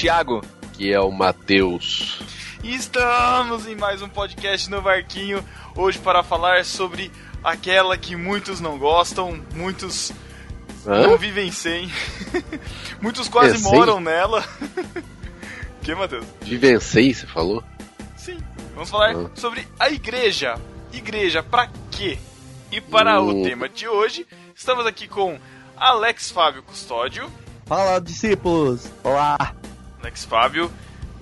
[0.00, 0.42] Thiago.
[0.62, 2.20] Aqui é o Matheus.
[2.64, 5.44] Estamos em mais um podcast no Barquinho,
[5.76, 7.12] hoje para falar sobre
[7.44, 10.10] aquela que muitos não gostam, muitos
[10.86, 11.06] Hã?
[11.06, 11.90] não vivem sem,
[12.98, 13.72] muitos quase É, sem?
[13.72, 14.42] moram nela.
[15.82, 16.24] que, Matheus?
[16.40, 17.62] Vivencei, você falou?
[18.16, 18.38] Sim,
[18.74, 19.30] vamos falar Ah.
[19.34, 20.58] sobre a igreja.
[20.94, 22.18] Igreja, pra quê?
[22.72, 23.42] E para o Hum.
[23.42, 24.26] tema de hoje,
[24.56, 25.38] estamos aqui com
[25.76, 27.30] Alex Fábio Custódio.
[27.66, 28.90] Fala, discípulos!
[29.04, 29.54] Olá!
[30.00, 30.70] Alex Fábio,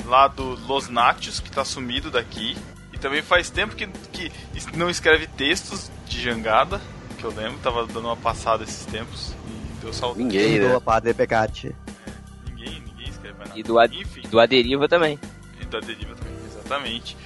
[0.05, 2.57] lá do Los Náctios, que tá sumido daqui.
[2.93, 4.33] E também faz tempo que, que
[4.77, 6.81] não escreve textos de jangada,
[7.19, 9.35] que eu lembro, tava dando uma passada esses tempos.
[9.47, 10.25] E deu saudade.
[10.25, 10.81] Ninguém, né?
[10.81, 11.75] Padre Pecati.
[12.49, 13.61] Ninguém, ninguém escreve mais nada.
[13.61, 13.83] E do.
[13.83, 15.19] Enfim, do Aderiva também.
[15.61, 17.17] e da deriva também, exatamente.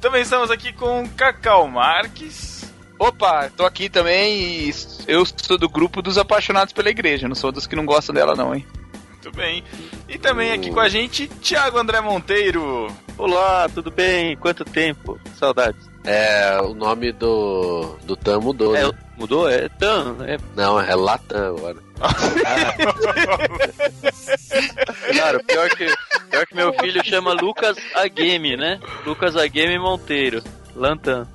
[0.00, 2.60] Também estamos aqui com Cacau Marques.
[2.98, 4.74] Opa, tô aqui também e
[5.06, 8.34] eu sou do grupo dos apaixonados pela igreja, não sou dos que não gostam dela
[8.34, 8.66] não, hein?
[9.08, 9.64] Muito bem.
[10.10, 12.88] E também aqui com a gente, Thiago André Monteiro.
[13.16, 14.36] Olá, tudo bem?
[14.36, 15.18] Quanto tempo?
[15.38, 15.88] Saudades.
[16.04, 18.90] É, o nome do, do TAM mudou, É, né?
[19.16, 19.48] mudou?
[19.48, 21.76] É Tan, é Não, é Latam agora.
[25.12, 25.44] claro.
[25.44, 25.86] Pior que,
[26.30, 28.80] pior que meu filho chama Lucas Agame, né?
[29.06, 30.42] Lucas Agame Monteiro.
[30.74, 31.28] Lantan.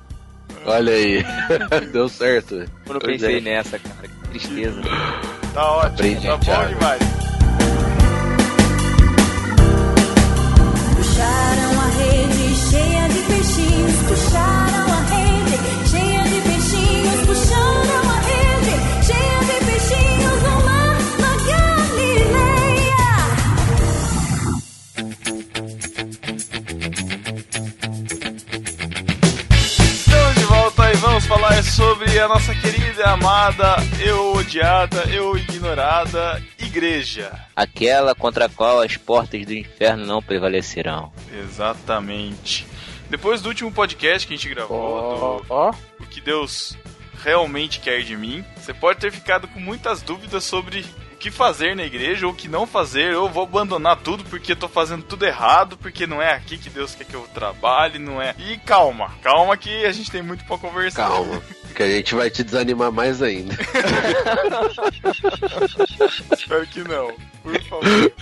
[0.66, 1.24] Olha aí.
[1.92, 2.54] Deu certo.
[2.56, 3.40] Eu não Pois pensei é.
[3.40, 4.08] nessa, cara.
[4.08, 4.80] Que tristeza.
[5.54, 6.74] Tá ótimo, Aprendi, tá bom Thiago.
[6.74, 7.00] demais.
[11.16, 15.56] Puxaram a rede cheia de peixinhos, puxaram a rede
[15.88, 18.74] cheia de peixinhos, puxaram a rede
[19.06, 23.00] cheia de peixinhos no mar na Galileia.
[29.94, 36.42] Estamos de volta e vamos falar sobre a nossa querida, amada, eu odiada, eu ignorada
[36.76, 37.32] igreja.
[37.54, 41.12] Aquela contra a qual as portas do inferno não prevalecerão.
[41.32, 42.66] Exatamente.
[43.08, 46.76] Depois do último podcast que a gente gravou, do Ó, O que Deus
[47.22, 51.74] realmente quer de mim, você pode ter ficado com muitas dúvidas sobre o que fazer
[51.74, 53.12] na igreja ou o que não fazer.
[53.12, 56.68] Eu vou abandonar tudo porque eu tô fazendo tudo errado, porque não é aqui que
[56.68, 58.34] Deus quer que eu trabalhe, não é.
[58.38, 61.08] E calma, calma que a gente tem muito pra conversar.
[61.08, 61.42] Calma.
[61.76, 63.54] Que a gente vai te desanimar mais ainda.
[66.32, 67.14] Espero que não.
[67.42, 68.12] Por favor.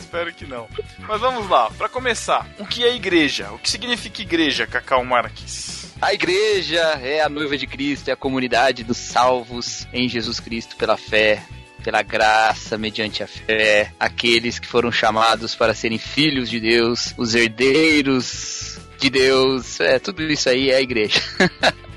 [0.00, 0.66] Espero que não.
[1.00, 2.48] Mas vamos lá, pra começar.
[2.58, 3.52] O que é igreja?
[3.52, 5.82] O que significa igreja, Cacau Marques?
[6.00, 10.74] a igreja é a noiva de Cristo, é a comunidade dos salvos em Jesus Cristo
[10.74, 11.44] pela fé,
[11.84, 17.36] pela graça, mediante a fé, aqueles que foram chamados para serem filhos de Deus, os
[17.36, 21.20] herdeiros de Deus, é, tudo isso aí é a igreja.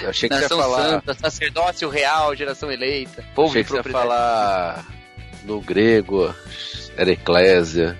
[0.00, 0.82] Eu achei que você ia falar.
[0.90, 4.86] santa, sacerdócio real, geração eleita, povo Achei que você ia falar
[5.44, 6.34] no grego,
[6.96, 7.98] era eclésia.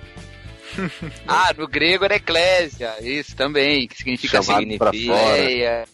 [1.27, 5.85] Ah, no grego era eclésia, isso também, que significa Chamado pra significa- É,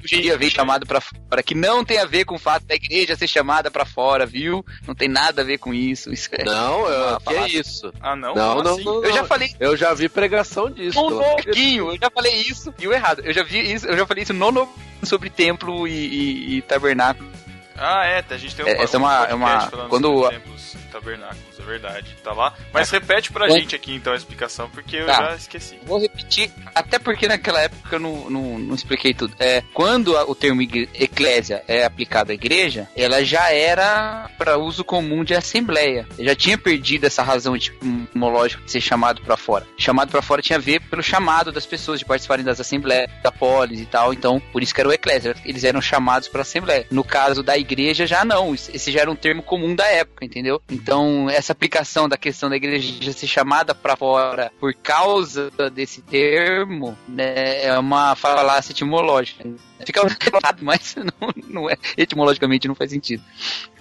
[0.00, 3.14] Podia vir chamado pra fora, que não tem a ver com o fato da igreja
[3.16, 4.64] ser chamada pra fora, viu?
[4.86, 6.12] Não tem nada a ver com isso.
[6.12, 6.44] isso é...
[6.44, 7.92] Não, eu, Uma que é isso?
[8.00, 8.34] Ah, não?
[8.34, 8.84] Não, não, assim?
[8.84, 10.98] não, Eu já falei Eu já vi pregação disso.
[11.00, 13.22] um pouquinho, eu já falei isso e o errado.
[13.24, 16.62] Eu já vi isso, eu já falei isso no novo sobre templo e, e- e
[16.62, 17.28] tabernáculo.
[17.76, 20.22] Ah, é, a gente tem um É, essa é uma- podcast é uma- falando quando-
[20.22, 22.54] sobre templos tabernáculos, é verdade, tá lá.
[22.72, 25.30] Mas repete pra Quando- gente aqui então a explicação, porque eu Tá.
[25.30, 25.78] já esqueci.
[25.84, 29.34] Vou repetir, até porque naquela época eu não, não, não expliquei tudo.
[29.38, 34.58] É, quando a- o termo igre- eclésia é aplicado à igreja, ela já era para
[34.58, 36.06] uso comum de assembleia.
[36.18, 39.66] Já tinha perdido essa razão etimológica de ser chamado para fora.
[39.76, 43.30] Chamado para fora tinha a ver pelo chamado das pessoas de participarem das assembleias, da
[43.32, 44.12] polis e tal.
[44.12, 45.34] Então, por isso que era o eclésia.
[45.44, 46.86] Eles eram chamados para assembleia.
[46.90, 48.54] No caso da igreja, já não.
[48.54, 50.60] Esse já era um termo comum da época, entendeu?
[50.70, 50.85] Então,
[51.30, 57.64] essa aplicação da questão da igreja ser chamada para fora por causa desse termo, né,
[57.64, 59.44] é uma falácia etimológica.
[59.84, 60.00] Fica
[60.32, 61.76] errado, mas não, não é.
[61.96, 63.22] Etimologicamente não faz sentido.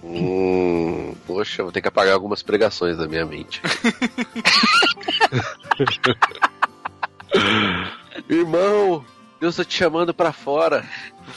[0.04, 3.62] Hum, poxa, vou ter que apagar algumas pregações da minha mente.
[8.30, 9.06] Irmão,
[9.46, 10.84] Deus tá te chamando pra fora.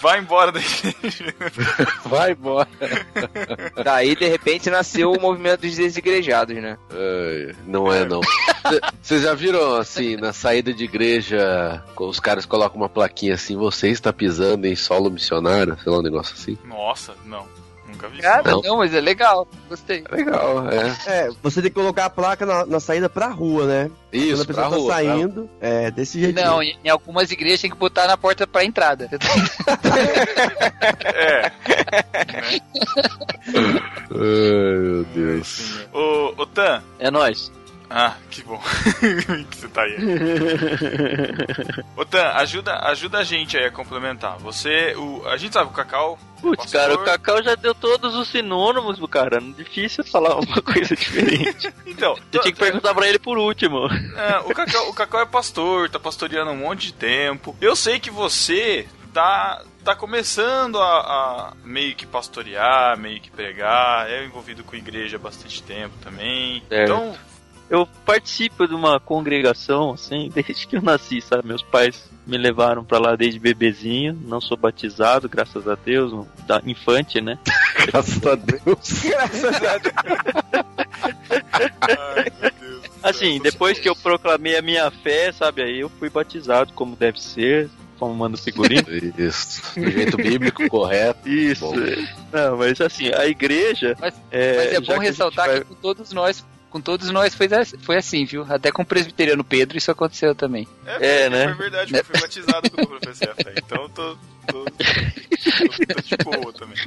[0.01, 0.95] Vai embora daqui.
[2.09, 2.69] Vai embora.
[3.85, 6.79] Daí, de repente, nasceu o movimento dos desigrejados, né?
[6.91, 8.21] Ai, não é, não.
[9.03, 13.89] Vocês já viram, assim, na saída de igreja, os caras colocam uma plaquinha assim, você
[13.89, 16.57] está pisando em solo missionário, sei lá, um negócio assim.
[16.65, 17.47] Nossa, não.
[17.89, 18.63] Nunca vi Cara, isso.
[18.63, 18.77] não.
[18.79, 19.49] mas é legal.
[19.69, 20.05] Gostei.
[20.11, 20.97] Legal, é.
[21.07, 23.91] É, você tem que colocar a placa na, na saída pra rua, né?
[24.11, 24.87] Quando Isso, a pra pessoa tá rua.
[24.87, 26.41] pra- saindo, é desse jeito.
[26.41, 29.09] Não, em, em algumas igrejas tem que botar na porta pra entrada.
[31.19, 31.51] É.
[34.11, 35.79] Ai, meu Deus.
[35.93, 36.83] Ô, ô Tan.
[36.99, 37.51] É nóis.
[37.91, 38.61] Ah, que bom
[39.51, 39.97] que você tá aí.
[41.97, 44.37] Ô Tan, ajuda, ajuda a gente aí a complementar.
[44.39, 46.19] Você, o, a gente sabe o Cacau.
[46.41, 49.41] Putz, cara, o Cacau já deu todos os sinônimos, cara.
[49.41, 51.73] Difícil falar uma coisa diferente.
[51.87, 53.89] Então, Eu tinha que perguntar pra ele por último.
[54.17, 57.57] É, o, Cacau, o Cacau é pastor, tá pastoreando um monte de tempo.
[57.61, 64.09] Eu sei que você tá, tá começando a, a meio que pastorear, meio que pregar.
[64.11, 66.63] É envolvido com igreja há bastante tempo também.
[66.69, 66.93] Certo.
[66.93, 67.17] Então,
[67.71, 71.47] Eu participo de uma congregação, assim, desde que eu nasci, sabe?
[71.47, 74.19] Meus pais me levaram pra lá desde bebezinho.
[74.27, 76.13] Não sou batizado, graças a Deus.
[76.13, 77.39] um- Da infante, né?
[77.87, 79.05] Graças a Deus.
[81.83, 82.83] ai, meu Deus.
[82.83, 85.63] do céu, Assim, tô- depois que eu proclamei a minha fé, sabe?
[85.63, 88.87] Aí eu fui batizado como deve ser, como manda o figurino.
[89.19, 89.63] Isso.
[89.79, 91.29] Do jeito bíblico correto.
[91.29, 91.61] Isso.
[91.67, 91.75] Bom.
[92.33, 93.97] Não, mas assim, a igreja.
[94.01, 97.35] Mas- é, Mas é bom que a ressaltar vai- que todos nós, com todos nós
[97.35, 97.49] foi,
[97.81, 98.47] foi assim, viu?
[98.49, 100.67] Até com o presbiteriano Pedro isso aconteceu também.
[100.87, 101.45] É, É, né?
[101.49, 103.55] Foi verdade, eu fui batizado quando eu professei a fé.
[103.57, 104.17] Então eu tô,
[104.47, 106.79] tô, tô, tô de boa também.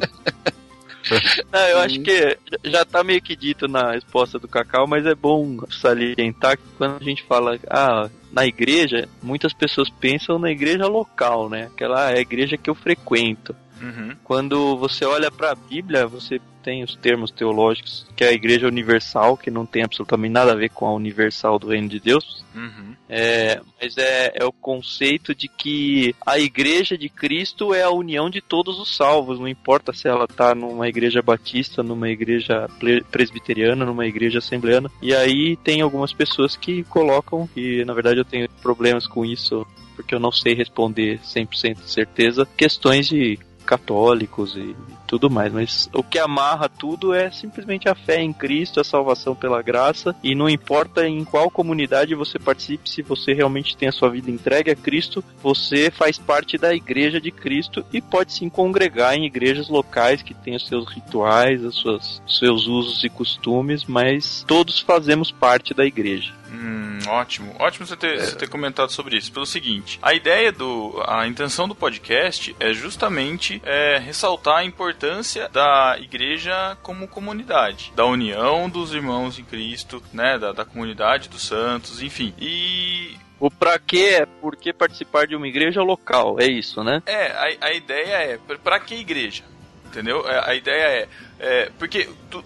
[1.51, 5.15] Não, eu acho que já tá meio que dito na resposta do Cacau, mas é
[5.15, 10.87] bom salientar que quando a gente fala, ah, na igreja, muitas pessoas pensam na igreja
[10.87, 11.69] local, né?
[11.73, 13.55] Aquela ah, é a igreja que eu frequento.
[13.81, 14.15] Uhum.
[14.23, 18.67] Quando você olha para a Bíblia, você tem os termos teológicos, que é a igreja
[18.67, 22.45] universal, que não tem absolutamente nada a ver com a universal do reino de Deus.
[22.55, 22.95] Uhum.
[23.09, 28.29] É, mas é, é o conceito de que a igreja de Cristo é a união
[28.29, 32.69] de todos os salvos, não importa se ela tá numa igreja batista, numa igreja
[33.11, 34.89] presbiteriana, numa igreja assembleana.
[35.01, 39.65] E aí tem algumas pessoas que colocam, e na verdade eu tenho problemas com isso,
[39.95, 43.39] porque eu não sei responder 100% de certeza, questões de
[43.71, 44.75] católicos e
[45.11, 49.35] tudo mais, mas o que amarra tudo é simplesmente a fé em Cristo, a salvação
[49.35, 53.91] pela graça, e não importa em qual comunidade você participe, se você realmente tem a
[53.91, 58.47] sua vida entregue a Cristo, você faz parte da igreja de Cristo e pode sim
[58.47, 63.83] congregar em igrejas locais que têm os seus rituais, os seus, seus usos e costumes,
[63.83, 66.33] mas todos fazemos parte da igreja.
[66.51, 67.55] Hum, ótimo.
[67.59, 69.31] Ótimo você ter, você ter comentado sobre isso.
[69.31, 71.01] Pelo seguinte, a ideia do.
[71.07, 75.00] A intenção do podcast é justamente é, ressaltar a importância
[75.49, 77.91] da igreja como comunidade.
[77.95, 80.37] Da união dos irmãos em Cristo, né?
[80.37, 82.33] Da, da comunidade dos santos, enfim.
[82.39, 83.15] E.
[83.39, 87.01] O pra quê é por que participar de uma igreja local, é isso, né?
[87.07, 87.27] É,
[87.61, 88.37] a, a ideia é.
[88.37, 89.43] pra- que igreja?
[89.87, 90.27] Entendeu?
[90.29, 91.07] É, A ideia é.
[91.39, 92.07] é, porque.
[92.29, 92.43] tu-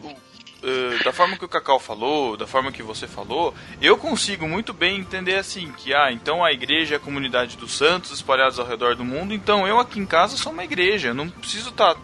[0.65, 4.73] eh, da forma que o Cacau falou, da forma que você falou, eu consigo muito
[4.73, 8.65] bem entender assim, que ah, então a igreja é a comunidade dos santos espalhados ao
[8.65, 11.95] redor do mundo, então eu aqui em casa sou uma igreja, eu não preciso estar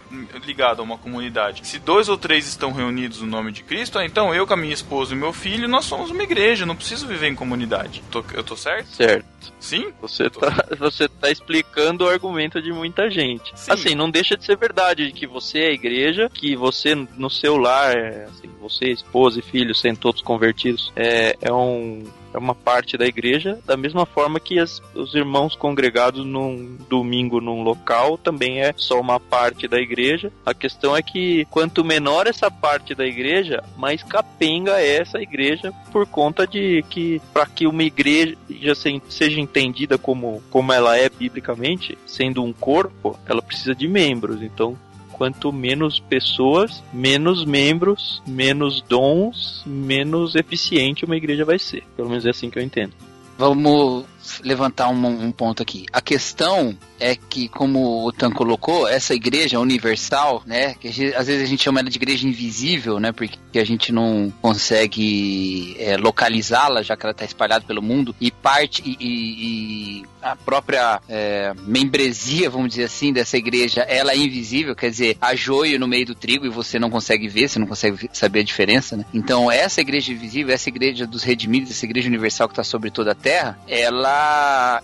[0.46, 1.66] ligado a uma comunidade.
[1.66, 4.56] Se dois ou três estão reunidos no nome de Cristo, ah, então eu com a
[4.56, 8.02] minha esposa e meu filho, nós somos uma igreja, não preciso viver em comunidade.
[8.10, 8.86] Tô- eu tô certo?
[8.88, 9.52] Certo.
[9.58, 9.92] Sim?
[10.00, 13.52] Você tá, você tá explicando o argumento de muita gente.
[13.54, 13.72] Sim.
[13.72, 17.30] Assim, não deixa de ser verdade de que você é a igreja, que você no
[17.30, 22.38] seu lar, é, assim, você, esposa e filho, sendo todos convertidos, é, é, um, é
[22.38, 27.62] uma parte da igreja, da mesma forma que as- os irmãos congregados num domingo num
[27.62, 30.32] local também é só uma parte da igreja.
[30.46, 35.72] A questão é que quanto menor essa parte da igreja, mais capenga é essa igreja
[35.90, 38.36] por conta de que para que uma igreja
[38.74, 44.42] se- seja entendida como como ela é biblicamente, sendo um corpo, ela precisa de membros.
[44.42, 44.76] Então,
[45.22, 51.84] quanto menos pessoas, menos membros, menos dons, menos eficiente uma igreja vai ser.
[51.96, 52.92] Pelo menos é assim que eu entendo.
[53.38, 54.04] Vamos
[54.42, 55.86] levantar um, um ponto aqui.
[55.92, 60.74] A questão é que, como o Tan colocou, essa igreja universal, né?
[60.74, 63.10] Que a gente- às vezes a gente chama ela de igreja invisível, né?
[63.12, 68.30] Porque a gente não consegue é, localizá-la, já que ela está espalhada pelo mundo, e
[68.30, 74.16] parte e, e- e a própria é, membresia, vamos dizer assim, dessa igreja, ela é
[74.16, 77.58] invisível, quer dizer, há joio no meio do trigo e você não consegue ver, você
[77.58, 79.04] não consegue saber a diferença, né?
[79.12, 83.10] Então, essa igreja invisível, essa igreja dos redimidos, essa igreja universal que está sobre toda
[83.12, 84.11] a terra, ela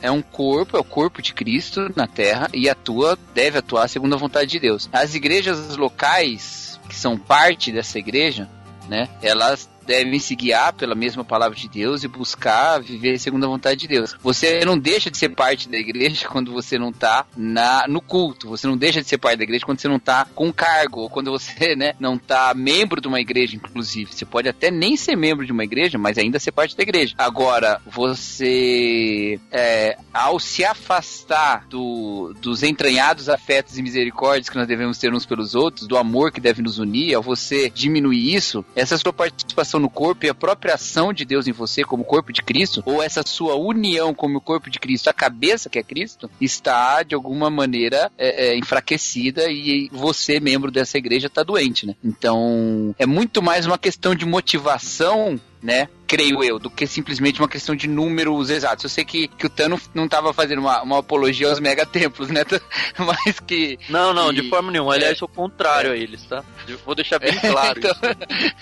[0.00, 4.14] é um corpo, é o corpo de Cristo na terra e atua, deve atuar segundo
[4.14, 4.88] a vontade de Deus.
[4.92, 8.48] As igrejas locais, que são parte dessa igreja,
[8.88, 13.48] né, elas devem se guiar pela mesma palavra de Deus e buscar viver segundo a
[13.48, 14.14] vontade de Deus.
[14.22, 18.48] Você não deixa de ser parte da igreja quando você não tá na, no culto.
[18.48, 21.10] Você não deixa de ser parte da igreja quando você não tá com cargo, ou
[21.10, 24.12] quando você, né, não tá membro de uma igreja, inclusive.
[24.12, 27.14] Você pode até nem ser membro de uma igreja, mas ainda ser parte da igreja.
[27.16, 34.98] Agora, você, é, ao se afastar do, dos entranhados afetos e misericórdias que nós devemos
[34.98, 38.98] ter uns pelos outros, do amor que deve nos unir, ao você diminuir isso, essa
[38.98, 42.42] sua participação no corpo e a própria ação de Deus em você como corpo de
[42.42, 47.02] Cristo, ou essa sua união como corpo de Cristo, a cabeça que é Cristo, está
[47.02, 51.94] de alguma maneira é, é, enfraquecida e você, membro dessa igreja, está doente, né?
[52.04, 55.88] Então, é muito mais uma questão de motivação né?
[56.06, 58.82] Creio eu, do que simplesmente uma questão de números exatos.
[58.84, 62.44] Eu sei que, que o Tano não estava fazendo uma, uma apologia aos megatemplos, né?
[62.96, 63.78] Mas que.
[63.90, 64.94] Não, não, que- de forma nenhuma.
[64.94, 66.42] Aliás, sou contrário a eles, tá?
[66.66, 67.94] Eu vou deixar bem claro Então.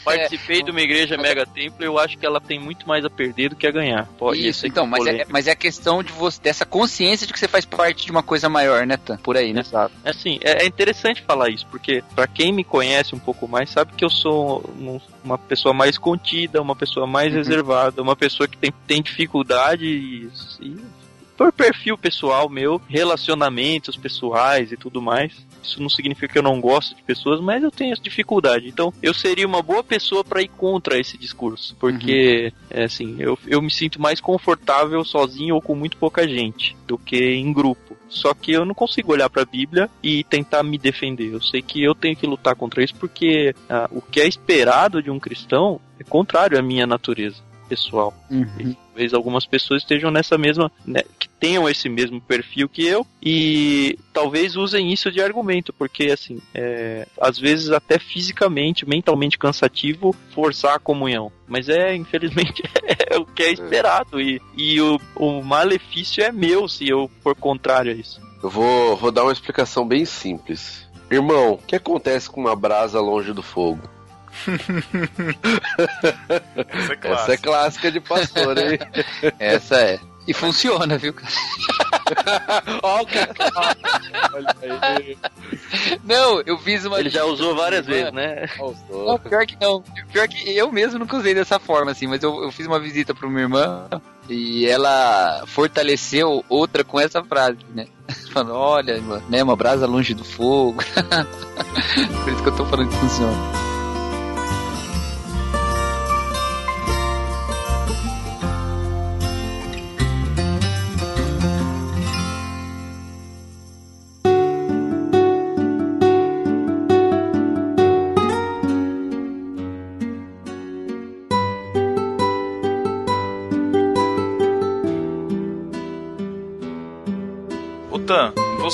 [0.05, 3.11] Participei de uma igreja mega templo e eu acho que ela tem muito mais a
[3.11, 4.07] perder do que a ganhar.
[4.19, 7.39] Pode Isso, então, mas é, mas é a questão de você, dessa consciência de que
[7.39, 9.17] você faz parte de uma coisa maior, né, Tan?
[9.19, 9.61] Por aí, né?
[9.61, 9.95] Exato.
[10.05, 13.93] Assim, é, é interessante falar isso, porque pra quem me conhece um pouco mais, sabe
[13.97, 17.39] que eu sou um- uma pessoa mais contida, uma pessoa mais Uhum.
[17.39, 20.31] reservada, uma pessoa que tem, tem dificuldade e,
[20.61, 20.77] e
[21.37, 25.33] por perfil pessoal meu, relacionamentos pessoais e tudo mais.
[25.63, 28.69] Isso não significa que eu não gosto de pessoas, mas eu tenho essa dificuldade.
[28.69, 33.37] Então, eu seria uma boa pessoa pra ir contra esse discurso, porque é assim, eu,
[33.47, 37.86] eu me sinto mais confortável sozinho ou com muito pouca gente do que em grupo.
[38.09, 41.33] Só que eu não consigo olhar pra Bíblia e tentar me defender.
[41.33, 45.03] Eu sei que eu tenho que lutar contra isso porque ah, o que é esperado
[45.03, 48.15] de um cristão é contrário à minha natureza pessoal.
[48.31, 48.77] Uhum.
[48.97, 53.99] Talvez algumas pessoas estejam nessa mesma, né, que tenham esse mesmo perfil que eu e
[54.11, 60.77] talvez usem isso de argumento, porque assim, é, às vezes até fisicamente, mentalmente cansativo forçar
[60.77, 61.31] a comunhão.
[61.47, 62.63] Mas é, infelizmente,
[63.11, 67.37] é o que é esperado e, e o, o malefício é meu se eu for
[67.37, 68.19] contrário a isso.
[68.43, 70.89] Eu vou, vou dar uma explicação bem simples.
[71.11, 73.83] Irmão, o que acontece com uma brasa longe do fogo?
[76.69, 77.33] Essa é Essa clássica.
[77.33, 78.79] é clássica de pastor, hein?
[79.39, 80.01] Essa é.
[80.27, 81.15] E funciona, viu?
[81.15, 81.33] cara?
[82.83, 83.33] Ó, o cara.
[84.33, 85.17] Olha aí.
[86.05, 86.99] Não, eu fiz uma.
[86.99, 88.49] Ele já usou várias vezes, né?
[88.91, 89.83] Não, pior que não.
[90.13, 93.15] Pior que eu mesmo nunca usei dessa forma, assim, mas eu, eu fiz uma visita
[93.15, 93.89] pra uma irmã
[94.29, 97.87] e ela fortaleceu outra com essa frase, né?
[98.33, 100.83] Falando, olha, irmã, né, uma brasa longe do fogo.
[102.25, 103.76] Por isso que eu tô falando que funciona.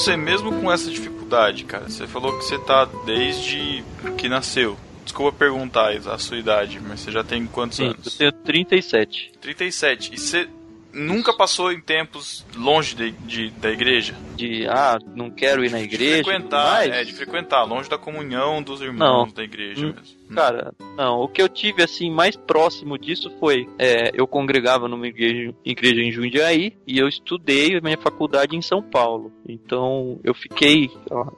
[0.03, 3.83] Você mesmo com essa dificuldade, cara, você falou que você tá desde
[4.19, 4.77] que nasceu.
[5.05, 8.17] Desculpa perguntar a sua idade, mas você já tem quantos Sim, eu anos?
[8.17, 9.33] tenho 37.
[9.41, 10.15] 37.
[10.15, 10.49] E você
[10.93, 14.15] nunca passou em tempos longe de, de- da igreja?
[14.37, 16.05] De, ah, não quero ir na De igreja.
[16.19, 19.35] e tudo frequentar, é, de frequentar, longe da comunhão dos irmãos Não.
[19.35, 20.17] da igreja Hum, mesmo.
[20.33, 20.35] Hum.
[20.35, 25.07] Cara, não, o que eu tive assim mais próximo disso foi é, eu congregava numa
[25.07, 29.31] igreja, igreja em Jundiaí e eu estudei minha faculdade em São Paulo.
[29.47, 30.91] Então eu fiquei,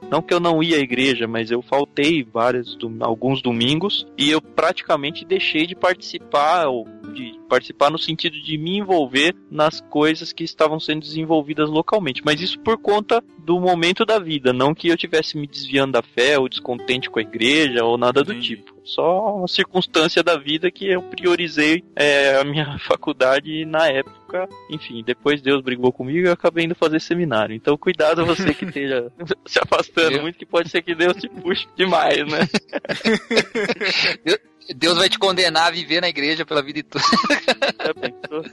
[0.09, 4.41] não que eu não ia à igreja, mas eu faltei vários alguns domingos e eu
[4.41, 10.43] praticamente deixei de participar ou de participar no sentido de me envolver nas coisas que
[10.43, 14.97] estavam sendo desenvolvidas localmente, mas isso por conta do momento da vida, não que eu
[14.97, 18.57] tivesse me desviando da fé ou descontente com a igreja ou nada do Entendi.
[18.57, 18.73] tipo.
[18.83, 24.49] Só uma circunstância da vida que eu priorizei é, a minha faculdade na época.
[24.69, 27.55] Enfim, depois Deus brigou comigo e eu acabei indo fazer seminário.
[27.55, 29.11] Então cuidado você que esteja
[29.45, 30.21] se afastando Viu?
[30.23, 32.49] muito, que pode ser que Deus te puxe demais, né?
[34.75, 37.05] Deus vai te condenar a viver na igreja pela vida toda.
[37.05, 38.43] Já pensou?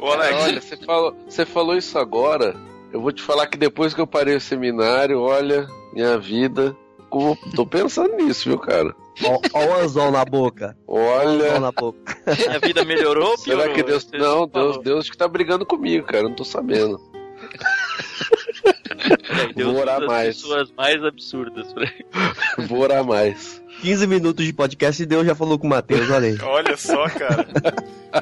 [0.00, 2.71] Ô Alex, Olha, você falou, você falou isso agora.
[2.92, 6.76] Eu vou te falar que depois que eu parei o seminário, olha, minha vida.
[7.08, 8.94] como- Tô pensando nisso, viu, cara?
[9.52, 10.76] Ó o anzol na boca.
[10.86, 11.60] Olha.
[11.60, 12.16] na boca.
[12.46, 13.62] Minha vida melhorou ou piorou?
[13.64, 14.04] Será que Deus.
[14.04, 14.46] Você Não.
[14.46, 16.22] Deus, Deus que tá brigando comigo, cara.
[16.24, 16.98] Não tô sabendo.
[19.28, 20.36] É, Deus Vou orar mais.
[20.36, 21.72] pessoas mais absurdas.
[21.72, 21.90] pra-
[22.66, 23.62] Vou orar mais.
[23.82, 26.38] 15 minutos de podcast e Deus já falou com o Matheus, olha aí.
[26.42, 27.44] olha só, cara.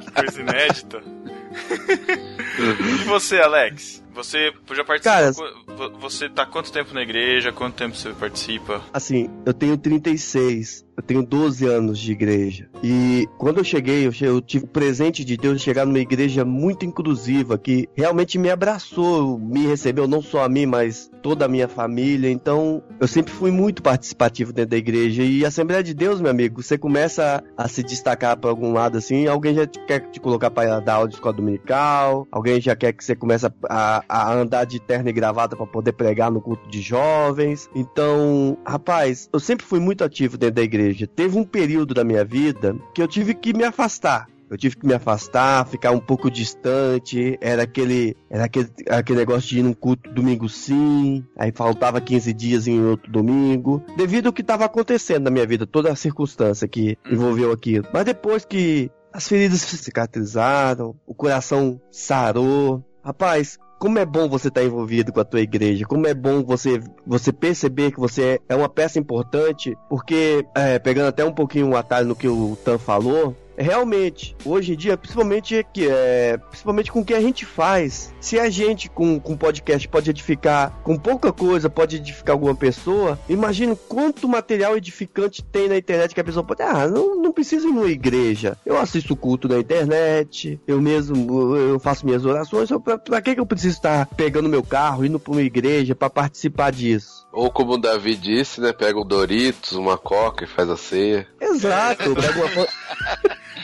[0.01, 1.03] que coisa inédita.
[2.59, 4.00] e você, Alex?
[4.15, 5.03] Você já participou?
[5.03, 5.33] Cara-
[5.67, 7.53] vo- Você tá quanto tempo na igreja?
[7.53, 8.83] Quanto tempo você participa?
[8.93, 10.85] Assim, eu tenho 36.
[11.01, 12.69] Eu tenho 12 anos de igreja.
[12.83, 16.45] E quando eu cheguei, eu, che- eu tive presente de Deus de chegar numa igreja
[16.45, 21.49] muito inclusiva, que realmente me abraçou, me recebeu, não só a mim, mas toda a
[21.49, 22.31] minha família.
[22.31, 25.23] Então, eu sempre fui muito participativo dentro da igreja.
[25.23, 28.99] E a Assembleia de Deus, meu amigo, você começa a, se destacar para algum lado
[28.99, 32.93] assim, alguém já quer te colocar para dar aula de escola dominical, alguém já quer
[32.93, 36.69] que você comece a, a andar de terno e gravata para poder pregar no culto
[36.69, 37.69] de jovens.
[37.75, 40.90] Então, rapaz, eu sempre fui muito ativo dentro da igreja.
[41.07, 44.29] Teve um período da minha vida que eu tive que me afastar.
[44.51, 47.39] Eu tive que me afastar, ficar um pouco distante.
[47.41, 52.33] Era aquele, era aquele, aquele negócio de ir num culto domingo sim, aí faltava 15
[52.33, 56.67] dias em outro domingo, devido ao que estava acontecendo na minha vida, toda a circunstância
[56.67, 57.87] que envolveu aquilo.
[57.93, 64.49] Mas depois que as feridas se cicatrizaram, o coração sarou, rapaz, como é bom você
[64.49, 68.55] estar envolvido com a tua igreja, como é bom você, você perceber que você é
[68.55, 72.79] uma peça importante, porque, é, pegando até um pouquinho o atalho no que o Tan
[72.79, 78.13] falou, realmente, hoje em dia, principalmente que é, principalmente com o que a gente faz,
[78.21, 83.19] se a gente com, com podcast pode edificar com pouca coisa, pode edificar alguma pessoa,
[83.29, 87.69] imagina quanto material edificante tem na internet que a pessoa pode, ah, não, não precisa
[87.69, 88.57] ir numa igreja.
[88.65, 93.35] Eu assisto culto na internet, eu mesmo eu faço minhas orações, eu, pra, pra que
[93.35, 97.27] que eu preciso estar pegando meu carro, indo pra uma igreja pra participar disso?
[97.33, 98.73] Ou como o Davi disse, né?
[98.73, 101.27] Pega um Doritos, uma Coca e faz a ceia.
[101.41, 102.67] Exato, pega uma,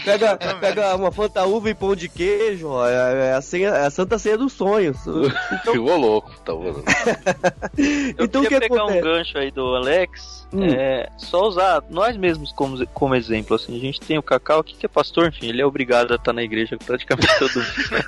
[0.05, 3.91] pega, pega uma fantaúva e pão de queijo, ó, é, é a, senha- é a
[3.91, 4.97] santa ceia dos sonhos.
[5.07, 6.83] Então, Ficou louco, tá vendo?
[8.19, 8.99] Eu então o que queria pegar acontece?
[8.99, 10.47] um gancho aí do Alex.
[10.53, 10.65] Hum.
[10.65, 13.57] É, só usar nós mesmos como, como exemplo.
[13.57, 16.17] Assim, a gente tem o Cacau aqui que é pastor, enfim, ele é obrigado a
[16.17, 18.05] estar na igreja praticamente todo dia.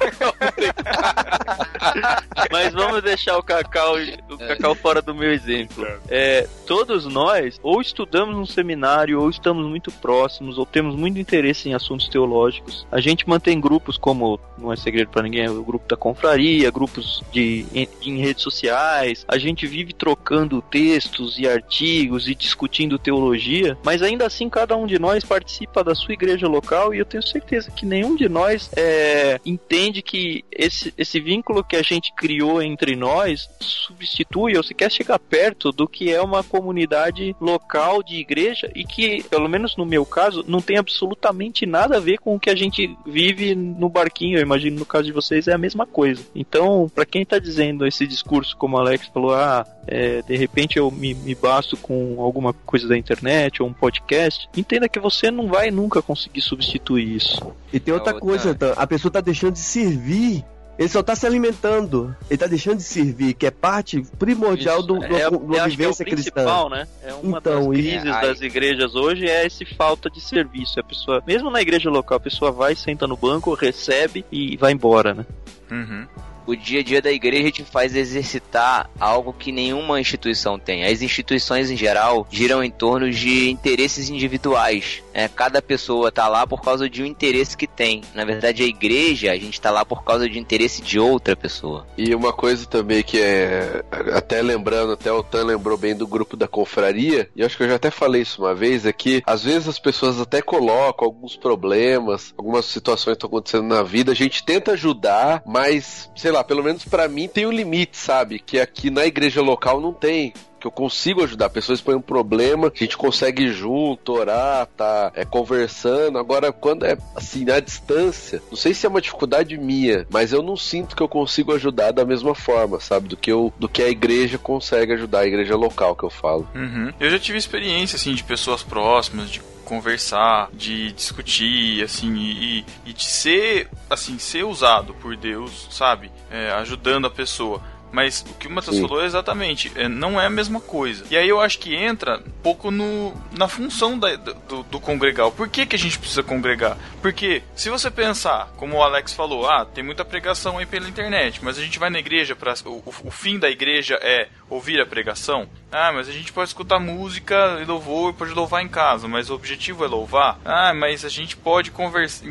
[2.51, 3.97] Mas vamos deixar o Cacau,
[4.31, 5.87] o Cacau fora do meu exemplo.
[6.09, 11.67] É, todos nós ou estudamos num seminário, ou estamos muito próximos, ou temos muito interesse
[11.68, 12.87] em assuntos teológicos.
[12.90, 16.70] A gente mantém grupos como, não é segredo pra ninguém, é o grupo da confraria,
[16.70, 19.24] grupos de, em, em redes sociais.
[19.28, 24.87] A gente vive trocando textos e artigos e discutindo teologia, mas ainda assim cada um
[24.87, 28.70] de nós participa da sua igreja local e eu tenho certeza que nenhum de nós
[28.76, 34.90] é, entende que esse, esse vínculo que a gente criou entre nós substitui ou sequer
[34.90, 39.85] chega perto do que é uma comunidade local de igreja e que, pelo menos no
[39.85, 43.88] meu caso, não tem absolutamente nada a ver com o que a gente vive no
[43.88, 44.38] barquinho.
[44.38, 46.23] Eu imagino no caso de vocês é a mesma coisa.
[46.35, 50.79] Então, para quem tá dizendo esse discurso, como o Alex falou, ah, é, de repente
[50.79, 55.31] eu me, me basto com alguma coisa da internet ou um podcast, entenda que você
[55.31, 57.40] não vai nunca conseguir substituir isso.
[57.73, 60.44] E tem outra Outra- coisa, Tan, a pessoa tá deixando de servir.
[60.79, 62.14] Ele só tá se alimentando.
[62.31, 65.64] Ele tá deixando de servir, que é parte primordial do, do, é, do, que é
[65.64, 66.31] o vivência cristã.
[66.33, 66.87] principal, né?
[67.03, 70.79] É uma Então, das crises É, das igrejas hoje é esse falta de serviço.
[70.79, 74.73] A pessoa, mesmo na igreja local, a pessoa vai, senta no banco, recebe e vai
[74.73, 75.27] embora, né?
[75.71, 76.07] Uhum.
[76.47, 80.83] O dia a dia da igreja te faz exercitar algo que nenhuma instituição tem.
[80.87, 85.03] As instituições em geral giram em torno de interesses individuais.
[85.18, 88.02] É, cada pessoa tá lá por causa de um interesse que tem.
[88.14, 91.85] Na verdade, a igreja, a gente tá lá por causa de interesse de outra pessoa.
[91.98, 93.83] E uma coisa também que é.
[94.14, 97.68] Até lembrando, até o Tan lembrou bem do grupo da confraria, e acho que eu
[97.68, 101.35] já até falei isso uma vez, é que às vezes as pessoas até colocam alguns
[101.35, 106.62] problemas, algumas situações estão acontecendo na vida, a gente tenta ajudar, mas, sei lá, pelo
[106.62, 108.38] menos pra mim tem um limite, sabe?
[108.38, 111.51] Que aqui na igreja local não tem que eu consigo ajudar.
[111.51, 116.18] Pessoas põem um problema, a gente consegue ir junto, orar, tá é, conversando.
[116.18, 120.42] Agora, quando é assim, na distância, não sei se é uma dificuldade minha, mas eu
[120.42, 123.09] não sinto que eu consigo ajudar da mesma forma, sabe?
[123.09, 126.49] Do que, eu, do que a igreja consegue ajudar, a igreja local que eu falo.
[126.55, 126.92] Uhum.
[126.99, 132.92] Eu já tive experiência, assim, de pessoas próximas, de conversar, de discutir, assim, e, e-
[132.94, 136.11] de ser, assim, ser usado por Deus, sabe?
[136.31, 137.61] É, ajudando a pessoa.
[137.90, 141.05] Mas o que o Matheus falou é exatamente, é, não é a mesma coisa.
[141.11, 145.31] E aí eu acho que entra um pouco no, na função da- do, do congregar.
[145.31, 146.77] Por que, que a gente precisa congregar?
[147.01, 151.40] Porque se você pensar, como o Alex falou, ah, tem muita pregação aí pela internet,
[151.42, 154.81] mas a gente vai na igreja para o, o- o fim da igreja é ouvir
[154.81, 155.48] a pregação.
[155.72, 159.35] Ah, mas a gente pode escutar música e louvor, pode louvar em casa, mas o
[159.35, 160.38] objetivo é louvar.
[160.44, 162.27] Ah, mas a gente pode conversar.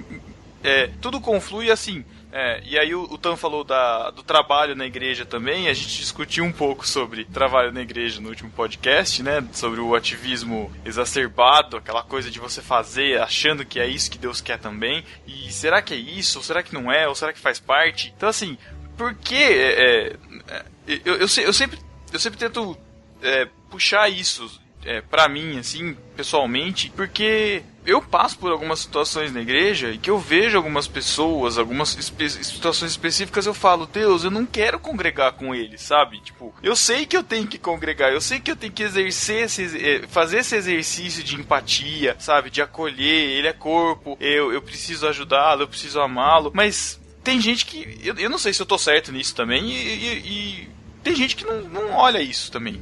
[0.63, 2.03] É, tudo conflui assim.
[2.39, 5.97] É, e aí o, o Tan falou da, do trabalho na igreja também, a gente
[5.97, 9.43] discutiu um pouco sobre trabalho na igreja no último podcast, né?
[9.53, 14.39] Sobre o ativismo exacerbado, aquela coisa de você fazer achando que é isso que Deus
[14.39, 15.03] quer também.
[15.25, 16.37] E será que é isso?
[16.37, 17.07] Ou será que não é?
[17.07, 18.13] Ou será que faz parte?
[18.15, 18.55] Então assim,
[18.95, 21.79] por que é, é, eu, eu, eu sempre
[22.13, 22.77] eu sempre tento
[23.19, 29.41] é, puxar isso é, para mim, assim, pessoalmente, porque eu passo por algumas situações na
[29.41, 34.31] igreja e que eu vejo algumas pessoas, algumas espe situações específicas, eu falo, Deus, eu
[34.31, 36.19] não quero congregar com eles, sabe?
[36.21, 39.45] Tipo, eu sei que eu tenho que congregar, eu sei que eu tenho que exercer
[39.45, 42.49] esse, eh, fazer esse exercício de empatia, sabe?
[42.49, 47.65] De acolher, ele é corpo, eu, eu preciso ajudá-lo, eu preciso amá-lo, mas tem gente
[47.65, 47.99] que.
[48.03, 50.17] Eu, eu não sei se eu tô certo nisso também, e, e-
[50.63, 50.69] e
[51.03, 52.81] tem gente que não, não olha isso também.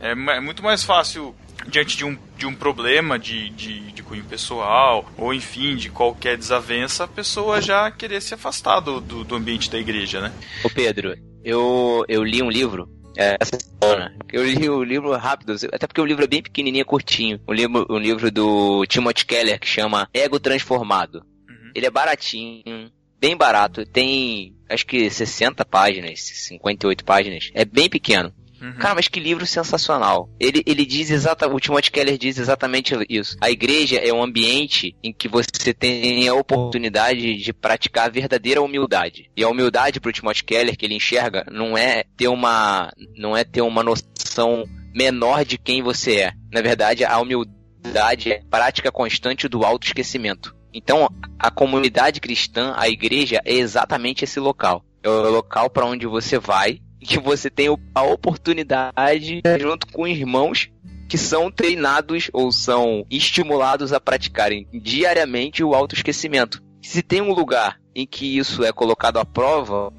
[0.00, 1.34] É, é muito mais fácil,
[1.68, 6.36] diante de um, de um problema de, de, de cunho pessoal, ou enfim, de qualquer
[6.36, 10.32] desavença, a pessoa já querer se afastar do, do, do ambiente da igreja, né?
[10.64, 14.16] Ô Pedro, eu, eu li um livro é, essa semana.
[14.32, 17.40] Eu li o livro rápido, até porque o livro é bem pequenininho, curtinho.
[17.46, 21.16] Um livro, um livro do Timothy Keller que chama Ego Transformado.
[21.48, 21.72] Uhum.
[21.74, 27.50] Ele é baratinho, bem barato, tem acho que 60 páginas, 58 páginas.
[27.54, 28.32] É bem pequeno.
[28.60, 28.74] Uhum.
[28.74, 30.28] Cara, mas que livro sensacional.
[30.38, 33.36] Ele, ele diz exatamente, o Timothy Keller diz exatamente isso.
[33.40, 38.62] A igreja é um ambiente em que você tem a oportunidade de praticar a verdadeira
[38.62, 39.30] humildade.
[39.36, 43.44] E a humildade pro Timothy Keller que ele enxerga não é ter uma não é
[43.44, 46.32] ter uma noção menor de quem você é.
[46.52, 50.54] Na verdade, a humildade é a prática constante do autoesquecimento.
[50.72, 54.84] Então, a comunidade cristã, a igreja é exatamente esse local.
[55.02, 60.70] É o local para onde você vai que você tem a oportunidade junto com irmãos
[61.08, 66.62] que são treinados ou são estimulados a praticarem diariamente o autoesquecimento.
[66.82, 69.92] Se tem um lugar em que isso é colocado à prova,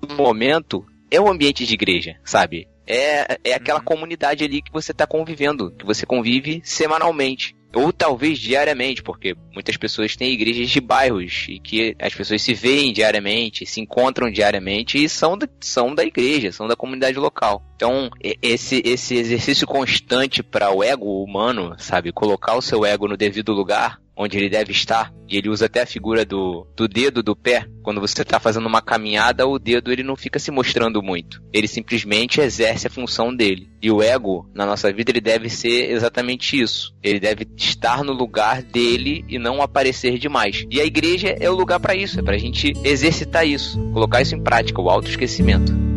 [0.00, 2.68] todo momento, é o ambiente de igreja, sabe?
[2.86, 3.84] É, é aquela Uhum.
[3.84, 7.54] comunidade ali que você está convivendo, que você convive semanalmente.
[7.74, 12.52] Ou talvez diariamente, porque muitas pessoas têm igrejas de bairros e que as pessoas se
[12.52, 17.62] veem diariamente, se encontram diariamente e são da, são da igreja, são da comunidade local.
[17.76, 18.10] Então,
[18.42, 22.12] esse, esse exercício constante para o ego humano, sabe?
[22.12, 25.80] Colocar o seu ego no devido lugar, onde ele deve estar, e ele usa até
[25.80, 27.64] a figura do, do dedo do pé.
[27.82, 31.42] Quando você está fazendo uma caminhada, o dedo ele não fica se mostrando muito.
[31.50, 33.70] Ele simplesmente exerce a função dele.
[33.80, 36.94] E o ego, na nossa vida, ele deve ser exatamente isso.
[37.02, 40.66] Ele deve estar no lugar dele e não aparecer demais.
[40.70, 44.20] E a igreja é o lugar para isso, é para a gente exercitar isso, colocar
[44.20, 45.89] isso em prática, o autoesquecimento.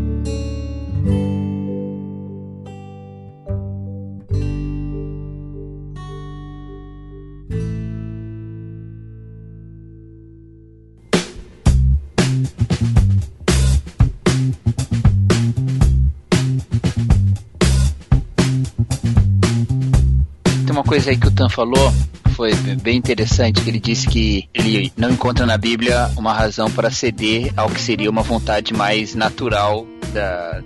[20.93, 21.91] Coisa aí que o Tan falou,
[22.35, 22.53] foi
[22.83, 27.51] bem interessante, que ele disse que ele não encontra na Bíblia uma razão para ceder
[27.57, 30.61] ao que seria uma vontade mais natural da-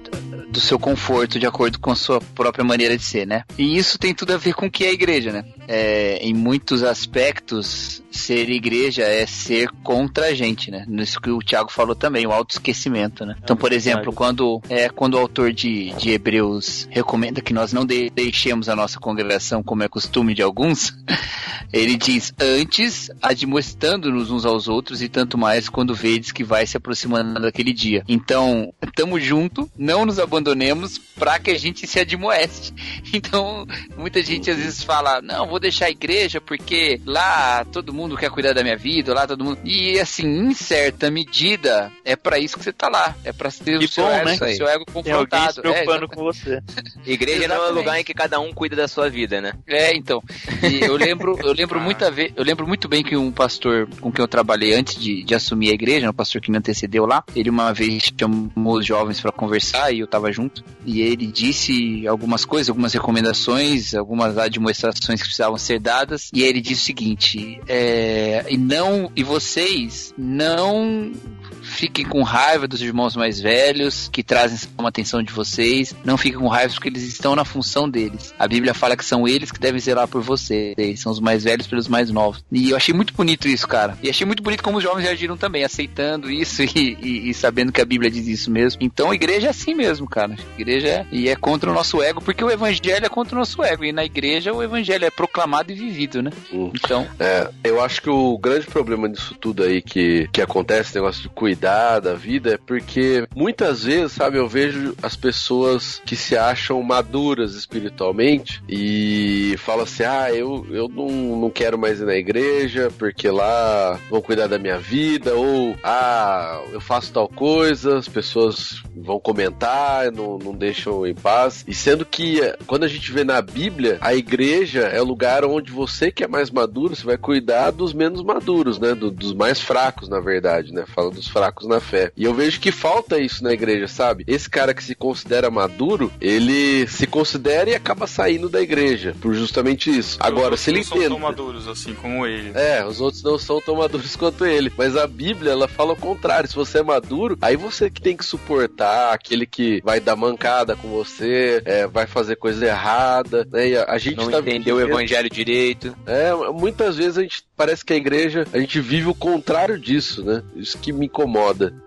[0.50, 3.44] do seu conforto de acordo com a sua própria maneira de ser, né?
[3.58, 5.46] E isso tem tudo a ver com o que é a igreja, né?
[5.67, 10.86] É, em muitos aspectos, ser igreja é ser contra a gente, né?
[10.88, 13.36] Nisso que o Thiago falou também, o autoesquecimento, né?
[13.43, 17.86] Então, por exemplo, quando, é, quando o autor de, de Hebreus recomenda que nós não
[17.86, 20.93] de- deixemos a nossa congregação como é costume de alguns,
[21.71, 26.77] ele diz, antes admoestando-nos uns aos outros e tanto mais quando vedes que vai se
[26.77, 28.03] aproximando daquele dia.
[28.08, 32.73] Então, estamos junto, não nos abandonemos para que a gente se admoeste.
[33.17, 33.65] Então,
[33.97, 38.30] muita gente às vezes fala, não, vou deixar a igreja porque lá todo mundo quer
[38.30, 39.60] cuidar da minha vida, lá todo mundo...
[39.63, 43.15] E assim, em certa medida, é para isso que você tá lá.
[43.24, 44.54] É para ter Que o seu, bom, ego, né?
[44.56, 45.54] seu ego confrontado.
[45.54, 46.62] se preocupando É, com você.
[47.06, 47.78] Igreja não é o Exatamente.
[47.86, 49.54] lugar em que cada um cuida da sua vida, né?
[49.67, 50.22] É, então.
[50.70, 51.84] E eu lembro, eu lembro Ah.
[51.84, 55.24] muita vez, eu lembro muito bem que um pastor com quem eu trabalhei antes de,
[55.24, 58.86] de assumir a igreja, um pastor que me antecedeu lá, ele uma vez chamou os
[58.86, 64.38] jovens para conversar e eu tava junto, e ele disse algumas coisas, algumas recomendações, algumas
[64.38, 70.14] admoestações que precisavam ser dadas, e ele disse o seguinte, é, e não, e vocês
[70.18, 71.14] não
[71.62, 75.96] fiquem com raiva dos irmãos mais velhos que trazem uma atenção de vocês.
[76.04, 78.34] Não fiquem com raiva porque eles estão na função deles.
[78.38, 81.00] A Bíblia fala que são eles que devem zelar por vocês.
[81.00, 82.43] São os mais velhos pelos mais novos.
[82.52, 83.98] E eu achei muito bonito isso, cara.
[84.02, 87.72] E achei muito bonito como os jovens reagiram também, aceitando isso e, e- e sabendo
[87.72, 88.82] que a Bíblia diz isso mesmo.
[88.82, 90.36] Então a igreja é assim mesmo, cara.
[90.58, 93.63] Igreja é, e é contra o nosso ego, porque o evangelho é contra o nosso
[93.63, 93.84] ego.
[93.84, 96.32] E na igreja o evangelho é proclamado e vivido, né?
[96.52, 96.72] Hum.
[96.74, 101.22] Então, É, eu acho que o grande problema disso tudo aí que, que acontece, negócio
[101.24, 106.36] de cuidar da vida é porque muitas vezes, sabe, eu vejo as pessoas que se
[106.36, 111.08] acham maduras espiritualmente e falam assim: ah, eu, eu não,
[111.40, 116.62] não quero mais ir na igreja porque lá vão cuidar da minha vida, ou ah,
[116.74, 121.64] eu faço tal coisa, as pessoas vão comentar, não, não deixam em paz.
[121.66, 125.72] E sendo que quando a gente vê na Bíblia, a igreja é o lugar onde
[125.72, 128.94] você que é mais maduro, você vai cuidar dos menos maduros, né?
[128.94, 130.84] Do- dos mais fracos, na verdade, né?
[130.88, 132.12] Fala dos fracos na fé.
[132.15, 134.23] E eu vejo que falta isso na igreja, sabe?
[134.28, 139.34] Esse cara que se considera maduro, ele se considera e acaba saindo da igreja por
[139.34, 140.17] justamente isso.
[140.19, 141.38] Agora, Os se ele outros não são tão entende.
[141.38, 142.52] maduros assim como ele.
[142.56, 144.71] É, os outros não são tão maduros quanto ele.
[144.78, 146.50] Mas a Bíblia, ela fala o contrário.
[146.50, 150.76] Se você é maduro, aí você que tem que suportar aquele que vai dar mancada
[150.76, 153.69] com você, é, vai fazer coisa errada, né?
[153.69, 155.95] E a, a gente Não tá entendeu o vivendo- evangelho direito.
[156.06, 160.23] É, muitas vezes a gente parece que a igreja, a gente vive o contrário disso,
[160.23, 160.43] né?
[160.56, 161.27] Isso que me incomoda.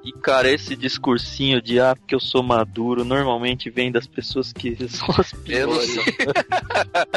[0.04, 4.76] E cara, esse discursinho de ah, porque eu sou maduro, normalmente vem das pessoas que
[4.88, 5.96] são as piores.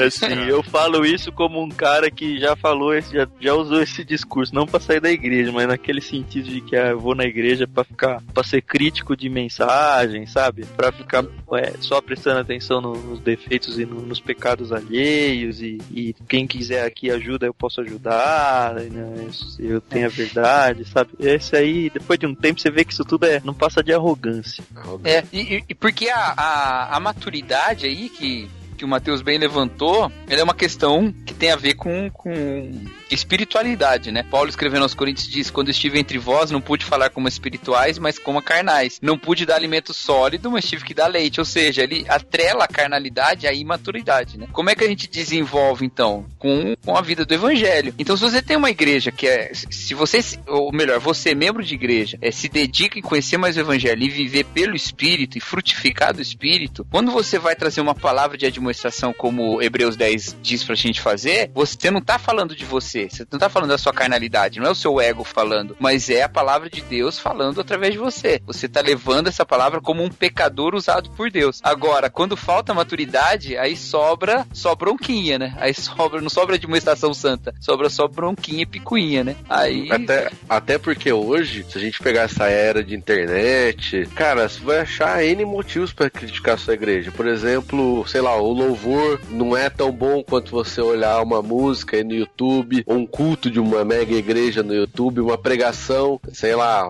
[0.00, 4.04] assim, eu falo isso como um cara que já falou, esse, já, já usou esse
[4.04, 7.24] discurso, não pra sair da igreja, mas naquele sentido de que ah, eu vou na
[7.24, 10.64] igreja pra ficar, para ser crítico de mensagem, sabe?
[10.76, 15.78] Pra ficar é, só prestando atenção no- nos defeitos e no- nos pecados alheios e,
[15.90, 19.28] e quem quiser aqui ajuda, eu posso ajudar, né?
[19.58, 21.01] eu tenho a verdade, sabe?
[21.18, 23.92] Esse aí, depois de um tempo, você vê que isso tudo é, não passa de
[23.92, 24.64] arrogância.
[25.04, 28.50] É, e, e- e porque a, a, a maturidade aí que,
[28.82, 32.84] que o Matheus bem levantou, ela é uma questão que tem a ver com, com
[33.08, 34.24] espiritualidade, né?
[34.24, 38.18] Paulo escrevendo aos Coríntios diz: Quando estive entre vós, não pude falar como espirituais, mas
[38.18, 38.98] como carnais.
[39.00, 41.38] Não pude dar alimento sólido, mas tive que dar leite.
[41.38, 44.48] Ou seja, ele atrela a carnalidade à imaturidade, né?
[44.52, 46.26] Como é que a gente desenvolve, então?
[46.36, 47.94] Com, com a vida do evangelho.
[48.00, 49.52] Então, se você tem uma igreja que é.
[49.54, 50.18] Se você,
[50.48, 54.08] ou melhor, você, membro de igreja, é, se dedica em conhecer mais o evangelho e
[54.08, 58.71] viver pelo Espírito e frutificar do Espírito, quando você vai trazer uma palavra de admoestação
[59.12, 63.38] como Hebreus 10 diz pra gente fazer, você não tá falando de você, você não
[63.38, 66.68] tá falando da sua carnalidade, não é o seu ego falando, mas é a palavra
[66.68, 68.40] de Deus falando através de você.
[68.46, 71.60] Você tá levando essa palavra como um pecador usado por Deus.
[71.62, 75.54] Agora, quando falta maturidade, aí sobra só bronquinha, né?
[75.58, 79.36] Aí sobra, não sobra admoestação santa, sobra só bronquinha e picuinha, né?
[79.48, 84.60] Aí Até, até porque hoje, se a gente pegar essa era de internet, cara, você
[84.60, 87.10] vai achar N motivos pra criticar a sua igreja.
[87.10, 91.96] Por exemplo, sei lá, o louvor não é tão bom quanto você olhar uma música
[91.96, 96.54] aí no YouTube, ou um culto de uma mega igreja no YouTube, uma pregação, sei
[96.54, 96.84] lá,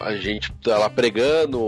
[0.00, 1.58] a gente tá lá pregando,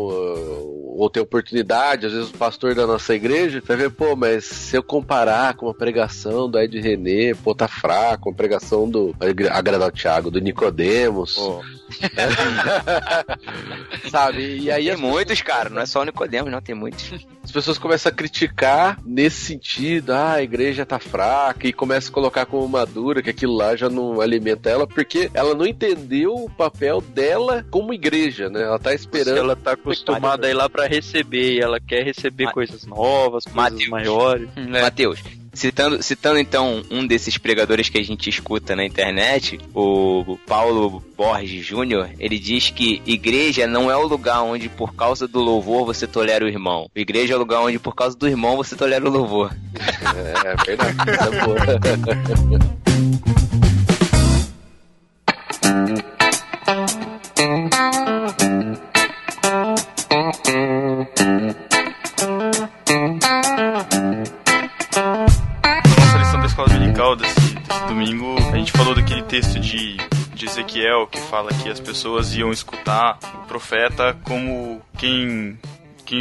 [0.96, 4.76] ou tem oportunidade, às vezes o pastor da nossa igreja vai ver, pô, mas se
[4.76, 9.14] eu comparar com uma pregação do Ed René, pô, tá fraco, uma pregação do
[9.50, 11.36] agradar o Thiago, do Nicodemos.
[14.10, 14.58] Sabe?
[14.60, 17.26] E aí Tem muitos, cara, não é só o Nicodemos, não, tem muitos.
[17.42, 22.14] as pessoas começam a criticar nesse sentido, ah, a igreja tá fraca, e começam a
[22.14, 26.50] colocar como madura que aquilo lá já não alimenta ela, porque ela não entendeu o
[26.50, 28.62] papel dela como igreja, né?
[28.62, 29.36] Ela tá Se esperando.
[29.38, 33.44] ela tá acostumada a ir lá pra receber, e ela quer receber Ma- coisas novas,
[33.44, 33.88] coisas Mateus.
[33.88, 34.48] maiores.
[34.56, 34.82] É.
[34.82, 35.20] Matheus,
[35.52, 41.64] citando, citando então um desses pregadores que a gente escuta na internet, o Paulo Borges
[41.64, 46.06] Júnior, ele diz que igreja não é o lugar onde por causa do louvor você
[46.06, 46.88] tolera o irmão.
[46.94, 49.54] Igreja é o lugar onde por causa do irmão você tolera o louvor.
[49.74, 51.44] É verdade, essa é
[55.86, 56.13] boa.
[70.74, 75.56] Ezequiel que fala que as pessoas iam escutar o profeta como quem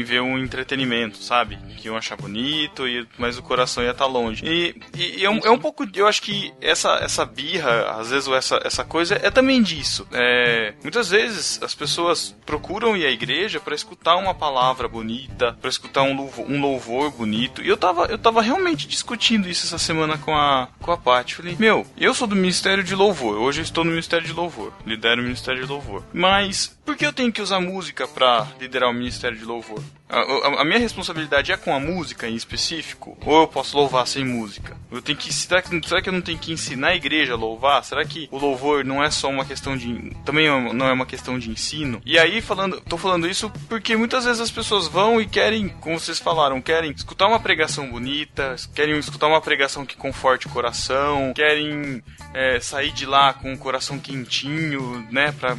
[0.02, 1.58] vê um entretenimento, sabe?
[1.78, 4.44] Que iam achar bonito, e, mas o coração ia estar longe.
[4.46, 5.86] E, e- e é, um, é um pouco.
[5.94, 10.08] Eu acho que essa, essa birra, às vezes, ou essa, essa coisa, é também disso.
[10.12, 15.70] É, muitas vezes as pessoas procuram ir à igreja para escutar uma palavra bonita, para
[15.70, 17.62] escutar um louvor, um louvor bonito.
[17.62, 21.36] E eu tava, eu tava realmente discutindo isso essa semana com a, com a Paty.
[21.36, 23.36] Falei, meu, eu sou do Ministério de Louvor.
[23.38, 24.72] Hoje eu estou no Ministério de Louvor.
[24.86, 26.04] Lidero o Ministério de Louvor.
[26.14, 29.84] Mas por que eu tenho que usar música para liderar o Ministério de Louvor?
[30.14, 30.20] A,
[30.58, 33.18] a- a minha responsabilidade é com a música em específico?
[33.26, 34.76] Ou eu posso louvar sem música?
[34.92, 35.34] Eu tenho que.
[35.34, 37.84] Será que, será que eu não tenho que ensinar a igreja a louvar?
[37.84, 40.12] Será que o louvor não é só uma questão de.
[40.24, 42.02] Também não é uma questão de ensino?
[42.06, 46.00] E aí, falando, tô falando isso porque muitas vezes as pessoas vão e querem, como
[46.00, 51.34] vocês falaram, querem escutar uma pregação bonita, querem escutar uma pregação que conforte o coração,
[51.34, 55.56] querem é, sair de lá com o coração quentinho, né, pra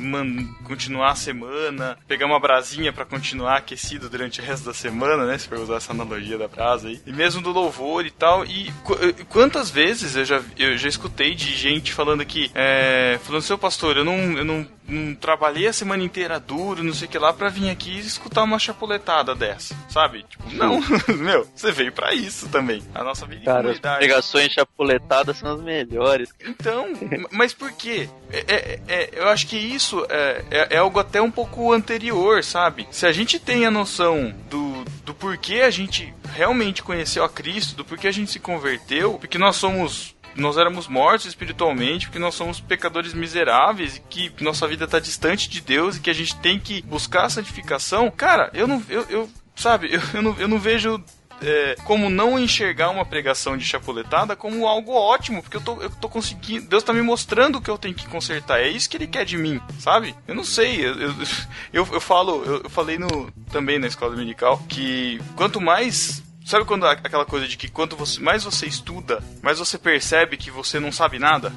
[0.65, 5.37] continuar a semana, pegar uma brasinha pra continuar aquecido durante o resto da semana, né,
[5.39, 8.71] se for usar essa analogia da brasa aí, e mesmo do louvor e tal, e
[8.85, 8.97] qu-
[9.29, 13.97] quantas vezes eu já, eu já escutei de gente falando que, é, falando, seu pastor,
[13.97, 17.33] eu não, eu não, não trabalhei a semana inteira duro, não sei o que lá,
[17.33, 20.25] pra vir aqui escutar uma chapuletada dessa, sabe?
[20.29, 20.81] Tipo, não,
[21.19, 25.61] meu, você veio pra isso também, a nossa vida Cara, as pregações chapuletadas são as
[25.63, 26.29] melhores.
[26.47, 26.87] Então,
[27.33, 28.09] mas por quê?
[28.31, 32.43] É, é- é- eu acho que isso é, é- é algo até um pouco anterior,
[32.45, 32.87] sabe?
[32.91, 37.77] Se a gente tem a noção do, do porquê a gente realmente conheceu a Cristo,
[37.77, 40.15] do porquê a gente se converteu, porque nós somos.
[40.37, 45.49] Nós éramos mortos espiritualmente, porque nós somos pecadores miseráveis e que nossa vida está distante
[45.49, 48.11] de Deus e que a gente tem que buscar a santificação.
[48.11, 48.83] Cara, eu não.
[48.89, 51.01] Eu, eu- sabe, eu, eu não, eu não vejo
[51.45, 55.91] é, como não enxergar uma pregação de chapuletada como algo ótimo, porque eu tô, eu
[55.91, 56.67] tô conseguindo.
[56.67, 58.61] Deus tá me mostrando o que eu tenho que consertar.
[58.61, 60.15] É isso que ele quer de mim, sabe?
[60.27, 60.85] Eu não sei.
[60.85, 61.15] Eu, eu,
[61.73, 66.23] eu, eu falo, eu, eu falei no, também na escola dominical que quanto mais.
[66.45, 70.51] Sabe quando aquela coisa de que quanto você, mais você estuda, mais você percebe que
[70.51, 71.51] você não sabe nada?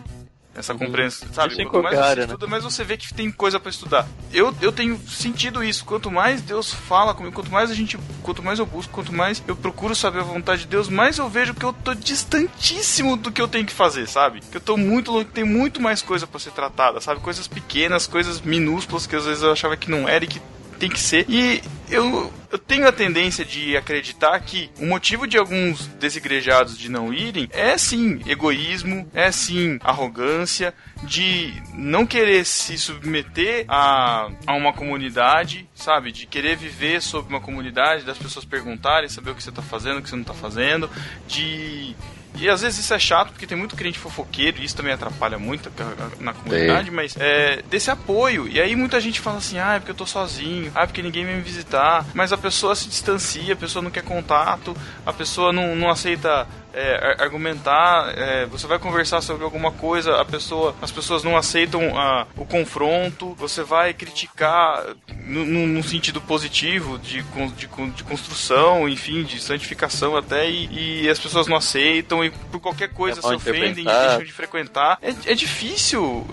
[0.58, 1.54] Essa compreensão, sabe?
[1.54, 2.34] Isso Quanto mais você área, né?
[2.34, 4.08] estuda, mais você vê que tem coisa pra estudar.
[4.34, 5.86] Eu, eu tenho sentido isso.
[5.86, 9.42] Quanto mais Deus fala comigo, quanto mais a gente, quanto mais eu busco, quanto mais
[9.48, 13.32] eu procuro saber a vontade de Deus, mais eu vejo que eu tô distantíssimo do
[13.32, 14.40] que eu tenho que fazer, sabe?
[14.42, 17.22] Que eu tô muito longe, que tem muito mais coisa pra ser tratada, sabe?
[17.22, 20.42] Coisas pequenas, coisas minúsculas que às vezes eu achava que não era e que
[20.78, 21.26] tem que ser.
[21.28, 26.90] E eu, eu tenho a tendência de acreditar que o motivo de alguns desigrejados de
[26.90, 34.54] não irem é sim egoísmo, é sim arrogância, de não querer se submeter a, a
[34.54, 36.12] uma comunidade, sabe?
[36.12, 40.00] De querer viver sob uma comunidade, das pessoas perguntarem, saber o que você tá fazendo,
[40.00, 40.90] o que você não tá fazendo,
[41.28, 41.96] de.
[42.40, 45.38] E às vezes isso é chato porque tem muito crente fofoqueiro e isso também atrapalha
[45.38, 45.72] muito
[46.20, 48.48] na comunidade, mas é, desse apoio.
[48.48, 51.02] E aí muita gente fala assim: ah, é porque eu tô sozinho, ah, é porque
[51.02, 52.06] ninguém vem me visitar.
[52.14, 56.48] Mas a pessoa se distancia, a pessoa não quer contato, a pessoa não, não aceita
[56.78, 61.36] é, ar- argumentar, é, você vai conversar sobre alguma coisa, a pessoa, as pessoas não
[61.36, 64.84] aceitam ah, o confronto, você vai criticar
[65.26, 67.22] no sentido positivo de,
[67.56, 72.60] de, de construção, enfim, de santificação até, e, e as pessoas não aceitam e por
[72.60, 74.98] qualquer coisa É se ofendem e deixam de frequentar.
[75.02, 76.26] É, é difícil.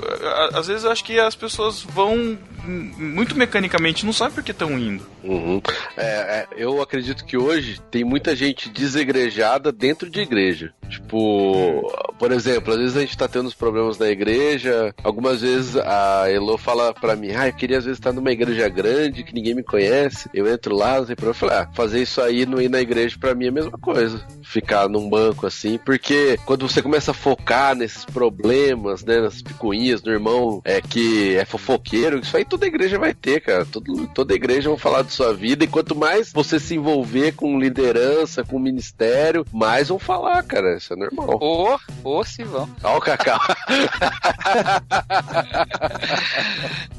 [0.53, 4.79] Às vezes eu acho que as pessoas vão muito mecanicamente, não sabem por que estão
[4.79, 5.07] indo.
[5.23, 5.61] Uhum.
[5.97, 10.73] É, é, eu acredito que hoje tem muita gente desegrejada dentro de igreja igreja.
[10.85, 14.95] Tipo, por exemplo, às vezes a gente tá tendo uns problemas na igreja.
[15.03, 18.69] Algumas vezes a Elo fala pra mim, ah, eu queria às vezes estar numa igreja
[18.69, 20.29] grande que ninguém me conhece.
[20.33, 21.31] Eu entro lá, tem problema.
[21.31, 23.79] Eu falei, ah, fazer isso aí não ir na igreja pra mim é a mesma
[23.79, 24.25] coisa.
[24.43, 30.01] Ficar num banco assim, porque quando você começa a focar nesses problemas, né, nas picuinhas
[30.01, 33.65] do irmão é, que é fofoqueiro, isso aí toda igreja vai ter, cara.
[33.65, 37.59] Todo, toda igreja vai falar de sua vida e quanto mais você se envolver com
[37.59, 40.74] liderança, com ministério, mais vão falar, cara.
[40.77, 41.39] Isso é normal.
[41.41, 42.69] Ô, ô, se vão.
[42.83, 43.41] Ó o Cacau.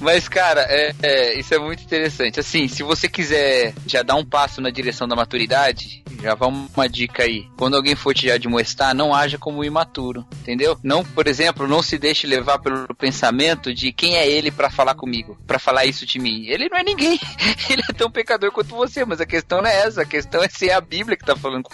[0.00, 2.40] Mas, cara, é, é, isso é muito interessante.
[2.40, 6.88] Assim, se você quiser já dar um passo na direção da maturidade, já vamos uma
[6.88, 7.46] dica aí.
[7.56, 10.78] Quando alguém for te admoestar, não haja como imaturo, entendeu?
[10.82, 14.94] Não, por exemplo, não se deixe levar pelo pensamento de quem é ele pra falar
[14.94, 16.46] comigo, pra falar isso de mim.
[16.46, 17.20] Ele não é ninguém.
[17.68, 20.02] Ele é tão pecador quanto você, mas a questão não é essa.
[20.02, 21.68] A questão é se é a Bíblia que tá falando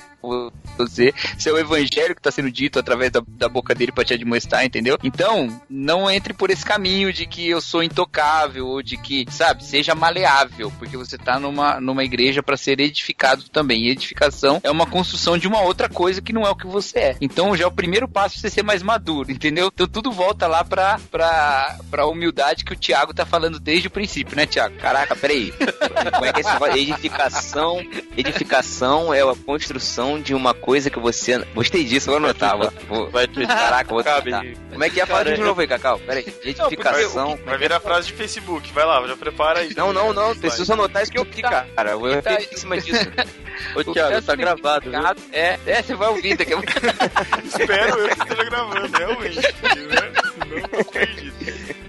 [0.77, 4.05] você, se é o evangelho que tá sendo dito através da, da boca dele pra
[4.05, 4.99] te admoestar, entendeu?
[5.03, 9.65] Então, não entre por esse caminho de que eu sou intocável ou de que, sabe,
[9.65, 13.85] seja maleável, porque você tá numa, numa igreja pra ser edificado também.
[13.85, 16.99] E edificação é uma construção de uma outra coisa que não é o que você
[16.99, 17.17] é.
[17.21, 19.71] Então, já é o primeiro passo pra você ser mais maduro, entendeu?
[19.73, 23.91] Então, tudo volta lá pra, pra, pra humildade que o Thiago tá falando desde o
[23.91, 24.77] princípio, né, Thiago?
[24.77, 25.53] Caraca, peraí.
[25.53, 26.79] Como é que é?
[26.79, 27.85] Edificação.
[28.17, 31.39] Edificação é a construção de uma coisa que você.
[31.55, 32.57] Gostei disso, vou anotar.
[32.57, 34.43] Vou, vou- Vai ter Caraca, vou tentar.
[34.71, 35.05] Como é que é?
[35.07, 35.99] Fala de novo aí, Cacau.
[35.99, 36.25] Peraí.
[36.43, 37.39] Edificação.
[37.45, 39.75] Vai virar frase de Facebook, vai lá, já prepara aí.
[39.77, 40.35] Não, não, não.
[40.35, 41.67] Preciso anotar isso aqui, cara.
[41.91, 43.05] Eu vou Tá- em cima disso.
[43.77, 45.01] Ô, Thiago, tá gravado, viu?
[45.33, 46.73] É, é, você vai ouvindo daqui a pouco.
[47.47, 49.37] Espero eu que esteja gravando, realmente.
[49.37, 50.13] né?
[50.51, 51.81] Eu não acredito.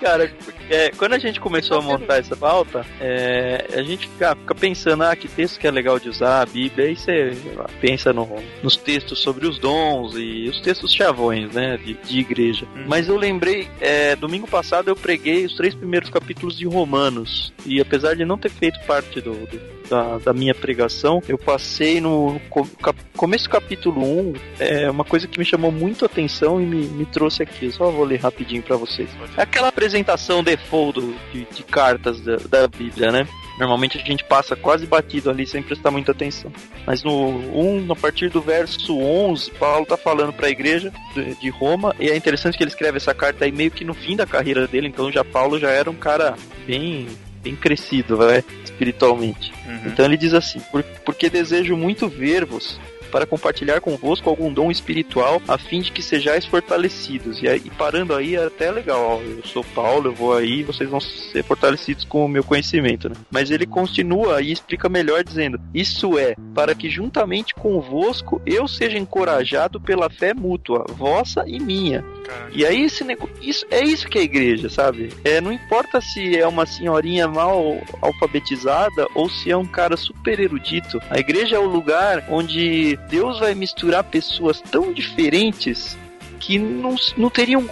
[0.00, 0.32] Cara,
[0.70, 5.02] é, quando a gente começou a montar essa pauta, é, a gente fica, fica pensando,
[5.04, 7.32] ah, que texto que é legal de usar, a Bíblia, aí você
[7.80, 8.28] pensa no-
[8.62, 12.66] nos textos sobre os dons e os textos chavões, né, de, de igreja.
[12.86, 17.80] Mas eu lembrei, é, domingo passado eu preguei os três primeiros capítulos de Romanos, e
[17.80, 22.40] apesar de não ter feito parte do, do- da, da minha pregação, eu passei no
[22.82, 26.66] cap- começo do capítulo 1, é uma coisa que me chamou muito a atenção e
[26.66, 27.70] me, me trouxe aqui.
[27.70, 29.08] Só vou ler rapidinho pra vocês.
[29.36, 31.00] É aquela apresentação default
[31.32, 33.26] de, de cartas da, da Bíblia, né?
[33.58, 36.52] Normalmente a gente passa quase batido ali sem prestar muita atenção.
[36.86, 37.28] Mas no
[37.58, 40.92] 1, a partir do verso 11, Paulo tá falando para a igreja
[41.40, 44.14] de Roma, e é interessante que ele escreve essa carta aí meio que no fim
[44.14, 46.36] da carreira dele, então já Paulo já era um cara
[46.66, 47.08] bem
[47.48, 49.52] bem crescido, vai, espiritualmente.
[49.66, 49.80] Uhum.
[49.86, 52.78] Então ele diz assim: "Por- porque desejo muito ver-vos
[53.10, 57.42] para compartilhar convosco algum dom espiritual, a fim de que sejais fortalecidos.
[57.42, 60.62] E, aí, e parando aí é até legal, ó, eu sou Paulo, eu vou aí,
[60.62, 63.14] vocês vão ser fortalecidos com o meu conhecimento, né?
[63.30, 68.98] Mas ele continua e explica melhor dizendo: Isso é, para que juntamente convosco eu seja
[68.98, 72.04] encorajado pela fé mútua, vossa e minha.
[72.52, 73.28] E aí esse nego...
[73.40, 75.10] isso é isso que é igreja, sabe?
[75.24, 80.38] É, não importa se é uma senhorinha mal alfabetizada ou se é um cara super
[80.38, 81.00] erudito.
[81.10, 85.96] A igreja é o lugar onde Deus vai misturar pessoas tão diferentes
[86.38, 87.68] que não, não teriam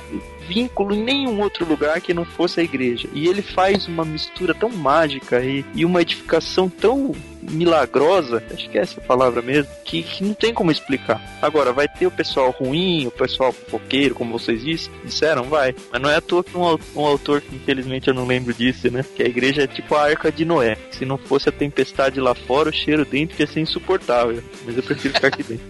[0.49, 3.09] vínculo em nenhum outro lugar que não fosse a igreja.
[3.13, 8.77] E ele faz uma mistura tão mágica e, e uma edificação tão milagrosa, acho que
[8.77, 11.21] é essa palavra mesmo, que, que não tem como explicar.
[11.41, 15.75] Agora, vai ter o pessoal ruim, o pessoal fofoqueiro, como vocês dis- disseram, vai.
[15.93, 18.91] Mas não é à toa que um, um autor, que infelizmente eu não lembro disso,
[18.91, 19.05] né?
[19.15, 20.77] Que a igreja é tipo a arca de Noé.
[20.91, 24.43] Se não fosse a tempestade lá fora, o cheiro dentro ia ser insuportável.
[24.65, 25.65] Mas eu prefiro ficar aqui dentro.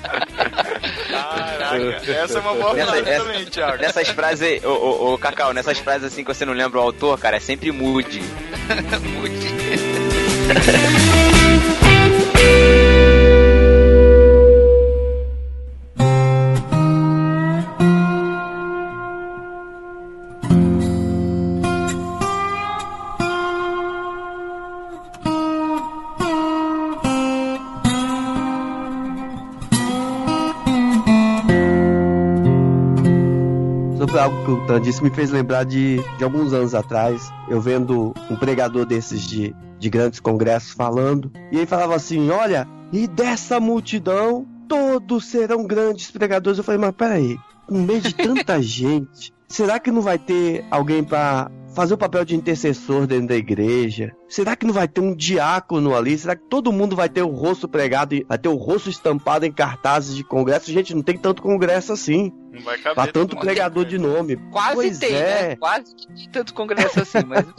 [1.30, 3.82] Caraca, essa é uma boa Essa- frase essa- também, Thiago.
[3.82, 7.18] Nessas frases, ô, ô, ô, Cacau, nessas frases assim que você não lembra o autor,
[7.18, 8.20] cara, é sempre mude.
[8.90, 9.10] Sobre
[34.20, 38.14] algo que o Tan disse, me fez lembrar de, de alguns anos atrás, eu vendo
[38.30, 43.58] um pregador desses de, de grandes congressos falando, e ele falava assim: Olha, e dessa
[43.58, 46.58] multidão, todos serão grandes pregadores.
[46.58, 51.04] Eu falei, mas peraí, no meio de tanta gente, será que não vai ter alguém
[51.04, 54.14] para fazer o papel de intercessor dentro da igreja?
[54.28, 56.16] Será que não vai ter um diácono ali?
[56.16, 59.44] Será que todo mundo vai ter o rosto pregado, e vai ter o rosto estampado
[59.44, 60.72] em cartazes de congresso?
[60.72, 62.32] Gente, não tem tanto congresso assim.
[62.52, 62.94] Não vai caber.
[62.94, 63.44] Pra tanto todo mundo.
[63.44, 64.36] pregador de nome.
[64.50, 65.48] Quase Pois tem, é.
[65.48, 65.56] né?
[65.56, 67.44] Quase tem tanto congresso assim, mas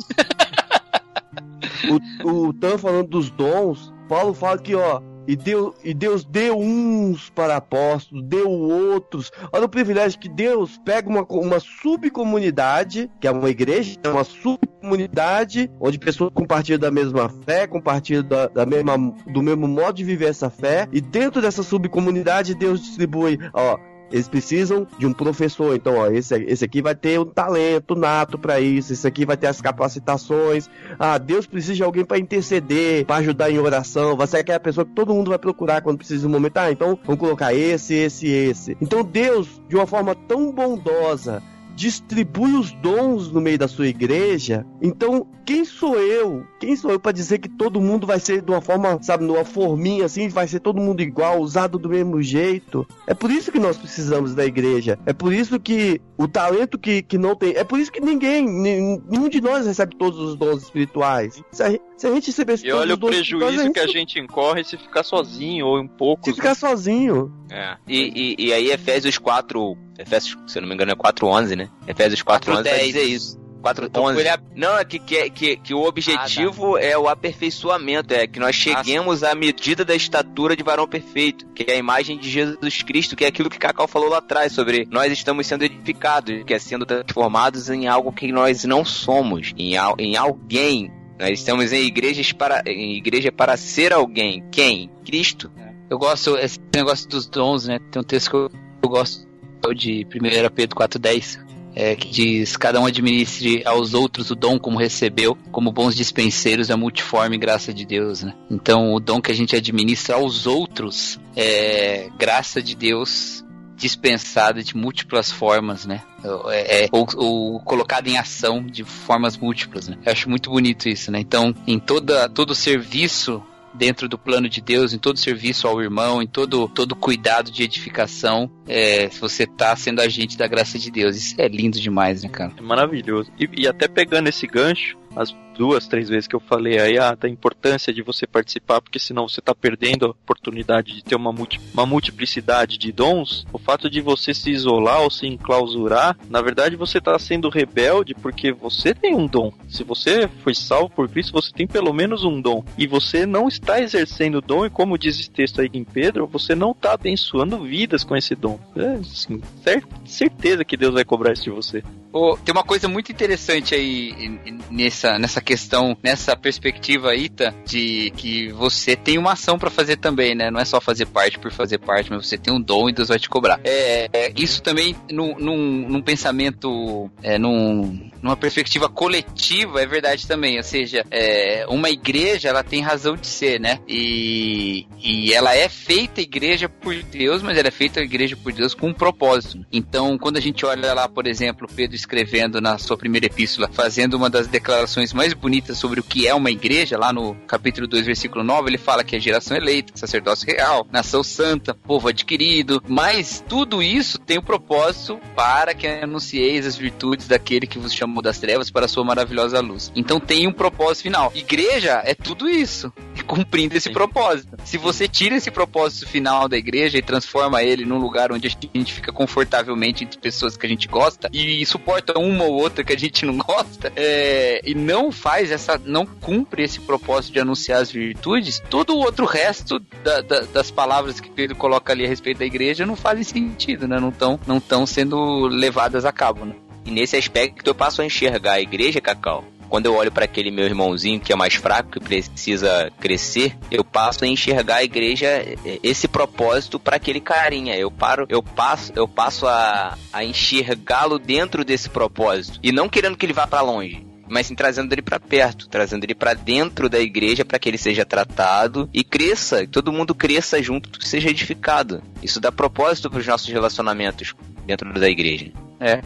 [2.23, 6.57] O, o Tan falando dos dons, Paulo fala que, ó, e Deus, e Deus deu
[6.57, 9.31] uns para apóstolos, deu outros.
[9.51, 14.23] Olha o privilégio que Deus pega uma, uma subcomunidade, que é uma igreja, é uma
[14.23, 18.97] subcomunidade, onde pessoas compartilham da mesma fé, compartilham da, da mesma,
[19.31, 23.77] do mesmo modo de viver essa fé, e dentro dessa subcomunidade Deus distribui, ó,
[24.11, 25.75] eles precisam de um professor.
[25.75, 29.37] Então, ó, esse, esse aqui vai ter um talento nato para isso, esse aqui vai
[29.37, 30.69] ter as capacitações.
[30.99, 34.15] Ah, Deus precisa de alguém para interceder, para ajudar em oração.
[34.15, 36.57] Vai ser aquela pessoa que todo mundo vai procurar quando precisa de um momento.
[36.57, 38.77] Ah, então vamos colocar esse, esse, esse.
[38.81, 41.41] Então, Deus, de uma forma tão bondosa,
[41.81, 44.63] distribui os dons no meio da sua igreja.
[44.79, 46.45] Então, quem sou eu?
[46.59, 49.43] Quem sou eu para dizer que todo mundo vai ser de uma forma, sabe, numa
[49.43, 52.87] forminha assim, vai ser todo mundo igual, usado do mesmo jeito?
[53.07, 54.99] É por isso que nós precisamos da igreja.
[55.07, 57.55] É por isso que o talento que, que não tem.
[57.55, 61.41] É por isso que ninguém, nen- nenhum de nós recebe todos os dons espirituais.
[61.51, 63.73] Se a, gente- se a gente recebesse E todos olha o os dons espirituais, prejuízo
[63.73, 66.25] que a gente incorre se ficar sozinho ou em poucos.
[66.25, 67.33] Se ficar sozinho.
[67.51, 67.75] É.
[67.87, 71.69] E, e, e aí Efésios 4, Efésios, se eu não me engano é 4.11, né?
[71.87, 72.85] Efésios 4.11 vai 4:10.
[72.87, 73.41] dizer isso.
[73.61, 74.19] Então, 4.11.
[74.19, 78.39] ele é- Não, é que, que, que, que o objetivo é o aperfeiçoamento, é que
[78.39, 82.81] nós cheguemos à medida da estatura de varão perfeito, que é a imagem de Jesus
[82.81, 86.53] Cristo, que é aquilo que Cacau falou lá atrás, sobre nós estamos sendo edificados, que
[86.53, 90.91] é sendo transformados em algo que nós não somos, em, al- em alguém.
[91.19, 94.43] Nós estamos em igrejas para em igreja para ser alguém.
[94.51, 94.89] Quem?
[95.05, 95.51] Cristo.
[95.91, 97.77] Eu gosto, esse negócio dos dons, né?
[97.91, 99.27] Tem um texto que eu, eu gosto
[99.75, 101.51] de 1 Pedro 4,10.
[101.73, 106.67] É, que diz: Cada um administre aos outros o dom como recebeu, como bons dispenseiros
[106.67, 108.23] da multiforme graça de Deus.
[108.23, 108.33] Né?
[108.49, 113.43] Então, o dom que a gente administra aos outros é graça de Deus
[113.75, 116.03] dispensada de múltiplas formas, né?
[116.49, 119.97] É, é, ou, ou colocada em ação de formas múltiplas, né?
[120.05, 121.19] Eu acho muito bonito isso, né?
[121.19, 123.41] Então, em toda, todo serviço
[123.73, 127.63] dentro do plano de Deus, em todo serviço ao irmão, em todo, todo cuidado de
[127.63, 131.15] edificação, é, você tá sendo agente da graça de Deus.
[131.15, 132.53] Isso é lindo demais, né, cara?
[132.57, 133.31] É maravilhoso.
[133.39, 137.13] E, e até pegando esse gancho, as duas, três vezes que eu falei aí, ah,
[137.13, 141.31] da importância de você participar, porque senão você tá perdendo a oportunidade de ter uma,
[141.31, 146.41] multi, uma multiplicidade de dons, o fato de você se isolar ou se enclausurar, na
[146.41, 149.51] verdade você tá sendo rebelde porque você tem um dom.
[149.67, 152.63] Se você foi salvo por Cristo, você tem pelo menos um dom.
[152.77, 156.25] E você não está exercendo o dom, e como diz esse texto aí em Pedro,
[156.25, 158.59] você não tá abençoando vidas com esse dom.
[158.75, 161.83] É, cer- certeza que Deus vai cobrar isso de você.
[162.13, 164.39] Ô, tem uma coisa muito interessante aí
[164.69, 170.35] nessa, nessa questão, nessa perspectiva, Ita, de que você tem uma ação pra fazer também,
[170.35, 170.51] né?
[170.51, 173.07] Não é só fazer parte por fazer parte, mas você tem um dom e Deus
[173.07, 173.61] vai te cobrar.
[173.63, 180.27] É, é, isso também, num, num, num pensamento, é, num, numa perspectiva coletiva, é verdade
[180.27, 180.57] também.
[180.57, 183.79] Ou seja, é, uma igreja, ela tem razão de ser, né?
[183.87, 188.73] E, e ela é feita igreja por Deus, mas ela é feita igreja por Deus
[188.73, 189.65] com um propósito.
[189.71, 194.15] Então, quando a gente olha lá, por exemplo, Pedro escrevendo na sua primeira epístola, fazendo
[194.15, 198.05] uma das declarações mais bonitas sobre o que é uma igreja, lá no capítulo 2,
[198.05, 203.43] versículo 9, ele fala que é geração eleita, sacerdócio real, nação santa, povo adquirido, mas
[203.47, 208.39] tudo isso tem o propósito para que anuncieis as virtudes daquele que vos chamou das
[208.39, 209.91] trevas para a sua maravilhosa luz.
[209.95, 211.31] Então tem um propósito final.
[211.35, 212.91] Igreja é tudo isso,
[213.27, 214.57] cumprindo esse propósito.
[214.65, 218.77] Se você tira esse propósito final da igreja e transforma ele num lugar onde a
[218.77, 221.61] gente fica confortavelmente entre pessoas que a gente gosta e
[221.91, 226.05] suporta uma ou outra que a gente não gosta, é, e não faz essa, não
[226.05, 231.19] cumpre esse propósito de anunciar as virtudes, todo o outro resto da- da- das palavras
[231.19, 233.99] que Pedro coloca ali a respeito da igreja não fazem sentido, né?
[233.99, 236.55] Não estão não tão sendo levadas a cabo, né?
[236.85, 239.43] E nesse aspecto eu passo a enxergar a igreja, Cacau.
[239.71, 243.85] Quando eu olho para aquele meu irmãozinho que é mais fraco, que precisa crescer, eu
[243.85, 247.77] passo a enxergar a igreja eh, esse propósito para aquele carinha.
[247.77, 253.15] Eu paro, eu passo, eu passo a, a enxergá-lo dentro desse propósito e não querendo
[253.15, 254.05] que ele vá para longe.
[254.27, 257.77] Mas sim trazendo ele para perto, trazendo ele para dentro da igreja para que ele
[257.77, 262.03] seja tratado e cresça, todo mundo cresça junto, seja edificado.
[262.21, 265.53] Isso dá propósito para os nossos relacionamentos dentro da igreja.
[265.79, 266.01] É,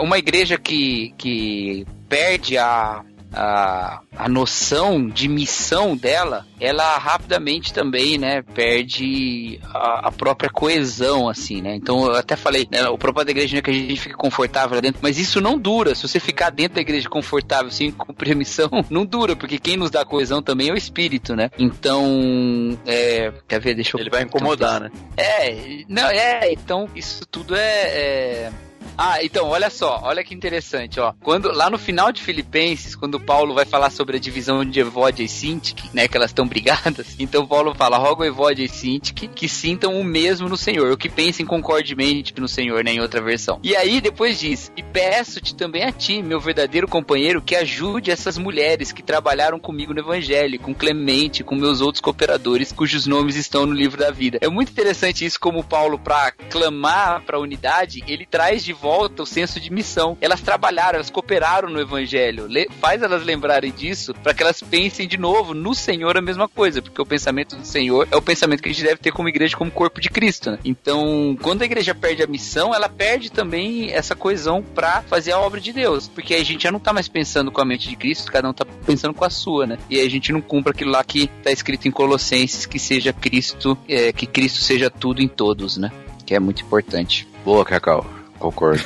[0.00, 3.02] uma igreja que, que perde a,
[3.34, 11.28] a, a noção de missão dela, ela rapidamente também, né, perde a, a própria coesão,
[11.28, 11.74] assim, né?
[11.74, 14.14] Então eu até falei, né, o propósito da igreja não é que a gente fique
[14.14, 15.94] confortável lá dentro, mas isso não dura.
[15.94, 19.76] Se você ficar dentro da igreja confortável sem cumprir a missão, não dura, porque quem
[19.76, 21.50] nos dá coesão também é o espírito, né?
[21.58, 23.74] Então, é, quer ver?
[23.74, 24.90] Deixa eu Ele vai incomodar, né?
[25.16, 28.52] é, não, é, então isso tudo é, é-
[28.96, 31.12] Ah, então, olha só, olha que interessante, ó.
[31.20, 35.24] Quando, lá no final de Filipenses, quando Paulo vai falar sobre a divisão de Evódia
[35.24, 39.48] e Sintique, né, que elas estão brigadas, então Paulo fala, rogo Evódia e Sintique que
[39.48, 43.58] sintam o mesmo no Senhor, o que pensem concordemente no Senhor, né, em outra versão.
[43.62, 48.38] E aí, depois diz, e peço-te também a ti, meu verdadeiro companheiro, que ajude essas
[48.38, 53.66] mulheres que trabalharam comigo no Evangelho, com Clemente, com meus outros cooperadores, cujos nomes estão
[53.66, 54.38] no livro da vida.
[54.40, 59.26] É muito interessante isso, como Paulo, para clamar para unidade, ele traz de volta o
[59.26, 60.16] senso de missão.
[60.20, 62.46] Elas trabalharam, elas cooperaram no Evangelho.
[62.46, 66.48] Le- faz elas lembrarem disso para que elas pensem de novo no Senhor a mesma
[66.48, 69.28] coisa, porque o pensamento do Senhor é o pensamento que a gente deve ter como
[69.28, 70.50] igreja, como corpo de Cristo.
[70.50, 70.58] Né?
[70.64, 75.38] Então, quando a igreja perde a missão, ela perde também essa coesão para fazer a
[75.38, 77.96] obra de Deus, porque a gente já não tá mais pensando com a mente de
[77.96, 79.78] Cristo, cada um tá pensando com a sua, né?
[79.88, 83.76] E a gente não cumpre aquilo lá que tá escrito em Colossenses, que seja Cristo,
[83.88, 85.90] é, que Cristo seja tudo em todos, né?
[86.26, 87.26] Que é muito importante.
[87.44, 88.06] Boa, Cacau.
[88.38, 88.84] Concordo.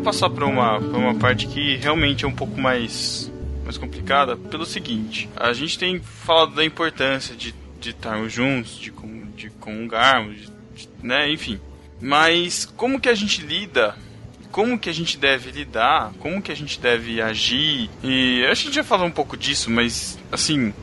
[0.03, 3.30] passar para uma, uma parte que realmente é um pouco mais,
[3.64, 8.92] mais complicada, pelo seguinte: a gente tem falado da importância de, estarmos juntos, de,
[9.36, 11.61] de comungarmos, de- de- né, enfim.
[12.00, 13.94] Mas como que a gente lida?
[14.50, 16.12] Como que a gente deve lidar?
[16.18, 17.88] Como que a gente deve agir?
[18.03, 20.74] E a gente já falou um pouco disso, mas assim,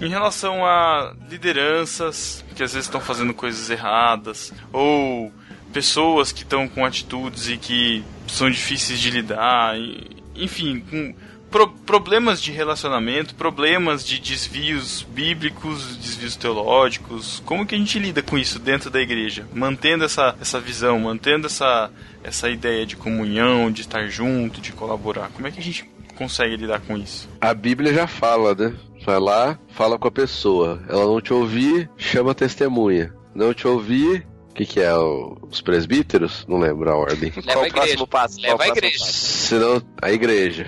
[0.00, 5.30] em relação a lideranças que às vezes estão fazendo coisas erradas, ou
[5.72, 10.06] pessoas que estão com atitudes e que são difíceis de lidar, e-
[10.36, 11.14] enfim, com
[11.50, 17.42] pro- problemas de relacionamento, problemas de desvios bíblicos, desvios teológicos.
[17.44, 19.46] Como que a gente lida com isso dentro da igreja?
[19.52, 21.90] Mantendo essa, essa visão, mantendo essa,
[22.22, 25.28] essa ideia de comunhão, de estar junto, de colaborar.
[25.30, 27.28] Como é que a gente consegue lidar com isso?
[27.40, 28.74] A Bíblia já fala, né?
[29.04, 30.82] Vai lá, fala com a pessoa.
[30.88, 33.12] Ela não te ouvir, chama testemunha.
[33.34, 34.26] Não te ouvir,
[34.58, 34.94] que, que é?
[34.94, 36.44] o- Os presbíteros?
[36.48, 37.32] Não lembro a ordem.
[37.36, 38.06] Leva Qual a o próximo igreja.
[38.06, 38.40] passo?
[38.40, 39.04] Leva Qual a igreja.
[39.04, 40.66] Senão, a igreja.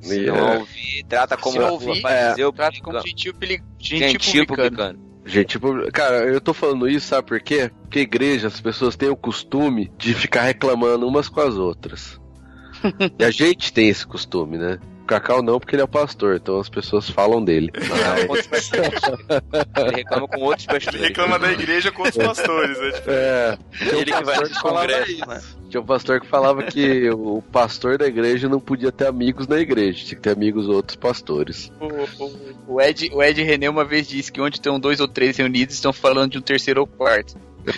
[0.00, 3.62] Se E, não é, ouvir, trata como Se ouvir, é, o Trata como gentil, peli-
[3.78, 4.70] gentil, gentil publicano.
[4.70, 5.12] publicano.
[5.24, 7.70] Gente, tipo, cara, eu tô falando isso, sabe por quê?
[7.82, 12.20] Porque igreja, as pessoas têm o costume de ficar reclamando umas com as outras.
[13.16, 14.78] e a gente tem esse costume, né?
[15.02, 17.70] O Cacau não, porque ele é o pastor, então as pessoas falam dele.
[17.74, 18.70] Mas- Outros.
[19.76, 21.00] Ele reclama com outros Ele pastores.
[21.00, 22.90] reclama da igreja com os pastores, né?
[22.92, 25.42] Tipo, É, tinha um Ele que vai pastor nos congressos, né?
[25.68, 29.58] Tinha um pastor que falava que o pastor da igreja não podia ter amigos na
[29.58, 31.72] igreja, tinha que ter amigos outros pastores.
[31.80, 31.86] O,
[32.24, 35.36] o- o Ed, o Ed René uma vez disse que onde estão dois ou três
[35.36, 37.34] reunidos estão falando de um terceiro ou quarto.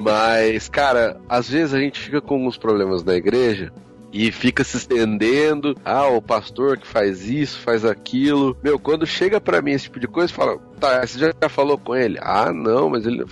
[0.00, 3.72] Mas, cara, às vezes a gente fica com alguns problemas na igreja
[4.14, 5.76] e fica se estendendo.
[5.84, 8.56] Ah, o pastor que faz isso, faz aquilo.
[8.62, 11.96] Meu, quando chega pra mim esse tipo de coisa, fala, tá, você já falou com
[11.96, 12.16] ele?
[12.22, 13.24] Ah, não, mas ele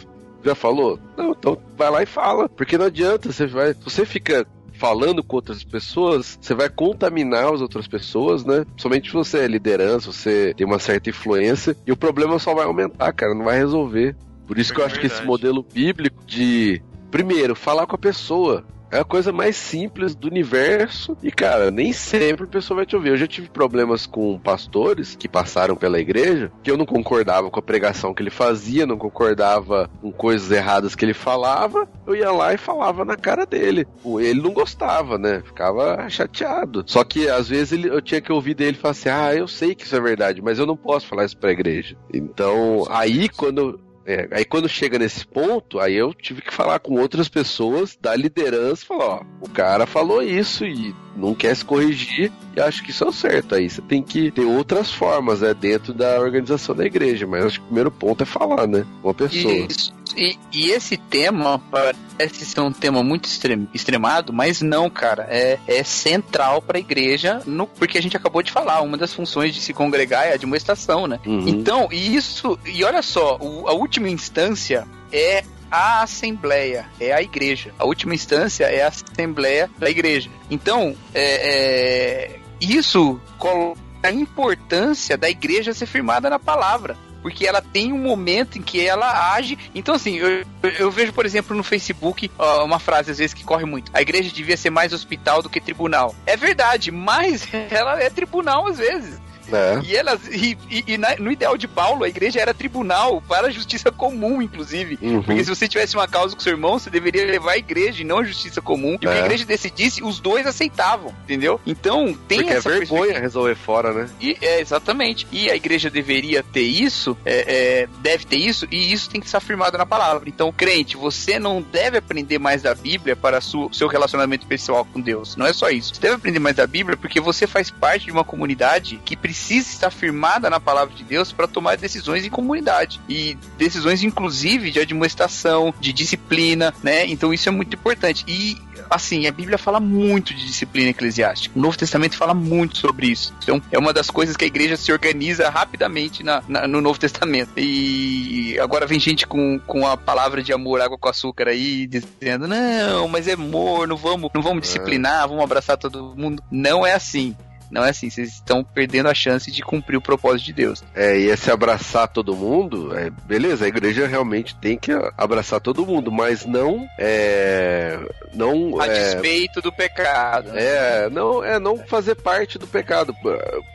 [0.45, 0.99] já falou?
[1.17, 2.49] Não, então vai lá e fala.
[2.49, 3.75] Porque não adianta, você vai.
[3.75, 8.65] Se você fica falando com outras pessoas, você vai contaminar as outras pessoas, né?
[8.77, 12.65] Somente se você é liderança, você tem uma certa influência, e o problema só vai
[12.65, 14.17] aumentar, cara, não vai resolver.
[14.49, 15.29] Por isso que eu É acho que esse verdade.
[15.29, 18.65] modelo bíblico de, primeiro, falar com a pessoa.
[18.93, 21.17] É a coisa mais simples do universo.
[21.23, 23.09] E, cara, nem sempre a pessoa vai te ouvir.
[23.09, 27.59] Eu já tive problemas com pastores que passaram pela igreja, que eu não concordava com
[27.59, 31.89] a pregação que ele fazia, não concordava com coisas erradas que ele falava.
[32.07, 33.87] Eu ia lá e falava na cara dele.
[34.05, 35.43] O- Ele não gostava, né?
[35.43, 36.85] Ficava chateado.
[36.87, 39.75] Só que, às vezes, ele- eu tinha que ouvir dele falar assim: ah, eu sei
[39.75, 41.97] que isso é verdade, mas eu não posso falar isso pra igreja.
[42.13, 43.81] Então, aí quando.
[44.05, 48.15] É, aí quando chega nesse ponto, aí eu tive que falar com outras pessoas da
[48.17, 52.91] liderança, falar, ó, o cara falou isso e não quer se corrigir, e acho que
[52.91, 53.55] isso é o certo.
[53.55, 57.59] Aí você tem que ter outras formas, né, dentro da organização da igreja, mas acho
[57.59, 59.55] que o primeiro ponto é falar, né, uma pessoa.
[59.55, 59.95] Isso.
[60.17, 65.27] E, e esse tema parece ser um tema muito extrem- extremado, mas não, cara.
[65.31, 69.13] É, é central para a igreja, no, porque a gente acabou de falar, uma das
[69.13, 71.19] funções de se congregar é a admoestação, né?
[71.27, 71.49] Uhum.
[71.49, 77.23] Então, e isso, e olha só, o- a última instância é a assembleia, é a
[77.23, 77.73] igreja.
[77.79, 80.29] A última instância é a assembleia da igreja.
[80.51, 86.97] Então, é, é, isso coloca a importância da igreja ser firmada na palavra.
[87.23, 89.57] Porque ela tem um momento em que ela age.
[89.75, 90.45] Então, assim, eu,
[90.79, 92.31] eu- vejo, por exemplo, no Facebook,
[92.65, 95.61] uma frase às vezes que corre muito: a igreja devia ser mais hospital do que
[95.61, 96.15] tribunal.
[96.27, 99.22] É verdade, mas ela é tribunal às vezes.
[99.51, 99.81] É.
[99.85, 103.49] E elas e, e- e na- no ideal de Paulo, a igreja era tribunal para
[103.49, 104.99] a justiça comum, inclusive.
[105.01, 105.23] Uhum.
[105.23, 108.05] Porque se você tivesse uma causa com seu irmão, você deveria levar a igreja e
[108.05, 108.93] não a justiça comum.
[108.93, 109.13] E o que É.
[109.13, 111.61] a igreja decidisse, os dois aceitavam, entendeu?
[111.67, 113.21] Então tem Porque é essa vergonha perspectiva.
[113.21, 114.09] resolver fora, né?
[114.21, 115.27] E, é, exatamente.
[115.33, 117.45] E a igreja deveria ter isso, é,
[117.83, 120.29] é, deve ter isso, e isso tem que ser afirmado na palavra.
[120.29, 125.01] Então, crente, você não deve aprender mais da Bíblia para o seu relacionamento pessoal com
[125.01, 125.37] Deus.
[125.37, 125.95] Não é só isso.
[125.95, 129.32] Você deve aprender mais da Bíblia porque você faz parte de uma comunidade que precisa
[129.33, 133.01] estar firmada na palavra de Deus para tomar decisões em comunidade.
[133.09, 137.07] E decisões, inclusive, de admoestação, de disciplina, né?
[137.07, 138.25] Então, isso é muito importante.
[138.29, 138.57] E
[138.91, 141.59] assim, a Bíblia fala muito de disciplina eclesiástica.
[141.59, 143.35] O Novo Testamento fala muito sobre isso.
[143.43, 146.99] Então, é uma das coisas que a igreja se organiza rapidamente na, na- no Novo
[146.99, 147.51] Testamento.
[147.57, 152.47] E agora vem gente com, com a palavra de amor, água com açúcar aí, dizendo:
[152.47, 156.43] não, mas é amor, não vamos, não vamos disciplinar, vamos abraçar todo mundo.
[156.51, 157.37] Não é assim.
[157.73, 160.85] Não é assim, vocês estão perdendo a chance de cumprir o propósito de Deus.
[160.95, 165.87] É, e esse abraçar todo mundo, é, beleza, a igreja realmente tem que abraçar todo
[165.87, 167.99] mundo, mas não é.
[168.35, 168.81] Não.
[168.81, 170.51] A é, despeito do pecado.
[170.55, 173.15] É, não, é não fazer parte do pecado.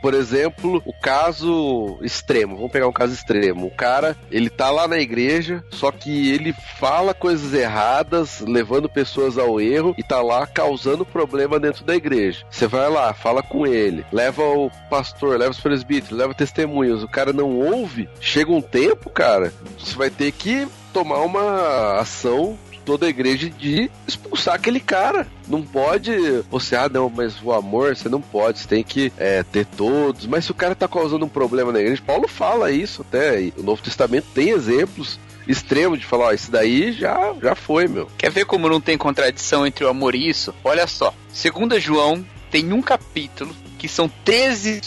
[0.00, 2.56] Por exemplo, o caso extremo.
[2.56, 3.66] Vamos pegar um caso extremo.
[3.66, 9.38] O cara, ele tá lá na igreja, só que ele fala coisas erradas, levando pessoas
[9.38, 12.44] ao erro e tá lá causando problema dentro da igreja.
[12.50, 17.02] Você vai lá, fala com ele, leva o pastor, leva os presbíteros, leva testemunhas.
[17.02, 18.08] O cara não ouve.
[18.20, 22.58] Chega um tempo, cara, você vai ter que tomar uma ação
[22.88, 25.26] toda a igreja de expulsar aquele cara.
[25.46, 26.10] Não pode
[26.50, 30.26] você, ah, não, mas o amor você não pode, você tem que é, ter todos.
[30.26, 33.42] Mas se o cara tá causando um problema na igreja, Paulo fala isso até.
[33.42, 37.88] e o Novo Testamento tem exemplos extremo de falar, ó, isso daí já, já foi,
[37.88, 38.08] meu.
[38.16, 40.54] Quer ver como não tem contradição entre o amor e isso?
[40.64, 41.12] Olha só.
[41.28, 44.80] Segunda João tem um capítulo que são 13,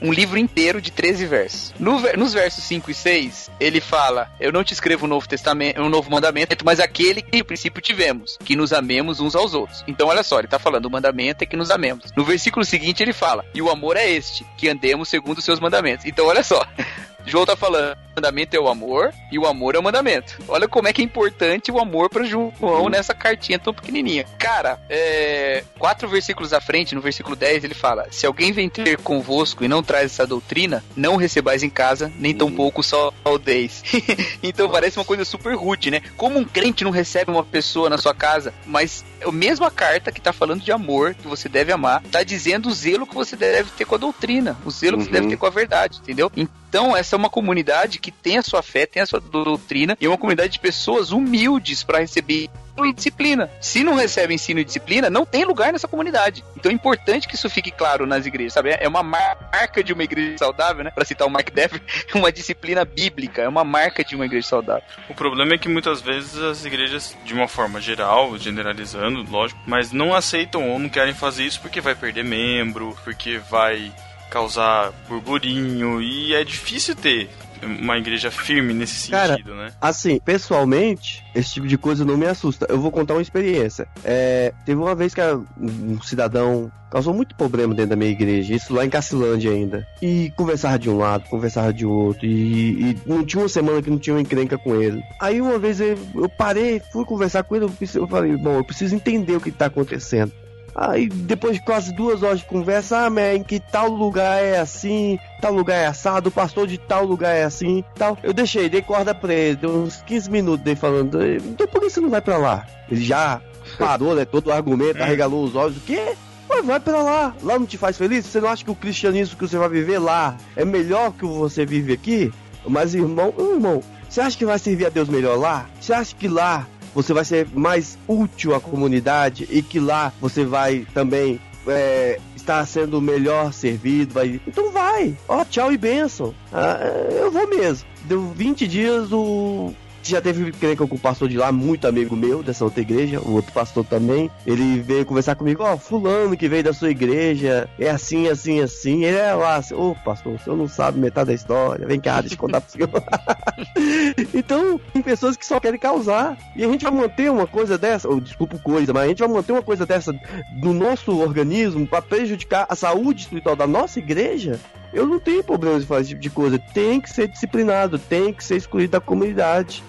[0.00, 1.74] um livro inteiro de 13 versos.
[1.78, 5.82] No nos versos 5 e 6, ele fala: Eu não te escrevo um novo testamento,
[5.82, 9.82] um novo mandamento, mas aquele que no princípio tivemos, que nos amemos uns aos outros.
[9.88, 12.12] Então, olha só, ele tá falando: o mandamento é que nos amemos.
[12.16, 15.60] No versículo seguinte, ele fala: E o amor é este, que andemos segundo os seus
[15.60, 16.06] mandamentos.
[16.06, 16.64] Então, olha só.
[17.26, 20.38] João tá falando, mandamento é o amor e o amor é o mandamento.
[20.48, 24.24] Olha como é que é importante o amor pra João nessa cartinha tão pequenininha.
[24.38, 28.96] Cara, é, quatro versículos à frente, no versículo 10, ele fala: Se alguém vem ter
[28.98, 33.82] convosco e não traz essa doutrina, não recebais em casa, nem tampouco saudeis.
[34.42, 36.00] então parece uma coisa super rude, né?
[36.16, 40.20] Como um crente não recebe uma pessoa na sua casa, mas a mesma carta que
[40.20, 43.70] tá falando de amor, que você deve amar, tá dizendo o zelo que você deve
[43.70, 45.12] ter com a doutrina, o zelo que você Uhum.
[45.14, 46.30] deve ter com a verdade, entendeu?
[46.36, 50.06] Então, essa é uma comunidade que tem a sua fé, tem a sua doutrina, e
[50.06, 53.50] é uma comunidade de pessoas humildes para receber ensino e disciplina.
[53.60, 56.44] Se não recebe ensino e disciplina, não tem lugar nessa comunidade.
[56.56, 58.76] Então é importante que isso fique claro nas igrejas, sabe?
[58.78, 60.92] É uma marca de uma igreja saudável, né?
[60.92, 61.82] Para citar o Mark Dever,
[62.14, 64.84] uma disciplina bíblica, é uma marca de uma igreja saudável.
[65.08, 69.90] O problema é que muitas vezes as igrejas, de uma forma geral, generalizando, lógico, mas
[69.90, 73.92] não aceitam ou não querem fazer isso porque vai perder membro, porque vai
[74.30, 77.28] causar burburinho e é difícil ter
[77.66, 79.72] uma igreja firme nesse Cara, sentido, né?
[79.80, 82.66] Assim, pessoalmente, esse tipo de coisa não me assusta.
[82.68, 83.86] Eu vou contar uma experiência.
[84.04, 85.20] É, teve uma vez que
[85.60, 89.86] um cidadão causou muito problema dentro da minha igreja, isso lá em Cacilândia ainda.
[90.00, 93.90] E conversava de um lado, conversava de outro, e, e não tinha uma semana que
[93.90, 95.02] não tinha uma encrenca com ele.
[95.20, 98.64] Aí uma vez eu, eu parei, fui conversar com ele, eu, eu falei, bom, eu
[98.64, 100.32] preciso entender o que tá acontecendo.
[100.76, 105.18] Aí depois de quase duas horas de conversa, ah, man, que tal lugar é assim,
[105.40, 108.18] tal lugar é assado, o pastor de tal lugar é assim, tal.
[108.22, 111.88] Eu deixei, dei corda pra ele, deu uns 15 minutos dele falando, então por que
[111.88, 112.66] você não vai pra lá?
[112.90, 113.40] Ele já
[113.78, 116.14] parou, né, todo o argumento, arregalou os olhos, o quê?
[116.50, 118.26] Ué, vai pra lá, lá não te faz feliz?
[118.26, 121.64] Você não acha que o cristianismo que você vai viver lá é melhor que você
[121.64, 122.30] vive aqui?
[122.68, 125.66] Mas irmão, irmão, você acha que vai servir a Deus melhor lá?
[125.80, 126.66] Você acha que lá
[126.96, 131.38] você vai ser mais útil à comunidade e que lá você vai também
[131.68, 134.14] é, estar sendo melhor servido?
[134.14, 134.40] Vai...
[134.46, 135.14] Então vai!
[135.28, 136.34] Ó, tchau e benção!
[136.50, 136.78] Ah,
[137.10, 137.86] eu vou mesmo.
[138.04, 139.74] Deu 20 dias, o.
[140.06, 143.32] Já teve encrenca com o pastor de lá, muito amigo meu dessa outra igreja, o
[143.32, 144.30] outro pastor também.
[144.46, 149.04] Ele veio conversar comigo, ó, fulano que veio da sua igreja, é assim, assim, assim.
[149.04, 152.20] Ele é lá, assim, ô pastor, o senhor não sabe metade da história, vem cá,
[152.20, 152.88] deixa eu contar pro senhor.
[154.32, 156.38] então, tem pessoas que só querem causar.
[156.54, 159.28] E a gente vai manter uma coisa dessa, ou desculpa coisa, mas a gente vai
[159.28, 160.14] manter uma coisa dessa
[160.62, 164.60] no nosso organismo para prejudicar a saúde espiritual da nossa igreja.
[164.92, 166.58] Eu não tenho problema de fazer esse tipo de coisa.
[166.58, 169.82] Tem que ser disciplinado, tem que ser excluído da comunidade.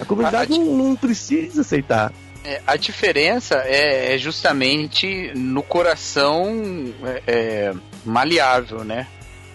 [0.00, 2.12] A comunidade A- a- não, não precisa aceitar.
[2.44, 7.74] É, a diferença é, é justamente no coração é, é,
[8.04, 9.06] maleável, né?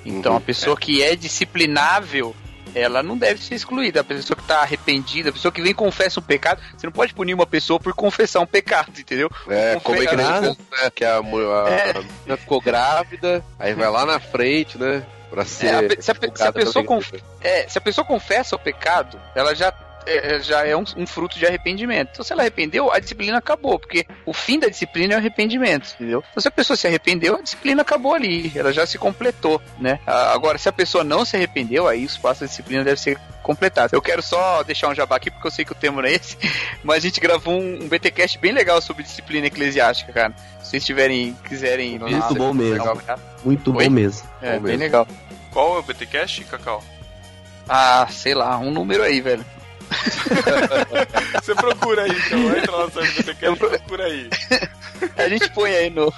[0.06, 0.38] Então Uhum.
[0.38, 2.36] a pessoa que é disciplinável,
[2.76, 4.02] ela não deve ser excluída.
[4.02, 6.92] A pessoa que está arrependida, a pessoa que vem e confessa um pecado, você não
[6.94, 9.30] pode punir uma pessoa por confessar um pecado, entendeu?
[9.48, 10.92] É, como a igreja Ah, fez, né?
[10.94, 11.92] Que a, mu- a, É.
[11.92, 15.04] a menina ficou grávida, aí vai lá na frente, né?
[15.30, 15.68] Pra ser.
[15.68, 19.20] É, a se, a, se a pessoa conf- é, se a pessoa confessa o pecado,
[19.36, 19.72] ela já
[20.10, 22.10] é, é, já é um, um fruto de arrependimento.
[22.14, 25.94] Então, se ela arrependeu, a disciplina acabou, porque o fim da disciplina é o arrependimento,
[25.96, 26.24] entendeu?
[26.32, 30.00] Então, se a pessoa se arrependeu, a disciplina acabou ali, ela já se completou, né?
[30.06, 33.96] Agora, se a pessoa não se arrependeu, aí o espaço da disciplina deve ser completado.
[33.96, 36.14] Eu quero só deixar um jabá aqui, porque eu sei que o tema não é
[36.14, 36.38] esse,
[36.84, 40.34] mas a gente gravou um, um BTcast bem legal sobre disciplina eclesiástica, cara.
[40.62, 42.74] Se vocês tiverem, quiserem Muito bom mesmo.
[42.74, 43.20] legal, cara.
[43.44, 43.86] Muito Oi?
[43.86, 44.28] bom mesmo.
[44.42, 44.84] É, Bom bem mesmo.
[44.84, 45.08] legal.
[45.52, 46.84] Qual é o BTcast, Cacau?
[47.68, 49.46] Ah, sei lá, um número aí, velho.
[51.42, 52.58] Você procura aí, então.
[52.58, 54.30] Entra lá no site do BTcast e procura aí.
[55.18, 56.14] A gente põe aí no.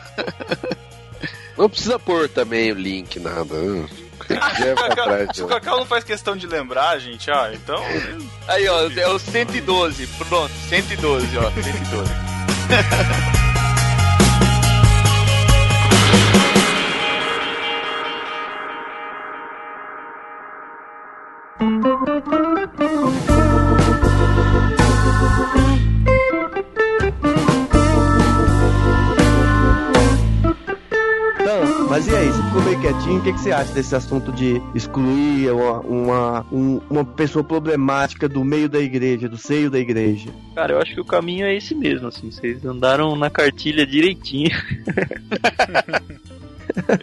[1.57, 3.55] Não precisa pôr também o link, nada.
[3.55, 3.88] né?
[5.34, 5.53] Se o né?
[5.53, 7.82] Cacau não faz questão de lembrar, gente, ah, então.
[8.47, 10.07] Aí, ó, é o 112.
[10.07, 11.51] Pronto, 112, ó.
[11.51, 12.11] 112.
[21.61, 23.57] Então,
[31.92, 34.62] mas e aí, você ficou meio quietinho, o que, que você acha desse assunto de
[34.74, 40.30] excluir uma, uma, um- uma pessoa problemática do meio da igreja, do seio da igreja?
[40.56, 42.32] Cara, eu acho que o caminho é esse mesmo, assim.
[42.32, 44.52] Vocês andaram na cartilha direitinho.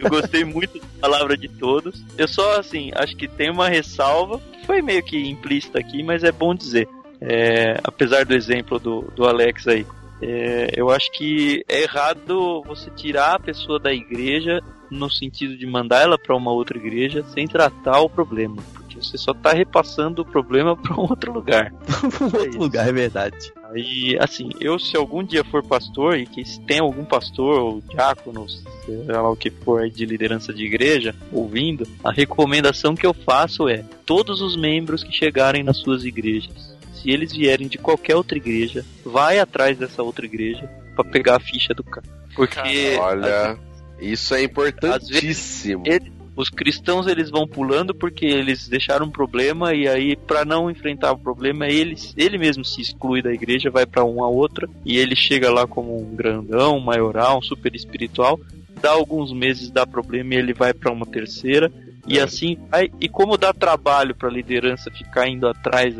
[0.01, 2.03] eu gostei muito da palavra de todos.
[2.17, 6.23] Eu só, assim, acho que tem uma ressalva, que foi meio que implícita aqui, mas
[6.23, 6.89] é bom dizer.
[7.21, 9.85] É, apesar do exemplo do, do Alex aí,
[10.19, 15.65] é, eu acho que é errado você tirar a pessoa da igreja no sentido de
[15.65, 18.57] mandar ela para uma outra igreja sem tratar o problema.
[18.73, 21.73] Porque você só tá repassando o problema para um outro lugar.
[22.21, 23.53] um outro lugar, é verdade.
[23.71, 27.81] Aí, assim, eu se algum dia for pastor e que se tem algum pastor ou
[27.81, 33.13] diácono, seja lá o que for de liderança de igreja, ouvindo, a recomendação que eu
[33.13, 38.15] faço é: todos os membros que chegarem nas suas igrejas, se eles vierem de qualquer
[38.15, 42.07] outra igreja, vai atrás dessa outra igreja para pegar a ficha do cara.
[42.35, 43.57] Porque Olha,
[44.01, 45.83] isso é importantíssimo.
[45.85, 50.71] ele- os cristãos eles vão pulando porque eles deixaram um problema e aí para não
[50.71, 54.97] enfrentar o problema ele, ele mesmo se exclui da igreja, vai para uma outra e
[54.97, 58.39] ele chega lá como um grandão, um maioral, um super espiritual,
[58.81, 61.69] dá alguns meses dá problema e ele vai para uma terceira
[62.07, 62.21] e É.
[62.21, 65.99] assim vai e como dá trabalho para liderança ficar indo atrás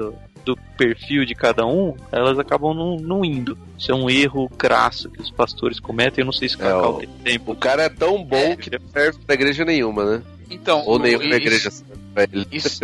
[0.56, 3.58] do perfil de cada um, elas acabam não, não indo.
[3.78, 6.22] Isso é um erro crasso que os pastores cometem.
[6.22, 7.52] Eu não sei se o É, tem tempo.
[7.52, 8.56] O cara é tão bom É.
[8.56, 10.22] que não serve pra igreja nenhuma, né?
[10.50, 12.48] Então, Ou nenhuma isso- igreja serve pra ele.
[12.52, 12.80] Isso,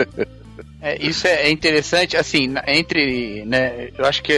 [0.82, 4.34] é, isso é, interessante, assim, entre, né, eu acho que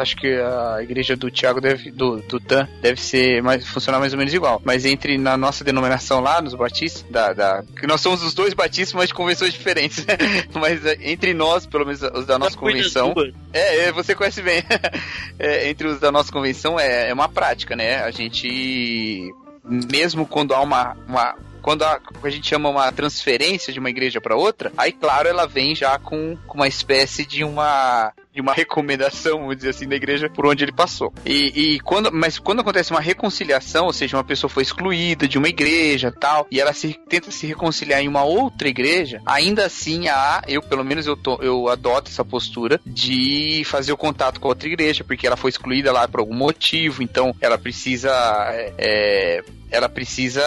[0.00, 4.12] acho que a igreja do Tiago deve, do, do Tan deve ser mais, funcionar mais
[4.12, 4.60] ou menos igual.
[4.64, 8.54] Mas entre na nossa denominação lá, nos batistas, da, da, que nós somos os dois
[8.54, 10.04] batistas, mas de convenções diferentes.
[10.06, 10.16] né?
[10.54, 13.14] mas é, entre nós, pelo menos os da nossa convenção,
[13.52, 14.62] é, é, você conhece bem.
[15.38, 18.02] É, entre os da nossa convenção é, é uma prática, né?
[18.02, 19.32] A gente,
[19.64, 20.96] mesmo quando há uma.
[21.08, 21.84] uma quando
[22.20, 25.74] que a gente chama uma transferência de uma igreja para outra, aí claro ela vem
[25.74, 30.46] já com, com uma espécie de uma uma recomendação, vamos dizer assim, da igreja por
[30.46, 31.12] onde ele passou.
[31.24, 35.38] E, e quando, mas quando acontece uma reconciliação, ou seja, uma pessoa foi excluída de
[35.38, 40.08] uma igreja, tal, e ela se tenta se reconciliar em uma outra igreja, ainda assim
[40.08, 44.50] há, eu pelo menos eu eu adoto essa postura de fazer o contato com a
[44.50, 48.10] outra igreja, porque ela foi excluída lá por algum motivo, então ela precisa
[48.50, 50.42] é, é, ela precisa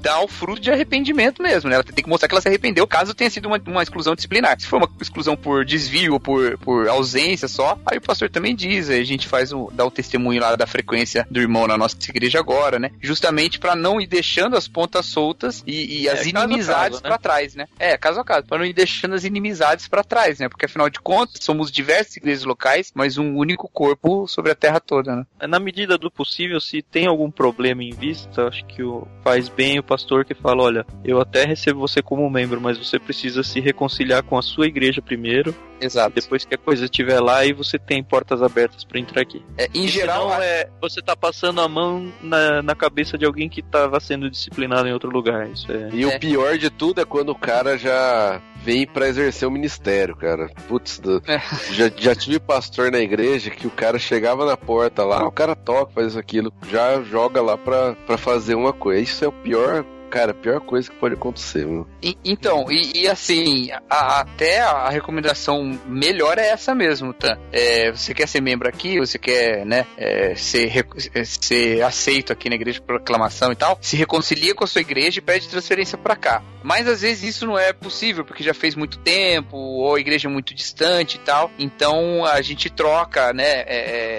[0.00, 1.76] dar o fruto de arrependimento mesmo, né?
[1.76, 4.58] Ela tem que mostrar que ela se arrependeu, caso tenha sido uma, uma exclusão disciplinar.
[4.60, 8.54] Se for uma exclusão por desvio ou por, por ausência só, aí o pastor também
[8.54, 11.76] diz, aí a gente faz o, dá o testemunho lá da frequência do irmão na
[11.76, 12.90] nossa igreja agora, né?
[13.00, 17.08] Justamente pra não ir deixando as pontas soltas e, e É, as a inimizades né?
[17.08, 17.66] pra trás, né?
[17.78, 20.48] É, caso a caso, pra não ir deixando as inimizades pra trás, né?
[20.48, 24.80] Porque afinal de contas, somos diversas igrejas locais, mas um único corpo sobre a terra
[24.80, 25.26] toda, né?
[25.48, 29.78] Na medida do possível, se tem algum problema em vista, acho que o, faz bem
[29.78, 33.58] o pastor que fala: olha, eu até recebo você como membro, mas você precisa se
[33.60, 35.54] reconciliar com a sua igreja primeiro.
[35.80, 36.14] Exato.
[36.14, 39.42] Depois que a coisa estiver lá, e você tem portas abertas pra entrar aqui.
[39.56, 43.24] É, em E geral, senão, é, você tá passando a mão na, na cabeça de
[43.24, 45.48] alguém que tava sendo disciplinado em outro lugar.
[45.48, 45.88] Isso é.
[45.94, 46.06] E É.
[46.06, 50.50] o pior de tudo é quando o cara já vem pra exercer o ministério, cara.
[50.68, 51.38] Putz, do- É.
[51.72, 55.56] já, já tive pastor na igreja que o cara chegava na porta lá, o cara
[55.56, 59.00] toca, faz isso, aquilo, já joga lá pra, pra fazer uma coisa.
[59.02, 61.88] Isso é o pior, cara, a pior coisa que pode acontecer, mano.
[62.02, 67.38] E- Então, e, e assim, a- até a recomendação melhor é essa mesmo, tá?
[67.52, 70.70] É, você quer ser membro aqui, você quer, né, é, ser,
[71.14, 74.80] é, ser aceito aqui na igreja por aclamação e tal, se reconcilia com a sua
[74.80, 76.42] igreja e pede transferência pra cá.
[76.62, 80.28] Mas às vezes isso não é possível, porque já fez muito tempo, ou a igreja
[80.28, 81.50] é muito distante e tal.
[81.58, 83.76] Então a gente troca, né, é,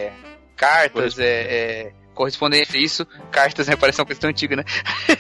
[0.07, 0.13] é,
[0.55, 4.63] cartas, é, é, correspondência, isso, cartas, né, parece uma questão antiga, né?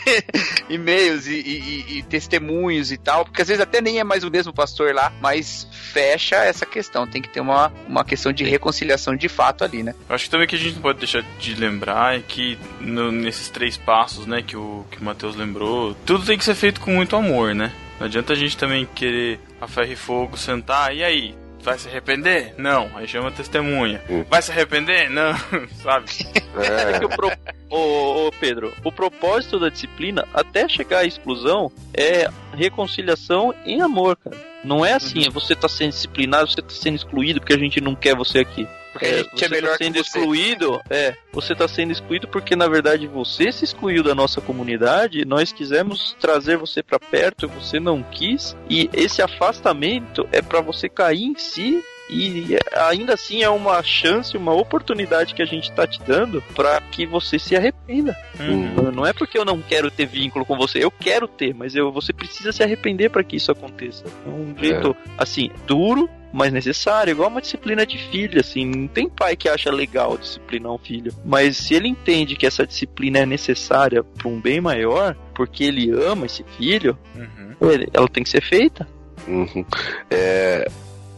[0.69, 4.23] e-mails e, e- e- e testemunhos e tal, porque às vezes até nem é mais
[4.23, 7.07] o mesmo pastor lá, mas fecha essa questão.
[7.07, 9.93] Tem que ter uma, uma questão de reconciliação de fato ali, né?
[10.07, 13.11] Eu acho que também que a gente não pode deixar de lembrar é que no-
[13.11, 16.79] nesses três passos, né, que o, que o Matheus lembrou, tudo tem que ser feito
[16.81, 17.71] com muito amor, né?
[17.99, 21.35] Não adianta a gente também querer a ferro e fogo sentar, e aí?
[21.61, 22.55] Vai se arrepender?
[22.57, 22.89] Não.
[22.95, 24.01] Aí chama a testemunha.
[24.09, 24.25] Hum.
[24.29, 25.09] Vai se arrepender?
[25.09, 25.35] Não.
[25.81, 26.05] Sabe?
[26.57, 27.31] É que É, o pro...
[27.69, 34.17] ô, ô, Pedro, o propósito da disciplina, até chegar à exclusão, é reconciliação em amor,
[34.17, 34.37] cara.
[34.63, 37.95] Não é assim, você tá sendo disciplinado, você tá sendo excluído porque a gente não
[37.95, 38.67] quer você aqui.
[38.91, 42.67] Porque É, você é melhor tá sendo excluído, é, você tá sendo excluído porque na
[42.67, 48.03] verdade você se excluiu da nossa comunidade, nós quisemos trazer você pra perto, você não
[48.03, 51.81] quis, e esse afastamento é pra você cair em si
[52.11, 56.81] e ainda assim é uma chance, uma oportunidade que a gente tá te dando pra
[56.81, 58.15] que você se arrependa.
[58.39, 58.91] Uhum.
[58.91, 61.91] Não é porque eu não quero ter vínculo com você, eu quero ter, mas eu,
[61.91, 64.03] você precisa se arrepender para que isso aconteça.
[64.25, 69.09] É um jeito, assim, duro, mas necessário, igual uma disciplina de filho, assim, não tem
[69.09, 73.25] pai que acha legal disciplinar um filho, mas se ele entende que essa disciplina é
[73.25, 77.69] necessária para um bem maior, porque ele ama esse filho, Uhum.
[77.69, 78.87] ele- ela tem que ser feita.
[79.27, 79.63] uhum.
[80.09, 80.67] É,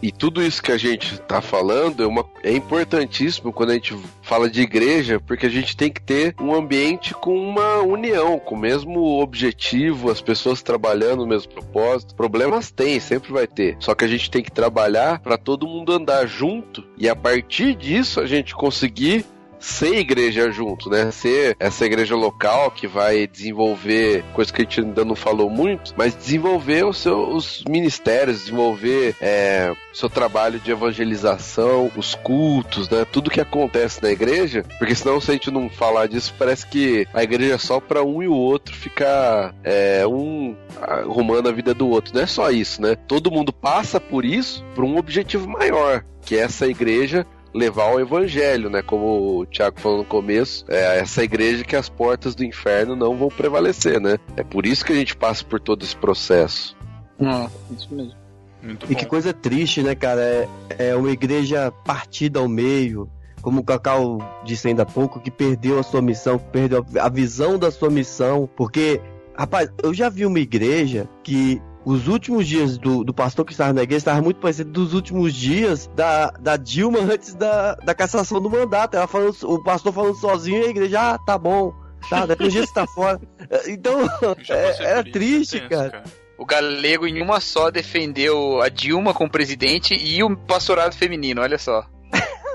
[0.04, 3.98] E tudo isso que a gente tá falando é, uma, é importantíssimo quando a gente
[4.22, 8.54] fala de igreja, porque a gente tem que ter um ambiente com uma união, com
[8.54, 12.16] o mesmo objetivo, as pessoas trabalhando no mesmo propósito.
[12.16, 13.78] Problemas tem, sempre vai ter.
[13.80, 17.74] Só que a gente tem que trabalhar para todo mundo andar junto e a partir
[17.74, 19.26] disso a gente conseguir
[19.64, 21.10] ser igreja junto, né?
[21.10, 25.94] Ser essa igreja local que vai desenvolver coisa que a gente ainda não falou muito,
[25.98, 33.06] mas desenvolver os seus ministérios, desenvolver é, seu trabalho de evangelização, os cultos, né?
[33.06, 37.08] Tudo que acontece na igreja, porque senão se a gente não falar disso, parece que
[37.14, 41.74] a igreja é só para um e o outro ficar é, um arrumando a vida
[41.74, 42.14] do outro.
[42.14, 42.96] Não é só isso, né?
[43.08, 48.00] Todo mundo passa por isso por um objetivo maior, que é essa igreja levar ao
[48.00, 48.82] evangelho, né?
[48.82, 53.16] Como o Tiago falou no começo, é essa igreja que as portas do inferno não
[53.18, 54.18] vão prevalecer, né?
[54.36, 56.76] É por isso que a gente passa por todo esse processo.
[57.20, 58.14] Não, isso mesmo.
[58.62, 58.96] Muito E bom.
[58.96, 60.22] que coisa triste, né, cara?
[60.22, 60.48] É,
[60.90, 63.10] é uma igreja partida ao meio,
[63.42, 67.10] como o Cacau disse ainda há pouco, que perdeu a sua missão, que perdeu a
[67.10, 68.50] visão da sua missão.
[68.56, 69.02] Porque,
[69.38, 73.74] rapaz, eu já vi uma igreja que os últimos dias do, do pastor que estava
[73.74, 78.42] na igreja estavam muito parecido dos últimos dias da, da Dilma antes da, da cassação
[78.42, 78.96] do mandato.
[78.96, 81.74] Ela falando, o pastor falando sozinho e a igreja, ah, tá bom.
[82.10, 83.20] Tá, daqui um dia você tá fora.
[83.68, 84.02] Então,
[84.50, 86.04] é, era isso, triste, é tenso, cara.
[86.38, 91.58] O galego em uma só defendeu a Dilma como presidente e o pastorado feminino, olha
[91.58, 91.86] só.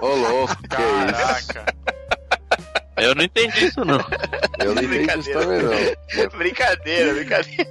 [0.00, 1.97] Ô, louco, que é isso?
[3.01, 3.99] Eu não entendi isso, não.
[4.61, 6.38] Eu não entendi isso também, não.
[6.38, 7.70] brincadeira, brincadeira.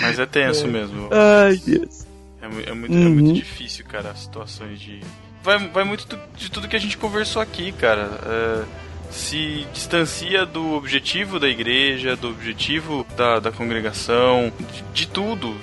[0.00, 1.08] Mas é tenso mesmo.
[1.12, 2.06] Ai, Deus.
[2.40, 3.10] É, mu- é muito, é Uhum.
[3.10, 5.00] muito difícil, cara, as situações de.
[5.42, 6.06] Vai, vai muito
[6.36, 8.08] de tudo que a gente conversou aqui, cara.
[8.26, 8.64] É,
[9.10, 15.56] se distancia do objetivo da igreja, do objetivo da, da congregação, de, de tudo.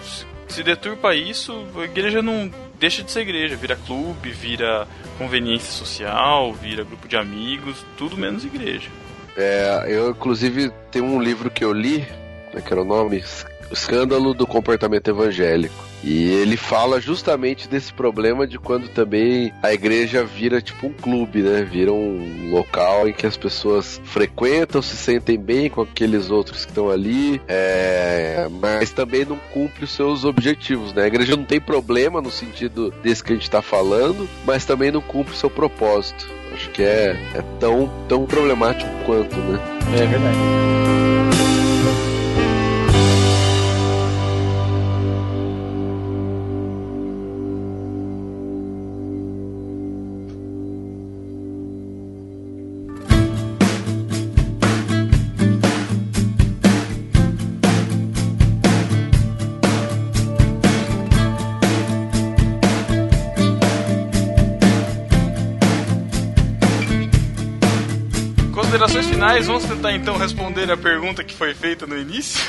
[0.49, 4.87] Se, deturpa isso, a igreja não deixa de ser igreja, vira clube, vira
[5.17, 8.89] conveniência social, vira grupo de amigos, tudo menos igreja.
[9.37, 12.05] É, eu, inclusive, tem um livro que eu li,
[12.47, 13.23] como é que era o nome?
[13.72, 15.89] Escândalo do Comportamento Evangélico.
[16.03, 21.41] E ele fala justamente desse problema de quando também a igreja vira tipo um clube,
[21.41, 21.67] né?
[21.70, 26.72] Vira um local em que as pessoas frequentam, se sentem bem com aqueles outros que
[26.72, 31.03] estão ali, é, mas também não cumpre os seus objetivos, né?
[31.03, 34.91] A igreja não tem problema no sentido desse que a gente está falando, mas também
[34.91, 36.30] não cumpre o seu propósito.
[36.53, 39.59] Acho que é, é tão, tão problemático quanto, né?
[39.93, 41.28] É verdade.
[69.20, 72.39] Finais, vamos tentar então responder a pergunta que foi feita no início.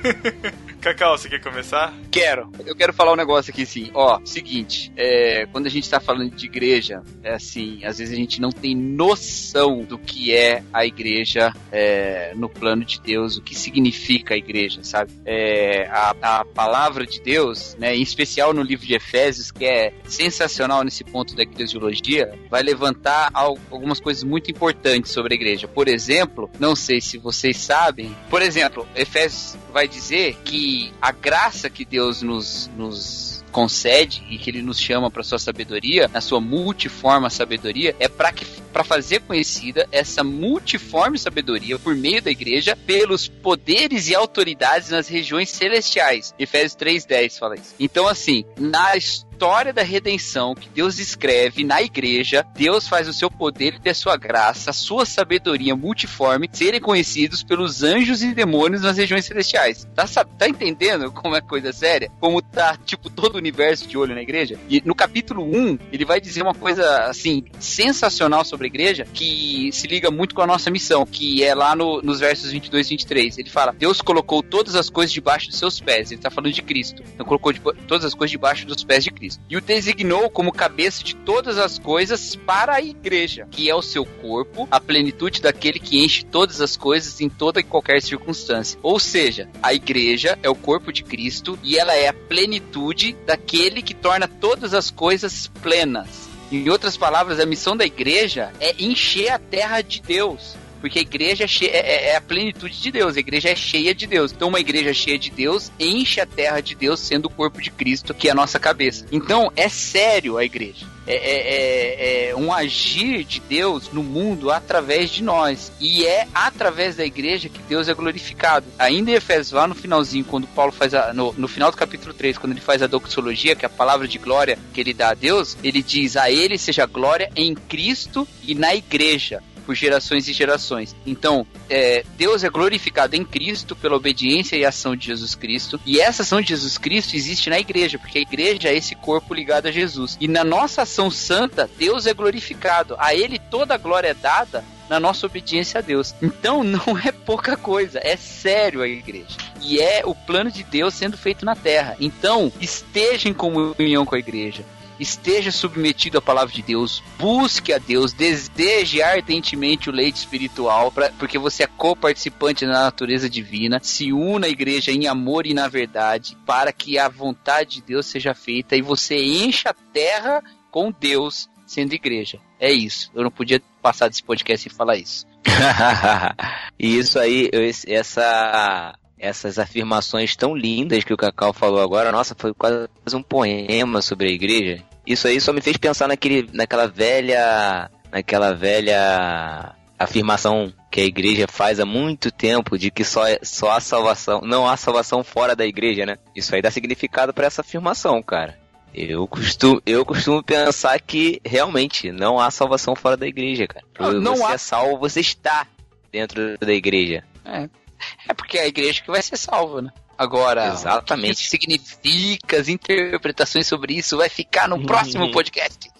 [0.82, 1.94] Cacau, você quer começar?
[2.10, 2.50] Quero.
[2.66, 3.88] Eu quero falar um negócio aqui, sim.
[3.94, 8.16] Ó, seguinte, é, quando a gente tá falando de igreja, é assim, às vezes a
[8.16, 13.42] gente não tem noção do que é a igreja é, no plano de Deus, o
[13.42, 15.12] que significa a igreja, sabe?
[15.24, 19.92] É, a, a palavra de Deus, né, em especial no livro de Efésios, que é
[20.04, 25.68] sensacional nesse ponto da eclesiologia, vai levantar al- algumas coisas muito importantes sobre a igreja.
[25.68, 31.68] Por exemplo, não sei se vocês sabem, por exemplo, Efésios vai dizer que a graça
[31.68, 36.40] que Deus nos, nos concede e que ele nos chama para sua sabedoria, na sua
[36.40, 42.74] multiforme sabedoria, é para que para fazer conhecida essa multiforme sabedoria por meio da igreja
[42.74, 46.34] pelos poderes e autoridades nas regiões celestiais.
[46.38, 47.74] Efésios 3:10 fala isso.
[47.78, 49.31] Então assim, na história
[49.72, 54.16] da redenção que Deus escreve na igreja, Deus faz o seu poder e a sua
[54.16, 59.86] graça, a sua sabedoria multiforme serem conhecidos pelos anjos e demônios nas regiões celestiais.
[59.94, 62.10] Tá, sa- tá entendendo como é coisa séria?
[62.20, 64.58] Como tá, tipo, todo o universo de olho na igreja?
[64.68, 69.70] E no capítulo 1, ele vai dizer uma coisa, assim, sensacional sobre a igreja, que
[69.72, 72.90] se liga muito com a nossa missão, que é lá no- nos versos 22 e
[72.90, 73.38] 23.
[73.38, 76.10] Ele fala, Deus colocou todas as coisas debaixo dos seus pés.
[76.12, 77.02] Ele tá falando de Cristo.
[77.14, 79.31] Então colocou deba- todas as coisas debaixo dos pés de Cristo.
[79.48, 83.82] E o designou como cabeça de todas as coisas para a igreja, que é o
[83.82, 88.78] seu corpo, a plenitude daquele que enche todas as coisas em toda e qualquer circunstância.
[88.82, 93.82] Ou seja, a igreja é o corpo de Cristo e ela é a plenitude daquele
[93.82, 96.30] que torna todas as coisas plenas.
[96.50, 100.54] Em outras palavras, a missão da igreja é encher a terra de Deus.
[100.82, 103.94] Porque a igreja é, é- é- é a plenitude de Deus, a igreja é cheia
[103.94, 104.32] de Deus.
[104.32, 107.70] Então, uma igreja cheia de Deus enche a terra de Deus, sendo o corpo de
[107.70, 109.06] Cristo, que é a nossa cabeça.
[109.12, 110.84] Então, é sério a igreja.
[111.06, 115.70] É, é- é- é um agir de Deus no mundo através de nós.
[115.80, 118.66] E é através da igreja que Deus é glorificado.
[118.78, 121.12] Ainda em Efésios, lá no finalzinho, quando Paulo faz a.
[121.12, 124.08] No, no final do capítulo 3, quando ele faz a doxologia, que é a palavra
[124.08, 128.26] de glória que ele dá a Deus, ele diz: A ele seja glória em Cristo
[128.42, 130.94] e na igreja por gerações e gerações.
[131.06, 135.80] Então, é, Deus é glorificado em Cristo pela obediência e ação de Jesus Cristo.
[135.86, 139.34] E essa ação de Jesus Cristo existe na igreja, porque a igreja é esse corpo
[139.34, 140.16] ligado a Jesus.
[140.20, 142.94] E na nossa ação santa, Deus é glorificado.
[142.98, 146.14] A Ele toda a glória é dada na nossa obediência a Deus.
[146.20, 149.38] Então não é pouca coisa, é sério a igreja.
[149.60, 151.96] E é o plano de Deus sendo feito na terra.
[152.00, 154.64] Então, esteja em comunhão com a igreja.
[154.98, 161.10] Esteja submetido à palavra de Deus, busque a Deus, deseje ardentemente o leite espiritual, pra,
[161.18, 163.80] porque você é co-participante da natureza divina.
[163.82, 168.06] Se una à igreja em amor e na verdade, para que a vontade de Deus
[168.06, 172.38] seja feita e você encha a terra com Deus sendo igreja.
[172.60, 173.10] É isso.
[173.14, 175.26] Eu não podia passar desse podcast sem falar isso.
[176.78, 177.50] e isso aí,
[177.86, 184.02] essa, essas afirmações tão lindas que o Cacau falou agora, nossa, foi quase um poema
[184.02, 184.82] sobre a igreja.
[185.06, 191.46] Isso aí só me fez pensar naquele, naquela velha, naquela velha afirmação que a igreja
[191.46, 195.54] faz há muito tempo de que só, é- só há salvação, não há salvação fora
[195.54, 196.16] da igreja, né?
[196.34, 198.58] Isso aí dá significado para essa afirmação, cara.
[198.92, 203.86] Eu costumo, eu costumo pensar que realmente não há salvação fora da igreja, cara.
[203.98, 204.52] Ah, não você há.
[204.54, 205.66] é salvo, você está
[206.10, 207.22] dentro da igreja.
[207.44, 207.68] É
[208.36, 209.90] porque é a igreja que vai ser salva, né?
[210.16, 211.32] Agora, Exatamente.
[211.32, 215.90] o que isso significa, as interpretações sobre isso vai ficar no próximo podcast.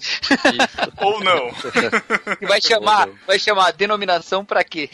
[0.99, 1.51] Ou não.
[2.41, 4.91] E vai chamar, vai chamar denominação pra quê?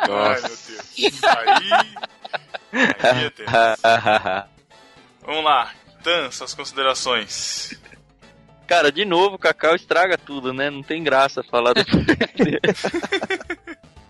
[0.00, 1.24] Ai, meu Deus.
[1.24, 1.70] Aí.
[2.72, 3.52] Aí é tenso.
[5.24, 5.72] Vamos lá.
[6.02, 7.78] Tan, suas considerações.
[8.66, 10.70] Cara, de novo, o Cacau estraga tudo, né?
[10.70, 12.60] Não tem graça falar depois dele.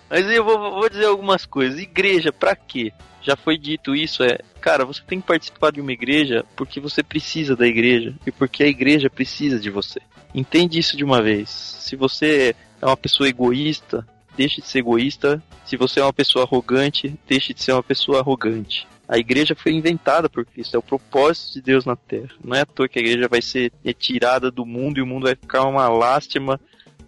[0.09, 1.81] Mas eu vou, vou dizer algumas coisas.
[1.81, 2.93] Igreja, pra quê?
[3.23, 4.39] Já foi dito isso, é...
[4.61, 8.63] Cara, você tem que participar de uma igreja porque você precisa da igreja e porque
[8.63, 10.01] a igreja precisa de você.
[10.35, 11.49] Entende isso de uma vez.
[11.49, 15.43] Se você é uma pessoa egoísta, deixe de ser egoísta.
[15.65, 18.87] Se você é uma pessoa arrogante, deixe de ser uma pessoa arrogante.
[19.09, 22.31] A igreja foi inventada por Cristo, é o propósito de Deus na Terra.
[22.43, 25.25] Não é à toa que a igreja vai ser retirada do mundo e o mundo
[25.25, 26.61] vai ficar uma lástima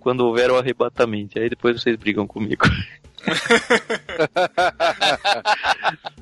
[0.09, 1.39] quando houver o arrebatamento.
[1.39, 2.65] Aí depois vocês brigam comigo.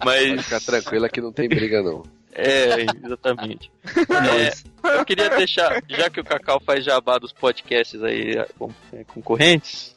[0.00, 2.02] Pode Mas ficar tranquila que não tem briga, não.
[2.34, 3.70] é, exatamente.
[4.84, 9.04] É, eu queria deixar, já que o Cacau faz jabá dos podcasts aí com- é,
[9.04, 9.96] concorrentes,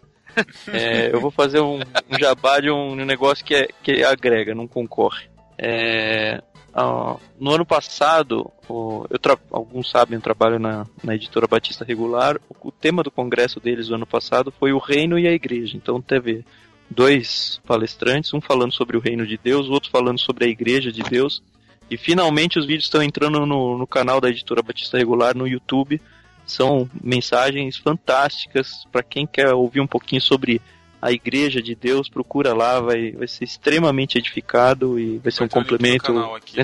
[0.72, 4.68] é, eu vou fazer um, um jabá de um negócio que, é, que agrega, não
[4.68, 5.28] concorre.
[5.58, 6.42] É,
[6.74, 9.20] ah, no ano passado, o- eu
[9.52, 12.40] alguns sabem, eu trabalho na, na editora Batista Regular.
[12.50, 15.76] O, o tema do congresso deles do ano passado foi o reino e a igreja.
[15.78, 16.46] Então teve
[16.90, 20.92] dois palestrantes, um falando sobre o reino de Deus, o outro falando sobre a igreja
[20.92, 21.42] de Deus.
[21.90, 26.00] E finalmente os vídeos estão entrando no, no canal da editora Batista Regular no YouTube.
[26.46, 30.62] São mensagens fantásticas para quem quer ouvir um pouquinho sobre
[31.02, 32.10] a igreja de Deus.
[32.10, 36.56] Procura lá, vai, vai ser extremamente edificado e vai ser um Vai complemento aqui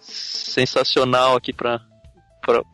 [0.00, 1.80] sensacional aqui para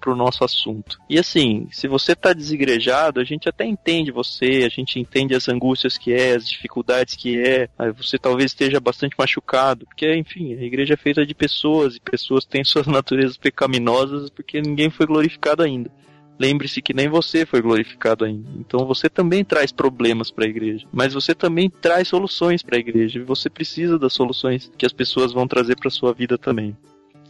[0.01, 0.99] para o nosso assunto.
[1.11, 5.49] E assim, se você tá desigrejado, a gente até entende você, a gente entende as
[5.49, 10.63] angústias que é, as dificuldades que é, você talvez esteja bastante machucado, porque enfim, a
[10.63, 15.63] igreja é feita de pessoas e pessoas têm suas naturezas pecaminosas porque ninguém foi glorificado
[15.63, 15.91] ainda.
[16.39, 18.49] Lembre-se que nem você foi glorificado ainda.
[18.59, 22.81] Então você também traz problemas para a igreja, mas você também traz soluções para a
[22.81, 23.19] igreja.
[23.19, 26.77] E você precisa das soluções que as pessoas vão trazer para sua vida também.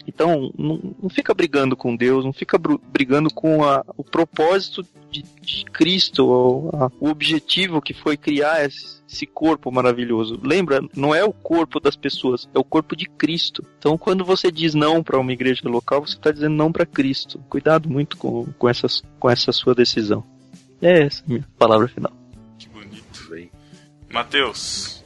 [0.06, 5.24] Então, não, não fica brigando com Deus, não fica brigando com a- o propósito de,
[5.40, 10.38] de Cristo, o, a- o objetivo que foi criar esse, esse corpo maravilhoso.
[10.42, 13.64] Lembra, não é o corpo das pessoas, é o corpo de Cristo.
[13.78, 17.38] Então, quando você diz não para uma igreja local, você está dizendo não para Cristo.
[17.48, 20.22] Cuidado muito com, com, essas, com essa sua decisão.
[20.82, 22.12] É essa a minha palavra final.
[22.58, 23.02] Que bonito.
[23.30, 23.50] Bem.
[24.12, 25.02] Matheus.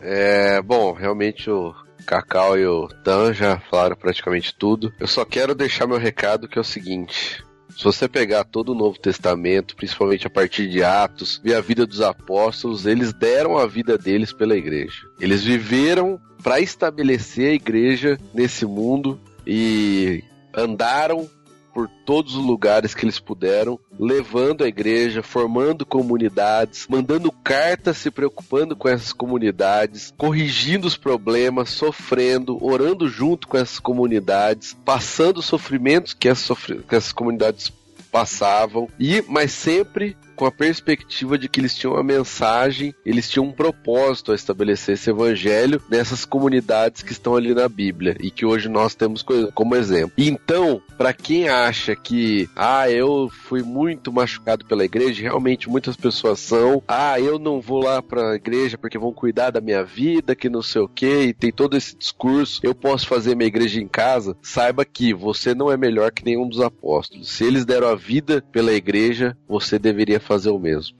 [0.00, 4.92] É, bom, realmente o Cacau e o Tan já falaram praticamente tudo.
[4.98, 7.44] Eu só quero deixar meu recado que é o seguinte.
[7.76, 11.86] Se você pegar todo o Novo Testamento, principalmente a partir de Atos, ver a vida
[11.86, 15.06] dos apóstolos, eles deram a vida deles pela igreja.
[15.20, 20.22] Eles viveram para estabelecer a igreja nesse mundo e
[20.54, 21.28] andaram
[21.72, 28.10] por todos os lugares que eles puderam, levando a igreja, formando comunidades, mandando cartas se
[28.10, 35.46] preocupando com essas comunidades, corrigindo os problemas, sofrendo, orando junto com essas comunidades, passando os
[35.46, 37.72] sofrimentos que essas, que essas comunidades
[38.10, 43.44] passavam e mas sempre com a perspectiva de que eles tinham uma mensagem, eles tinham
[43.44, 48.46] um propósito a estabelecer esse evangelho nessas comunidades que estão ali na Bíblia e que
[48.46, 50.12] hoje nós temos co- como exemplo.
[50.16, 56.40] Então, para quem acha que, ah, eu fui muito machucado pela igreja, realmente muitas pessoas
[56.40, 60.34] são, ah, eu não vou lá para a igreja porque vão cuidar da minha vida,
[60.34, 63.78] que não sei o que, e tem todo esse discurso, eu posso fazer minha igreja
[63.78, 67.28] em casa, saiba que você não é melhor que nenhum dos apóstolos.
[67.28, 70.96] Se eles deram a vida pela igreja, você deveria fazer o mesmo.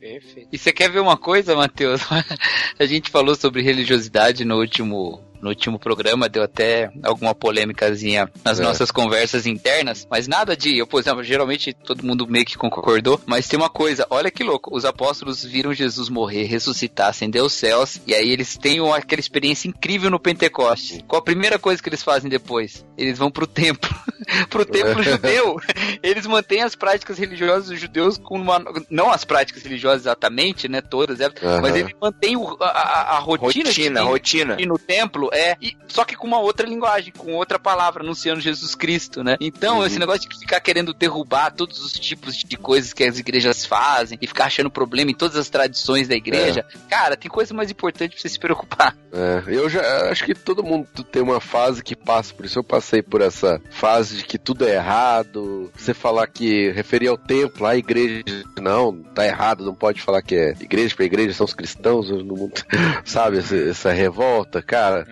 [0.00, 0.48] Perfeito.
[0.52, 2.00] E você quer ver uma coisa, Matheus?
[2.76, 5.20] A gente falou sobre religiosidade no último.
[5.40, 8.62] No último programa deu até alguma polêmicazinha nas É.
[8.62, 13.20] nossas conversas internas, mas nada de, eu, por exemplo, geralmente todo mundo meio que concordou,
[13.26, 17.52] mas tem uma coisa, olha que louco, os apóstolos viram Jesus morrer, ressuscitar, acender os
[17.52, 21.00] céus, e aí eles têm uma- aquela experiência incrível no Pentecostes.
[21.06, 22.84] Qual a primeira coisa que eles fazem depois?
[22.96, 23.90] Eles vão pro templo,
[24.50, 25.56] pro templo judeu.
[26.02, 30.80] Eles mantêm as práticas religiosas dos judeus com uma, não as práticas religiosas exatamente, né,
[30.80, 31.60] todas, Aham.
[31.60, 34.56] mas ele mantém o- a, a- a rotina, Rotina, de- rotina.
[34.58, 38.40] e no templo é e- só que com uma outra linguagem, com outra palavra, anunciando
[38.40, 39.36] Jesus Cristo, né?
[39.40, 39.86] Então, Uhum.
[39.86, 44.18] esse negócio de ficar querendo derrubar todos os tipos de coisas que as igrejas fazem
[44.20, 48.12] e ficar achando problema em todas as tradições da igreja, cara, tem coisa mais importante
[48.12, 48.96] pra você se preocupar.
[49.12, 52.58] É, eu já acho que todo mundo tem uma fase que passa por isso.
[52.58, 55.70] Eu passei por essa fase de que tudo é errado.
[55.76, 58.22] Você falar que referir ao templo, a igreja,
[58.60, 62.36] não, tá errado, não pode falar que é igreja pra igreja, são os cristãos no
[62.36, 62.62] mundo,
[63.04, 63.38] sabe?
[63.38, 65.06] Essa, essa revolta, cara.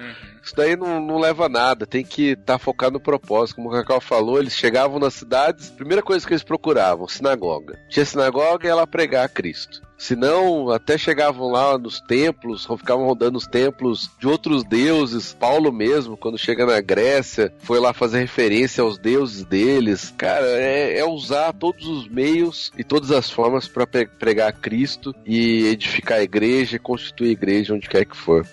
[0.45, 3.57] Isso daí não, não leva a nada, tem que estar focado no propósito.
[3.57, 7.79] Como o Cacau falou, eles chegavam nas cidades, primeira coisa que eles procuravam, sinagoga.
[7.89, 9.83] Tinha sinagoga e ela pregar a Cristo.
[9.97, 15.33] Se não, até chegavam lá nos templos, ficavam rodando os templos de outros deuses.
[15.33, 20.13] Paulo mesmo, quando chega na Grécia, foi lá fazer referência aos deuses deles.
[20.19, 25.69] Cara, é, é usar todos os meios e todas as formas para pregar Cristo e
[25.69, 28.47] edificar a igreja, constituir a igreja onde quer que for.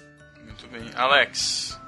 [0.46, 0.90] Muito bem.
[0.96, 1.81] Alex.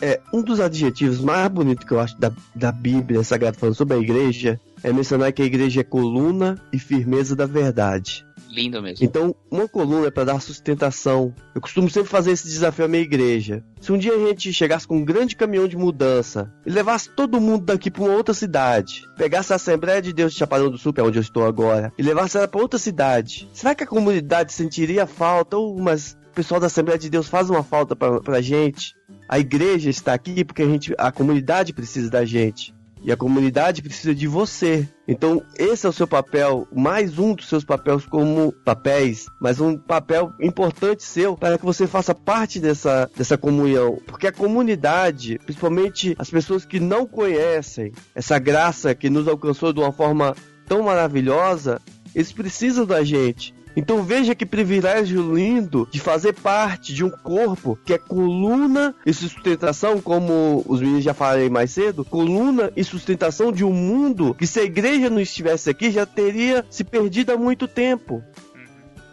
[0.00, 3.96] É, um dos adjetivos mais bonitos que eu acho da, da Bíblia Sagrada falando sobre
[3.96, 8.24] a igreja é mencionar que a igreja é coluna e firmeza da verdade.
[8.50, 9.04] Lindo mesmo.
[9.04, 11.34] Então, uma coluna é para dar sustentação.
[11.54, 13.62] Eu costumo sempre fazer esse desafio à minha igreja.
[13.80, 17.40] Se um dia a gente chegasse com um grande caminhão de mudança e levasse todo
[17.40, 20.92] mundo daqui para uma outra cidade, pegasse a Assembleia de Deus de Chapadão do Sul,
[20.92, 23.86] que é onde eu estou agora, e levasse ela para outra cidade, será que a
[23.86, 25.56] comunidade sentiria falta?
[25.56, 28.94] Ou, mas o pessoal da Assembleia de Deus faz uma falta para pra gente?
[29.28, 32.72] A igreja está aqui porque a, gente, a comunidade precisa da gente.
[33.02, 34.88] E a comunidade precisa de você.
[35.08, 39.76] Então, esse é o seu papel, mais um dos seus papéis como papéis, mas um
[39.76, 43.98] papel importante seu para que você faça parte dessa, dessa comunhão.
[44.06, 49.80] Porque a comunidade, principalmente as pessoas que não conhecem essa graça que nos alcançou de
[49.80, 50.36] uma forma
[50.68, 51.80] tão maravilhosa,
[52.14, 53.57] eles precisam da gente.
[53.78, 59.14] Então veja que privilégio lindo de fazer parte de um corpo que é coluna e
[59.14, 64.48] sustentação, como os meninos já falaram mais cedo, coluna e sustentação de um mundo que
[64.48, 68.20] se a igreja não estivesse aqui já teria se perdido há muito tempo.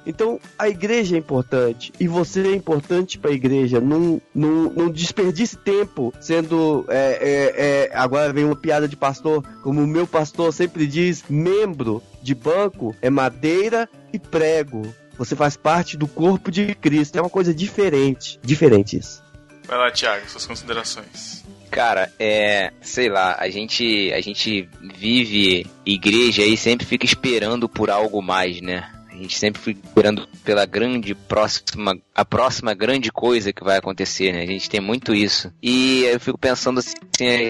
[0.03, 3.79] Então a igreja é importante e você é importante para a igreja.
[3.79, 6.85] Não, não, não desperdice tempo sendo.
[6.89, 11.23] é, é, é, agora vem uma piada de pastor, como o meu pastor sempre diz:
[11.29, 14.93] membro de banco é madeira e prego.
[15.17, 17.17] Você faz parte do corpo de Cristo.
[17.17, 18.39] É uma coisa diferente.
[18.43, 19.23] Diferente isso.
[19.67, 21.43] Vai lá, Thiago, suas considerações.
[21.71, 27.89] Cara, é, sei lá, a gente, a gente vive igreja e sempre fica esperando por
[27.89, 28.89] algo mais, né?
[29.15, 34.33] A gente sempre fica esperando pela grande próxima, a próxima grande coisa que vai acontecer,
[34.33, 34.41] né?
[34.41, 35.53] A gente tem muito isso.
[35.63, 36.93] E eu fico pensando assim,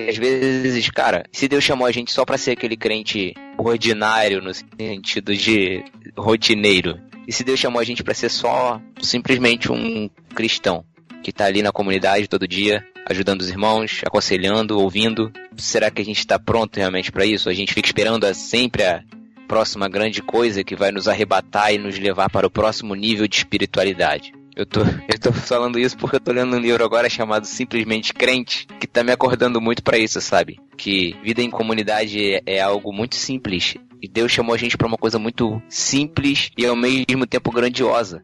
[0.07, 4.53] às vezes, cara, se Deus chamou a gente só pra ser aquele crente ordinário no
[4.53, 5.83] sentido de
[6.15, 10.85] rotineiro, e se Deus chamou a gente pra ser só simplesmente um cristão
[11.23, 15.31] que tá ali na comunidade todo dia, ajudando os irmãos, aconselhando, ouvindo.
[15.57, 17.49] Será que a gente está pronto realmente para isso?
[17.49, 19.01] A gente fica esperando sempre a
[19.47, 23.37] próxima grande coisa que vai nos arrebatar e nos levar para o próximo nível de
[23.37, 24.33] espiritualidade.
[24.55, 28.13] Eu tô, eu tô falando isso porque eu tô lendo um livro agora chamado Simplesmente
[28.13, 30.59] Crente, que tá me acordando muito para isso, sabe?
[30.77, 33.75] Que vida em comunidade é, é algo muito simples.
[34.01, 38.23] E Deus chamou a gente para uma coisa muito simples e ao mesmo tempo grandiosa.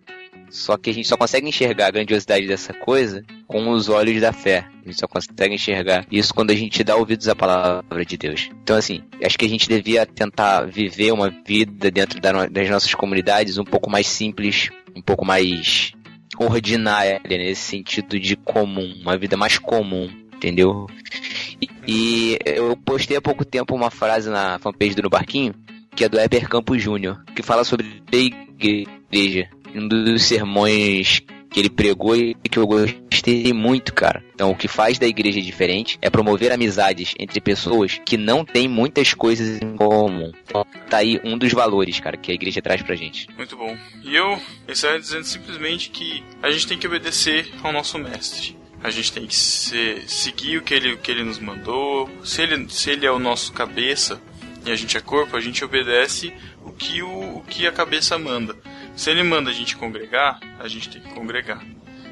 [0.51, 4.33] Só que a gente só consegue enxergar a grandiosidade dessa coisa com os olhos da
[4.33, 4.67] fé.
[4.83, 8.49] A gente só consegue enxergar isso quando a gente dá ouvidos à palavra de Deus.
[8.61, 13.57] Então, assim, acho que a gente devia tentar viver uma vida dentro das nossas comunidades
[13.57, 15.93] um pouco mais simples, um pouco mais
[16.37, 20.87] ordinária, nesse sentido de comum, uma vida mais comum, entendeu?
[21.61, 25.53] E, e eu postei há pouco tempo uma frase na fanpage do No Barquinho,
[25.95, 29.49] que é do Heber Campos Júnior, que fala sobre a igreja.
[29.75, 34.23] Um dos sermões que ele pregou e que eu gostei muito, cara.
[34.33, 38.69] Então, o que faz da igreja diferente é promover amizades entre pessoas que não têm
[38.69, 40.31] muitas coisas em comum.
[40.45, 43.27] Então, tá aí um dos valores, cara, que a igreja traz pra gente.
[43.35, 43.77] Muito bom.
[44.03, 48.55] E eu encerro dizendo simplesmente que a gente tem que obedecer ao nosso mestre.
[48.83, 52.09] A gente tem que se- seguir o que, ele, o que ele nos mandou.
[52.23, 54.21] Se ele, se ele é o nosso cabeça
[54.65, 56.33] e a gente é corpo, a gente obedece
[56.65, 58.55] o que, o, o que a cabeça manda.
[58.95, 61.63] Se ele manda a gente congregar, a gente tem que congregar.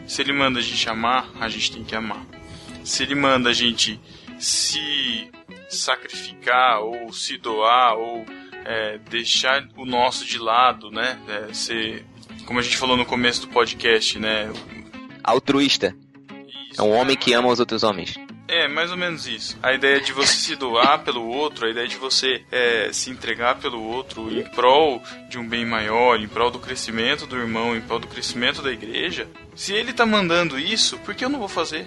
[0.08, 2.26] Se ele manda a gente amar, a gente tem que amar.
[2.84, 4.00] Se ele manda a gente
[4.40, 5.30] se
[5.70, 8.26] sacrificar ou se doar ou
[8.66, 11.20] é, deixar o nosso de lado, né?
[11.28, 12.06] É, ser,
[12.46, 14.52] como a gente falou no começo do podcast, né?
[15.24, 15.96] Altruísta.
[16.78, 18.16] É um homem que ama os outros homens.
[18.52, 19.58] É, mais ou menos isso.
[19.62, 23.60] A ideia de você se doar pelo outro, a ideia de você é, se entregar
[23.60, 27.82] pelo outro em prol de um bem maior, em prol do crescimento do irmão, em
[27.82, 29.28] prol do crescimento da igreja.
[29.56, 31.86] Se ele tá mandando isso, por que eu não vou fazer?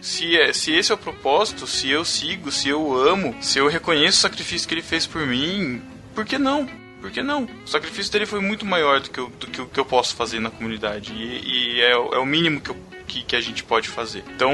[0.00, 3.68] Se, é, se esse é o propósito, se eu sigo, se eu amo, se eu
[3.68, 5.82] reconheço o sacrifício que ele fez por mim,
[6.14, 6.66] por que não?
[7.02, 7.44] Por que não?
[7.64, 10.50] O sacrifício dele foi muito maior do que, eu, que que eu posso fazer na
[10.50, 11.12] comunidade.
[11.12, 12.76] E, e é, o- é o mínimo que, eu-
[13.06, 14.22] que, que a gente pode fazer.
[14.34, 14.52] Então,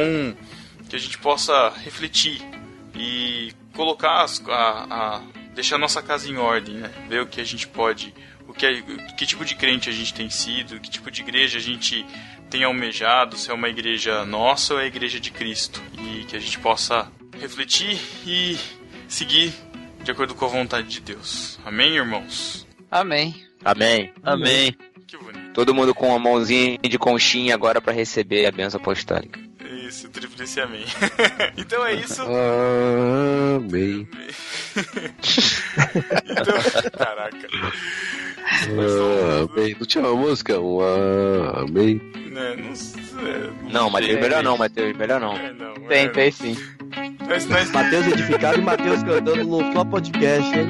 [0.95, 2.41] que a gente possa refletir
[2.95, 5.23] e colocar as, a, a-
[5.53, 6.89] deixar a nossa casa em ordem, né?
[7.09, 8.15] Ver o que a gente pode,
[8.47, 8.81] o que, é-
[9.17, 12.07] que tipo de crente a gente tem sido, que tipo de igreja a gente
[12.49, 15.83] tem almejado, se é uma igreja nossa ou é a igreja de Cristo.
[15.99, 17.11] E que a gente possa
[17.41, 18.57] refletir e
[19.09, 19.53] seguir
[20.05, 21.59] de acordo com a vontade de Deus.
[21.65, 22.65] Amém, irmãos?
[22.89, 23.35] Amém.
[23.65, 24.13] Amém.
[24.23, 24.77] Amém.
[25.09, 25.53] Que bonito.
[25.55, 29.41] Todo mundo com uma mãozinha de conchinha agora pra receber a benção apostólica.
[29.89, 30.85] Isso, tríplice amém.
[31.57, 32.23] então é isso.
[33.57, 34.09] Amém.
[36.31, 37.49] Então, caraca.
[38.63, 39.77] Amém.
[39.79, 40.59] Não tinha uma música?
[40.59, 42.01] Um amém.
[42.31, 43.05] Né, não sei.
[43.71, 45.37] Não, Matheus, melhor não, Matheus, melhor não.
[45.37, 46.57] É, não, Tem, é, tem sim.
[47.29, 50.67] Nós, nós, Matheus edificado e Matheus cantando no só podcast, hein?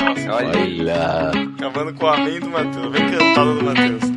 [0.00, 0.58] nossa, Olha.
[0.58, 1.30] Olha.
[1.56, 2.92] acabando com o amém do Matheus.
[2.92, 4.15] Vem cantado do Matheus.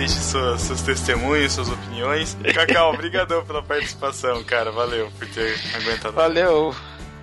[0.00, 2.36] Deixe suas, seus testemunhos, suas opiniões.
[2.54, 4.72] Cacau, obrigadão pela participação, cara.
[4.72, 6.14] Valeu por ter aguentado.
[6.14, 6.74] Valeu.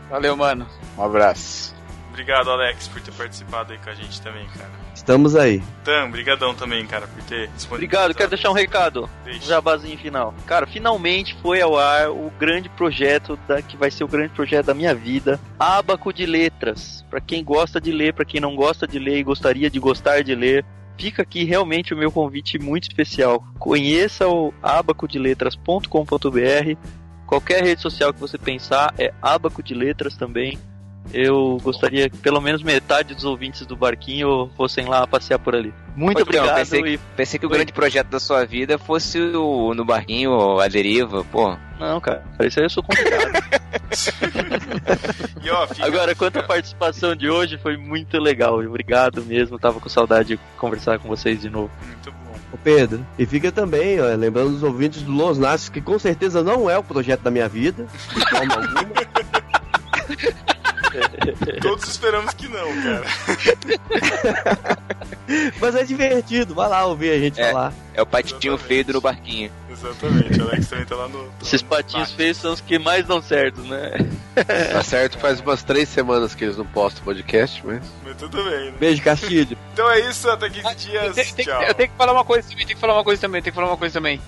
[0.09, 0.67] Valeu, mano.
[0.95, 1.75] Um abraço.
[2.09, 4.71] Obrigado, Alex, por ter participado aí com a gente também, cara.
[4.93, 5.61] Estamos aí.
[5.83, 7.75] Tam, brigadão também, cara, por ter disponibilizado.
[7.75, 9.09] Obrigado, quero deixar um recado.
[9.23, 9.45] Deixa.
[9.47, 10.33] Jabazinho final.
[10.45, 14.67] Cara, finalmente foi ao ar o grande projeto da, que vai ser o grande projeto
[14.67, 17.05] da minha vida, Abaco de Letras.
[17.09, 20.23] Pra quem gosta de ler, pra quem não gosta de ler e gostaria de gostar
[20.23, 20.65] de ler,
[20.97, 23.43] fica aqui realmente o meu convite muito especial.
[23.59, 26.77] Conheça o abacodeletras.com.br.
[27.25, 30.57] Qualquer rede social que você pensar é Abaco de Letras também.
[31.13, 35.73] Eu gostaria que pelo menos metade dos ouvintes do barquinho fossem lá passear por ali.
[35.95, 37.55] Muito Pode obrigado pensei, e pensei que o Oi.
[37.55, 41.55] grande projeto da sua vida fosse o no barquinho, a deriva, pô.
[41.79, 43.31] Não, cara, isso aí eu sou convidado.
[45.41, 45.85] E ó, fica...
[45.85, 48.59] Agora, quanto à participação de hoje, foi muito legal.
[48.59, 51.71] Obrigado mesmo, tava com saudade de conversar com vocês de novo.
[51.85, 52.35] Muito bom.
[52.51, 56.43] Ô Pedro, e fica também, ó, lembrando os ouvintes do Los Nascos, que com certeza
[56.43, 58.87] não é o projeto da minha vida, de forma alguma.
[61.61, 63.05] Todos esperamos que não, cara.
[65.59, 67.51] Mas é divertido, vai lá ouvir a gente É.
[67.51, 67.73] falar.
[67.93, 68.63] É o patinho Exatamente.
[68.67, 69.51] feio do no barquinho.
[69.69, 71.29] Exatamente, o Alex também tá lá no.
[71.41, 73.91] Esses patinhos feios são os que mais dão certo, né?
[74.71, 77.81] Tá certo, faz umas três semanas que eles não postam podcast, mas.
[78.03, 78.73] Mas tudo bem, né?
[78.79, 79.57] Beijo, Castilho.
[79.73, 81.15] Então é isso, até 15 dias.
[81.15, 81.63] Tem- tem- Tchau.
[81.63, 83.55] eu tenho que falar uma coisa também, tem que falar uma coisa também, tem que
[83.55, 84.21] falar uma coisa também.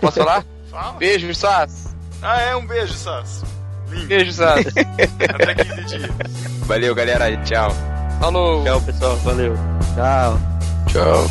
[0.00, 0.44] Posso falar?
[0.70, 0.92] Fala.
[0.98, 1.94] Beijo, Sass.
[2.22, 3.42] Ah, é, um beijo, Sass.
[3.90, 4.06] Lindo.
[4.06, 4.66] Beijo, Sass.
[5.34, 6.10] Até 15 dias.
[6.66, 7.36] Valeu, galera.
[7.44, 7.70] Tchau.
[8.20, 8.64] Falou.
[8.64, 9.16] Tchau, pessoal.
[9.16, 9.54] Valeu.
[9.94, 10.40] Tchau.
[10.88, 11.30] Tchau.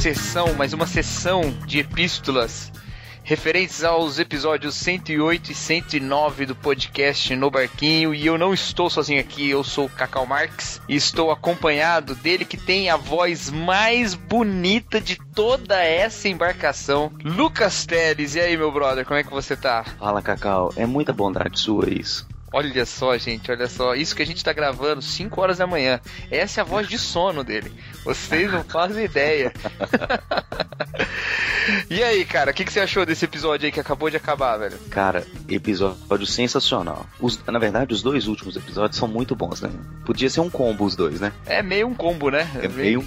[0.00, 2.70] sessão, mais uma sessão de epístolas
[3.24, 8.14] referentes aos episódios 108 e 109 do podcast No Barquinho.
[8.14, 12.44] E eu não estou sozinho aqui, eu sou o Cacau Marx e estou acompanhado dele
[12.44, 18.36] que tem a voz mais bonita de toda essa embarcação, Lucas Teles.
[18.36, 19.84] E aí, meu brother, como é que você tá?
[19.98, 20.72] Fala, Cacau.
[20.76, 22.26] É muita bondade sua isso.
[22.52, 23.94] Olha só, gente, olha só.
[23.94, 26.00] Isso que a gente tá gravando 5 horas da manhã.
[26.30, 27.72] Essa é a voz de sono dele.
[28.04, 29.52] Vocês não fazem ideia.
[31.90, 34.56] e aí, cara, o que, que você achou desse episódio aí que acabou de acabar,
[34.56, 34.78] velho?
[34.90, 37.04] Cara, episódio sensacional.
[37.20, 39.70] Os- na verdade, os dois últimos episódios são muito bons, né?
[40.04, 41.32] Podia ser um combo os dois, né?
[41.46, 42.50] É meio um combo, né?
[42.62, 43.06] É meio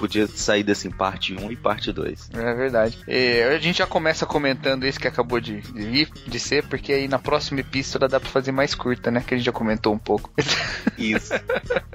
[0.00, 2.30] Podia sair desse em parte 1 e parte 2.
[2.32, 2.98] É verdade.
[3.06, 6.90] E a gente já começa comentando esse que acabou de, de vir, de ser, porque
[6.90, 9.22] aí na próxima epístola dá pra fazer mais curta, né?
[9.24, 10.32] Que a gente já comentou um pouco.
[10.96, 11.34] Isso.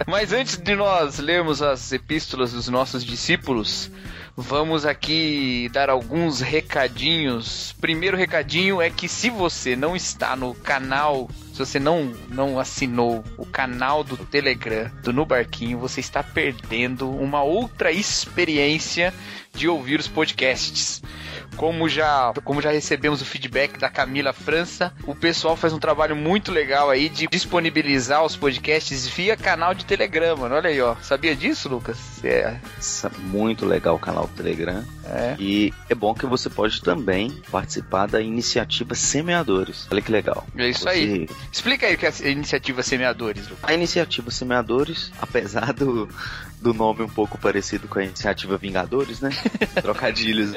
[0.07, 3.89] Mas antes de nós lermos as epístolas dos nossos discípulos,
[4.35, 7.73] vamos aqui dar alguns recadinhos.
[7.79, 13.23] Primeiro recadinho é que se você não está no canal, se você não, não assinou
[13.37, 19.13] o canal do Telegram do No Barquinho, você está perdendo uma outra experiência
[19.53, 21.01] de ouvir os podcasts.
[21.55, 26.15] Como já, como já recebemos o feedback da Camila França, o pessoal faz um trabalho
[26.15, 30.55] muito legal aí de disponibilizar os podcasts via canal de Telegram, mano.
[30.55, 30.95] Olha aí, ó.
[31.01, 31.97] Sabia disso, Lucas?
[32.23, 32.35] É.
[32.45, 32.59] É
[33.19, 34.83] Muito legal o canal do Telegram.
[35.05, 35.35] É.
[35.39, 39.87] E é bom que você pode também participar da iniciativa Semeadores.
[39.91, 40.45] Olha que legal.
[40.55, 41.29] É isso Você- aí.
[41.51, 43.63] Explica aí o que é a iniciativa Semeadores, Lucas.
[43.69, 46.07] A iniciativa Semeadores, apesar do,
[46.61, 49.29] do nome um pouco parecido com a iniciativa Vingadores, né?
[49.81, 50.51] Trocadilhos.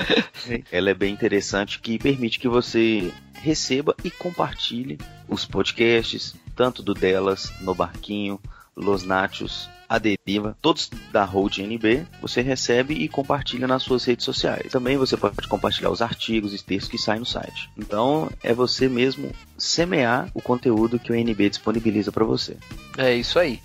[0.71, 6.95] Ela é bem interessante que permite que você receba e compartilhe os podcasts, tanto do
[6.95, 8.41] Delas, No Barquinho,
[8.77, 14.25] Los Nachos, A Deriva, todos da Road NB, você recebe e compartilha nas suas redes
[14.25, 14.71] sociais.
[14.71, 17.71] Também você pode compartilhar os artigos e textos que saem no site.
[17.77, 22.57] Então, é você mesmo semear o conteúdo que o NB disponibiliza para você.
[22.97, 23.61] É isso aí.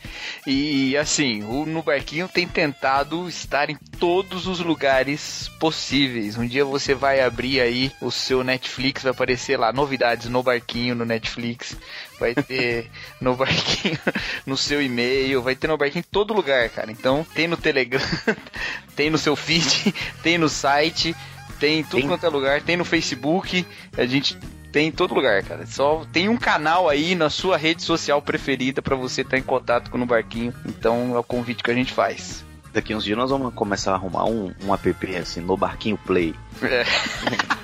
[0.46, 6.38] E assim, o No Barquinho tem tentado estar em todos os lugares possíveis.
[6.38, 10.96] Um dia você vai abrir aí o seu Netflix, vai aparecer lá novidades no Barquinho
[10.96, 11.78] no Netflix.
[12.20, 12.90] Vai ter
[13.22, 13.98] no Barquinho
[14.46, 16.92] no seu e-mail, vai ter no Barquinho em todo lugar, cara.
[16.92, 18.02] Então tem no Telegram,
[18.96, 21.16] tem no seu feed, tem no site,
[21.60, 23.66] tem em tudo Tem- quanto é lugar, tem no Facebook.
[23.98, 24.38] A gente
[24.74, 25.68] tem em todo lugar, cara.
[25.68, 29.92] Só tem um canal aí na sua rede social preferida pra você estar em contato
[29.92, 30.52] com o Barquinho.
[30.66, 32.44] Então é o convite que a gente faz.
[32.74, 36.34] Daqui uns dias nós vamos começar a arrumar um, um app assim, no Barquinho Play.
[36.64, 36.84] É.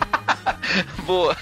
[1.04, 1.36] Boa.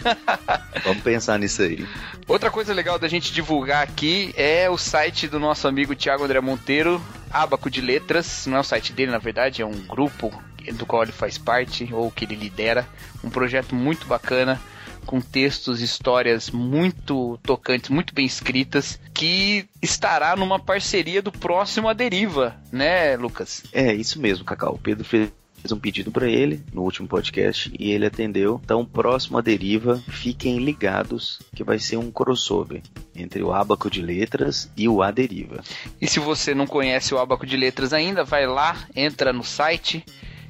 [0.86, 1.86] Vamos pensar nisso aí.
[2.26, 6.40] Outra coisa legal da gente divulgar aqui é o site do nosso amigo Thiago André
[6.40, 8.46] Monteiro, Abaco de Letras.
[8.48, 10.32] Não é o site dele, na verdade, é um grupo
[10.74, 12.88] do qual ele faz parte ou que ele lidera.
[13.22, 14.58] Um projeto muito bacana,
[15.06, 21.94] com textos, histórias muito tocantes, muito bem escritas, que estará numa parceria do próximo A
[21.94, 23.64] Deriva, né, Lucas?
[23.72, 24.76] É, isso mesmo, Cacau.
[24.76, 25.32] O Pedro fez
[25.72, 28.60] um pedido pra ele no último podcast e ele atendeu.
[28.64, 32.82] Então, próximo à deriva, fiquem ligados que vai ser um crossover
[33.16, 35.64] entre o Abaco de Letras e o A Deriva.
[36.00, 40.06] E se você não conhece o Abaco de Letras ainda, vai lá, entra no site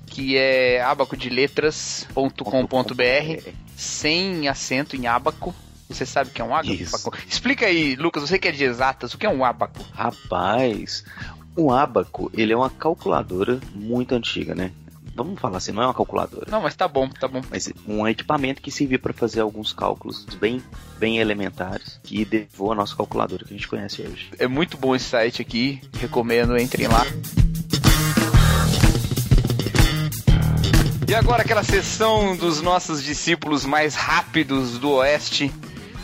[0.08, 5.54] que é abacodeletras.com.br sem acento em abaco.
[5.88, 7.14] Você sabe o que é um abaco?
[7.28, 9.86] Explica aí, Lucas, você que é de exatas, o que é um abaco?
[9.94, 11.04] Rapaz,
[11.58, 14.72] o Abaco, ele é uma calculadora muito antiga, né?
[15.16, 16.46] Vamos falar assim, não é uma calculadora.
[16.48, 17.42] Não, mas tá bom, tá bom.
[17.50, 20.62] Mas um equipamento que servia para fazer alguns cálculos bem,
[21.00, 24.30] bem elementares que derivou a nossa calculadora que a gente conhece hoje.
[24.38, 27.04] É muito bom esse site aqui, recomendo, entrem lá.
[31.08, 35.50] E agora aquela sessão dos nossos discípulos mais rápidos do Oeste.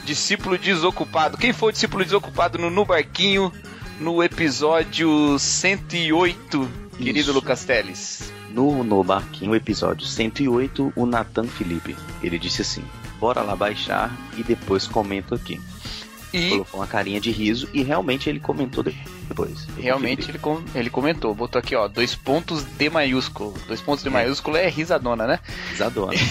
[0.05, 1.37] Discípulo desocupado.
[1.37, 3.51] Quem foi o discípulo desocupado no, no Barquinho
[3.99, 7.33] no episódio 108, querido Isso.
[7.33, 8.31] Lucas Teles?
[8.49, 12.83] No, no barquinho, episódio 108, o Nathan Felipe, ele disse assim,
[13.19, 15.59] bora lá baixar e depois comento aqui.
[16.31, 19.12] E Colocou uma carinha de riso e realmente ele comentou depois.
[19.77, 23.53] Eu Realmente ele, com- ele comentou, botou aqui, ó, dois pontos D maiúsculo.
[23.67, 25.39] Dois pontos D maiúsculo é risadona, né?
[25.71, 26.13] Risadona.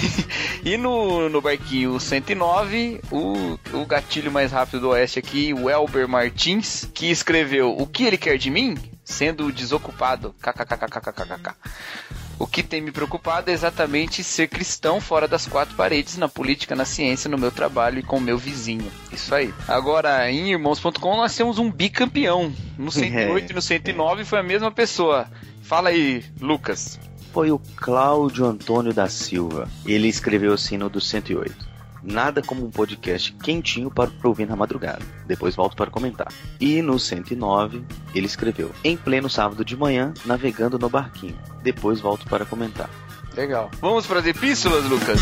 [0.65, 6.07] E no, no barquinho 109, o, o gatilho mais rápido do Oeste aqui, o Elber
[6.07, 8.77] Martins, que escreveu O que ele quer de mim?
[9.05, 10.33] Sendo desocupado.
[10.41, 11.55] KKKKKKK.
[12.43, 16.75] O que tem me preocupado é exatamente ser cristão fora das quatro paredes, na política,
[16.75, 18.91] na ciência, no meu trabalho e com o meu vizinho.
[19.13, 19.55] Isso aí.
[19.69, 22.53] Agora, em irmãos.com, nós temos um bicampeão.
[22.77, 25.29] No 108 e no 109 foi a mesma pessoa.
[25.63, 26.99] Fala aí, Lucas.
[27.33, 29.69] Foi o Cláudio Antônio da Silva.
[29.87, 31.72] Ele escreveu assim no do 108.
[32.03, 35.05] Nada como um podcast quentinho para ouvir na madrugada.
[35.27, 36.29] Depois volto para comentar.
[36.61, 37.85] E no 109,
[38.15, 41.39] ele escreveu: Em pleno sábado de manhã, navegando no barquinho.
[41.63, 42.91] Depois volto para comentar.
[43.37, 43.71] Legal.
[43.81, 45.21] Vamos para as epístolas, Lucas?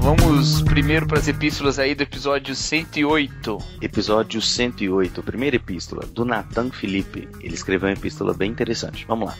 [0.00, 3.58] Vamos primeiro para as epístolas aí do episódio 108.
[3.80, 7.28] Episódio 108, primeira epístola, do Nathan Felipe.
[7.40, 9.04] Ele escreveu uma epístola bem interessante.
[9.06, 9.36] Vamos lá.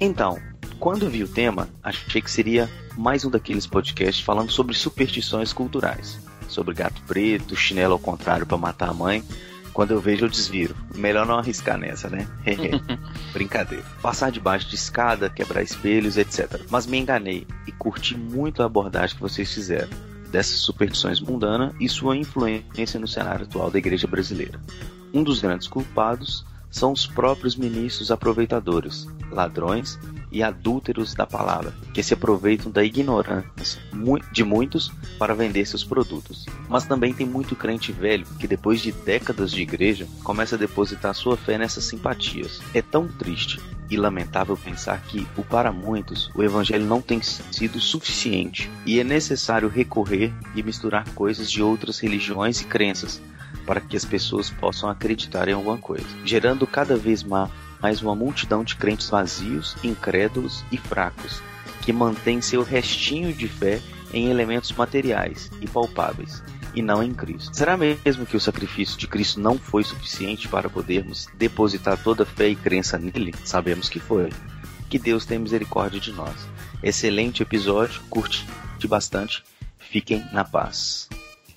[0.00, 0.38] Então,
[0.78, 6.18] quando vi o tema, achei que seria mais um daqueles podcasts falando sobre superstições culturais.
[6.48, 9.24] Sobre gato preto, chinelo ao contrário para matar a mãe.
[9.72, 10.76] Quando eu vejo, eu desviro.
[10.94, 12.28] Melhor não arriscar nessa, né?
[13.32, 13.84] Brincadeira.
[14.00, 16.60] Passar debaixo de escada, quebrar espelhos, etc.
[16.70, 19.88] Mas me enganei e curti muito a abordagem que vocês fizeram
[20.30, 24.60] dessas superstições mundanas e sua influência no cenário atual da igreja brasileira.
[25.12, 29.98] Um dos grandes culpados são os próprios ministros aproveitadores, ladrões
[30.30, 33.80] e adúlteros da palavra, que se aproveitam da ignorância
[34.32, 36.44] de muitos para vender seus produtos.
[36.68, 41.14] Mas também tem muito crente velho que depois de décadas de igreja começa a depositar
[41.14, 42.60] sua fé nessas simpatias.
[42.74, 47.78] É tão triste e lamentável pensar que, o para muitos, o evangelho não tem sido
[47.78, 53.20] suficiente e é necessário recorrer e misturar coisas de outras religiões e crenças
[53.66, 57.48] para que as pessoas possam acreditar em alguma coisa, gerando cada vez ma-
[57.84, 61.42] mais uma multidão de crentes vazios, incrédulos e fracos,
[61.82, 63.78] que mantêm seu restinho de fé
[64.10, 66.42] em elementos materiais e palpáveis,
[66.74, 67.54] e não em Cristo.
[67.54, 72.26] Será mesmo que o sacrifício de Cristo não foi suficiente para podermos depositar toda a
[72.26, 73.34] fé e crença nele?
[73.44, 74.30] Sabemos que foi.
[74.88, 76.48] Que Deus tenha misericórdia de nós.
[76.82, 78.46] Excelente episódio, curti
[78.88, 79.44] bastante.
[79.78, 81.06] Fiquem na paz.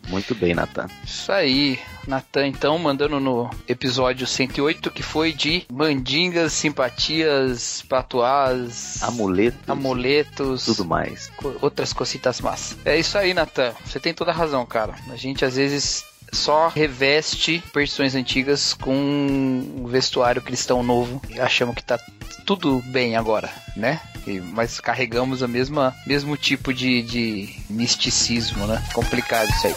[0.08, 0.88] Muito bem, Natan.
[1.04, 9.60] Isso aí, Natan, então, mandando no episódio 108, que foi de mandingas, simpatias, patuás, Amuletos,
[9.68, 11.30] amuletos, tudo mais.
[11.62, 12.78] outras cositas más.
[12.86, 13.74] É isso aí, Natan.
[13.86, 14.96] Você tem toda a razão, cara.
[15.12, 21.76] A gente às vezes só reveste versões antigas com um vestuário cristão novo e achamos
[21.76, 21.98] que tá
[22.46, 24.00] tudo bem agora, né?
[24.26, 28.84] E- mas carregamos a mesma mesmo tipo de, de misticismo, né?
[28.94, 29.76] Complicado isso aí.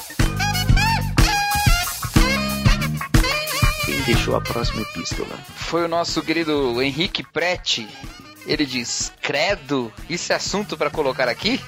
[4.12, 5.38] Deixou a próxima epístola?
[5.54, 7.86] Foi o nosso querido Henrique Prete.
[8.44, 11.60] Ele diz: Credo, isso é assunto pra colocar aqui?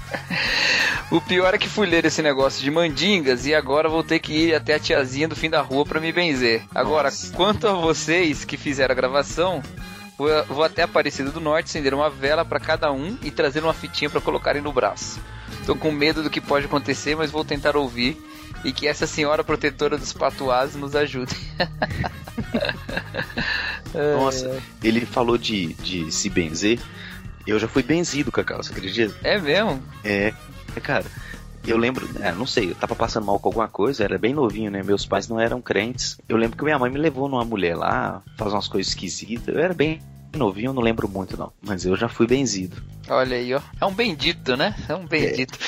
[1.10, 4.32] o pior é que fui ler esse negócio de mandingas e agora vou ter que
[4.32, 6.64] ir até a tiazinha do fim da rua pra me benzer.
[6.74, 9.62] Agora, quanto a vocês que fizeram a gravação,
[10.18, 13.72] vou, vou até Aparecida do Norte acender uma vela pra cada um e trazer uma
[13.72, 15.18] fitinha pra colocarem no braço.
[15.64, 18.22] Tô com medo do que pode acontecer, mas vou tentar ouvir
[18.64, 21.36] e que essa senhora protetora dos patuás nos ajude.
[24.18, 26.80] Nossa, ele falou de, de se benzer.
[27.46, 29.14] Eu já fui benzido, Cacau, você acredita?
[29.22, 29.82] É mesmo?
[30.02, 30.32] É,
[30.82, 31.04] cara.
[31.66, 34.70] Eu lembro, é, não sei, eu tava passando mal com alguma coisa, era bem novinho,
[34.70, 34.82] né?
[34.82, 36.18] Meus pais não eram crentes.
[36.28, 39.54] Eu lembro que minha mãe me levou numa mulher lá, fazer umas coisas esquisitas.
[39.54, 39.98] Eu era bem
[40.36, 41.52] novinho, eu não lembro muito não.
[41.62, 42.82] Mas eu já fui benzido.
[43.08, 43.60] Olha aí, ó.
[43.80, 44.74] É um bendito, né?
[44.88, 45.58] É um bendito.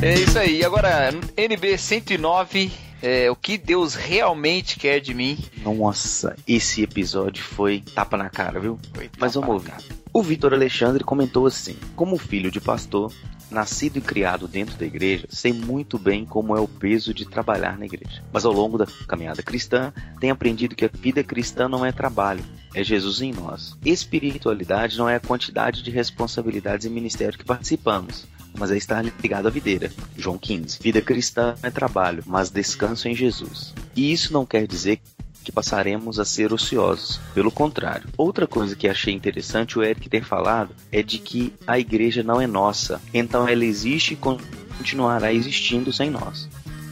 [0.00, 0.64] É, isso aí.
[0.64, 2.70] Agora, NB 109,
[3.02, 5.36] é, o que Deus realmente quer de mim.
[5.62, 8.78] Nossa, esse episódio foi tapa na cara, viu?
[8.94, 9.72] Foi Mas vamos ouvir.
[10.12, 13.12] O Vitor Alexandre comentou assim: Como filho de pastor,
[13.50, 17.78] nascido e criado dentro da igreja, sei muito bem como é o peso de trabalhar
[17.78, 18.22] na igreja.
[18.32, 22.44] Mas ao longo da caminhada cristã, tenho aprendido que a vida cristã não é trabalho,
[22.74, 23.76] é Jesus em nós.
[23.84, 28.26] Espiritualidade não é a quantidade de responsabilidades e ministério que participamos.
[28.56, 29.90] Mas é estar ligado à videira.
[30.16, 30.78] João 15.
[30.80, 33.74] Vida cristã é trabalho, mas descanso em Jesus.
[33.94, 35.00] E isso não quer dizer
[35.48, 37.18] que passaremos a ser ociosos.
[37.32, 38.06] Pelo contrário.
[38.18, 42.38] Outra coisa que achei interessante o Eric ter falado é de que a igreja não
[42.38, 46.48] é nossa, então ela existe e continuará existindo sem nós.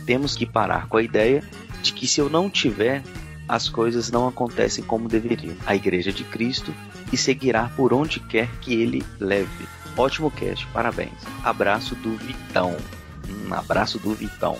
[0.06, 1.44] Temos que parar com a ideia
[1.82, 3.02] de que se eu não tiver,
[3.46, 5.54] as coisas não acontecem como deveriam.
[5.66, 6.74] A igreja de Cristo
[7.12, 9.68] e seguirá por onde quer que ele leve.
[9.98, 11.12] Ótimo cast, parabéns.
[11.44, 12.74] Abraço do Vitão.
[13.28, 14.56] Um abraço do Vitão.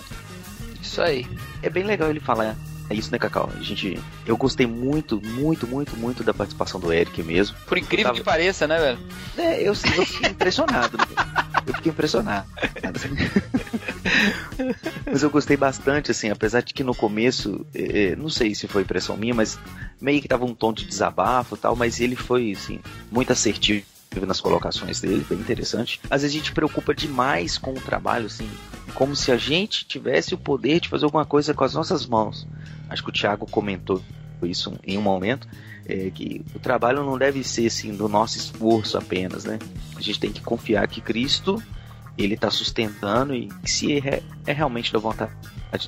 [0.79, 1.25] Isso aí.
[1.63, 2.55] É bem legal ele falar
[2.95, 3.49] isso, né, Cacau?
[3.57, 7.55] A gente, eu gostei muito, muito, muito, muito da participação do Eric mesmo.
[7.65, 8.99] Por incrível Tava- que pareça, né, velho?
[9.37, 10.97] É, eu, eu fiquei impressionado.
[10.97, 11.05] né?
[11.65, 12.47] Eu fiquei impressionado.
[15.05, 18.67] Mas eu gostei bastante, assim, apesar de que no começo, eh, eh, não sei se
[18.67, 19.57] foi impressão minha, mas
[19.99, 22.79] meio que tava um tom de desabafo e tal, mas ele foi, assim,
[23.11, 23.85] muito assertivo
[24.25, 25.99] nas colocações dele, bem interessante.
[26.09, 28.49] Às vezes a gente preocupa demais com o trabalho, assim,
[28.93, 32.47] como se a gente tivesse o poder de fazer alguma coisa com as nossas mãos.
[32.89, 34.01] Acho que o Thiago comentou
[34.43, 35.47] isso em um momento,
[35.87, 39.57] é, que o trabalho não deve ser assim do nosso esforço apenas, né?
[39.95, 41.61] A gente tem que confiar que Cristo
[42.17, 45.31] ele está sustentando e que se é, é realmente da vontade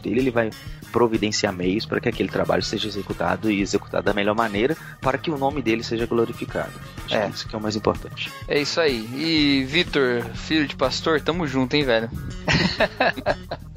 [0.01, 0.51] dele, ele vai
[0.89, 5.31] providenciar meios para que aquele trabalho seja executado e executado da melhor maneira para que
[5.31, 6.71] o nome dele seja glorificado.
[7.05, 7.27] Acho É.
[7.29, 8.31] que isso que é o mais importante.
[8.47, 9.07] É isso aí.
[9.15, 12.09] E Vitor, filho de pastor, tamo junto, hein, velho?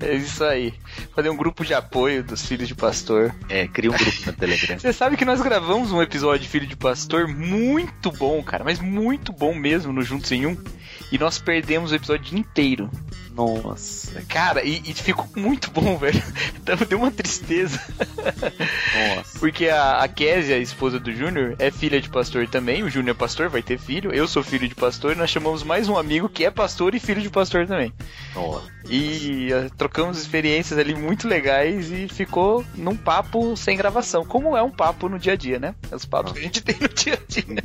[0.00, 0.74] é isso aí.
[1.14, 3.34] Fazer um grupo de apoio dos filhos de pastor.
[3.48, 4.76] É, cria um grupo no Telegram.
[4.78, 8.78] Você sabe que nós gravamos um episódio de Filho de Pastor muito bom, cara, mas
[8.80, 10.56] muito bom mesmo no Juntos em Um.
[11.10, 12.90] E nós perdemos o episódio inteiro.
[13.36, 16.22] Nossa, Cara, e, e ficou muito bom, velho.
[16.56, 17.78] Então deu uma tristeza.
[19.14, 19.38] nossa.
[19.38, 22.82] Porque a, a Késia, a esposa do Júnior, é filha de pastor também.
[22.82, 24.10] O Júnior é pastor, vai ter filho.
[24.12, 27.00] Eu sou filho de pastor e nós chamamos mais um amigo que é pastor e
[27.00, 27.92] filho de pastor também.
[28.34, 28.76] nossa.
[28.88, 34.24] E eh, trocamos experiências ali muito legais e ficou num papo sem gravação.
[34.24, 35.74] Como é um papo no dia a dia, né?
[35.90, 37.64] Os papos que a gente tem no dia a dia.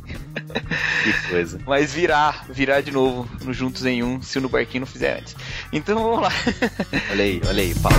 [1.04, 1.60] Que coisa.
[1.64, 5.20] Mas virar, virar de novo no Juntos em Um, se o no barquinho não fizer
[5.20, 5.36] antes.
[5.72, 6.32] Então vamos lá.
[7.10, 7.98] Olha aí, olha aí, Paulo.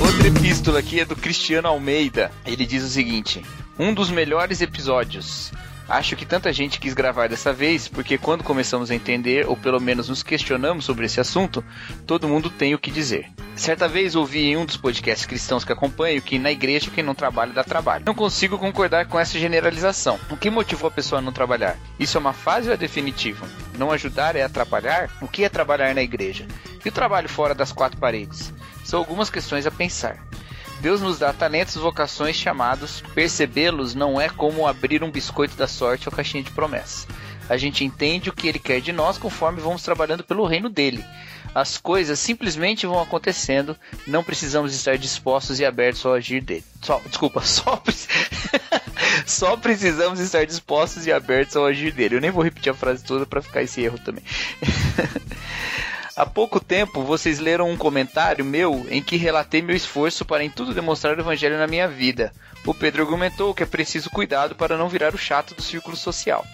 [0.00, 2.32] Outra epístola aqui é do Cristiano Almeida.
[2.46, 3.44] Ele diz o seguinte:
[3.78, 5.52] Um dos melhores episódios.
[5.92, 9.78] Acho que tanta gente quis gravar dessa vez, porque quando começamos a entender, ou pelo
[9.78, 11.62] menos nos questionamos sobre esse assunto,
[12.06, 13.30] todo mundo tem o que dizer.
[13.54, 17.14] Certa vez ouvi em um dos podcasts cristãos que acompanho que na igreja quem não
[17.14, 18.06] trabalha dá trabalho.
[18.06, 20.18] Não consigo concordar com essa generalização.
[20.30, 21.76] O que motivou a pessoa a não trabalhar?
[22.00, 23.46] Isso é uma fase ou é definitivo?
[23.76, 25.10] Não ajudar é atrapalhar?
[25.20, 26.46] O que é trabalhar na igreja?
[26.82, 28.50] E o trabalho fora das quatro paredes?
[28.82, 30.24] São algumas questões a pensar.
[30.82, 33.04] Deus nos dá talentos, vocações, chamados.
[33.14, 37.06] Percebê-los não é como abrir um biscoito da sorte ou caixinha de promessas.
[37.48, 41.04] A gente entende o que ele quer de nós conforme vamos trabalhando pelo reino dele.
[41.54, 43.76] As coisas simplesmente vão acontecendo,
[44.08, 46.64] não precisamos estar dispostos e abertos ao agir dele.
[46.82, 47.80] Só, desculpa, só,
[49.24, 52.16] só precisamos estar dispostos e abertos ao agir dele.
[52.16, 54.24] Eu nem vou repetir a frase toda para ficar esse erro também.
[56.14, 60.50] Há pouco tempo vocês leram um comentário meu em que relatei meu esforço para em
[60.50, 62.32] tudo demonstrar o evangelho na minha vida.
[62.66, 66.46] O Pedro argumentou que é preciso cuidado para não virar o chato do círculo social.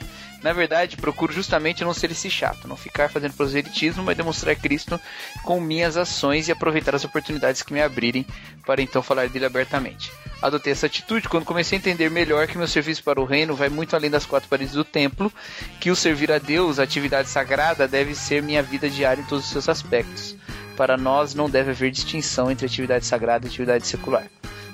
[0.44, 5.00] Na verdade, procuro justamente não ser esse chato, não ficar fazendo proselitismo, mas demonstrar Cristo
[5.42, 8.24] com minhas ações e aproveitar as oportunidades que me abrirem
[8.64, 10.12] para então falar dele abertamente.
[10.40, 13.68] Adotei essa atitude quando comecei a entender melhor que meu serviço para o reino vai
[13.68, 15.32] muito além das quatro paredes do templo,
[15.80, 19.44] que o servir a Deus, a atividade sagrada, deve ser minha vida diária em todos
[19.44, 20.36] os seus aspectos.
[20.76, 24.28] Para nós não deve haver distinção entre atividade sagrada e atividade secular.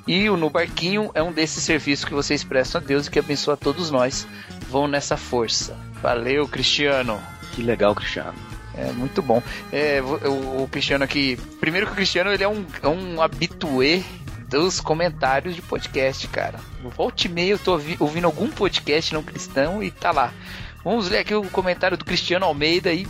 [0.07, 3.19] E o No Barquinho é um desses serviços que vocês prestam a Deus e que
[3.19, 4.27] abençoa a todos nós.
[4.69, 5.75] Vão nessa força.
[6.03, 7.19] Valeu, Cristiano.
[7.53, 8.35] Que legal, Cristiano.
[8.77, 9.43] É muito bom.
[9.73, 11.39] É, o, o Cristiano aqui.
[11.59, 14.03] Primeiro que o Cristiano ele é um, é um habitué
[14.55, 16.61] dos comentários de podcast, cara.
[16.97, 20.33] Volte e meia eu tô ouvi- ouvindo algum podcast não cristão e tá lá.
[20.85, 23.05] Vamos ler aqui o comentário do Cristiano Almeida e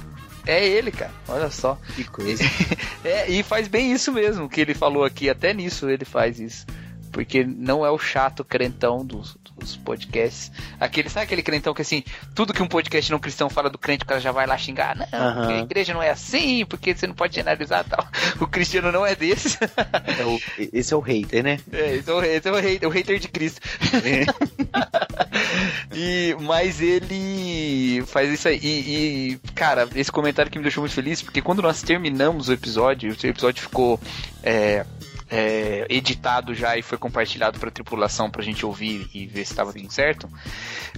[0.46, 1.10] é ele, cara.
[1.28, 1.78] Olha só.
[1.94, 2.42] Que coisa.
[3.04, 6.64] É, e faz bem isso mesmo que ele falou aqui, até nisso ele faz isso.
[7.12, 10.50] Porque não é o chato crentão dos, dos podcasts.
[10.80, 12.02] Aquele, sabe aquele crentão que assim,
[12.34, 14.96] tudo que um podcast não cristão fala do crente, o cara já vai lá xingar.
[14.96, 18.06] Não, porque a igreja não é assim, porque você não pode generalizar e tal.
[18.40, 19.56] O cristiano não é desse.
[19.62, 20.40] É o-
[20.72, 21.60] esse é o hater, né?
[21.72, 23.60] É, esse é o, esse é o hater, o hater de Cristo.
[25.94, 28.58] e, mas ele faz isso aí.
[28.62, 32.52] E, e, cara, esse comentário que me deixou muito feliz, porque quando nós terminamos o
[32.52, 34.00] episódio, o episódio ficou
[34.42, 34.84] é,
[35.30, 39.52] é, editado já e foi compartilhado para a tripulação pra gente ouvir e ver se
[39.52, 40.28] estava tudo certo.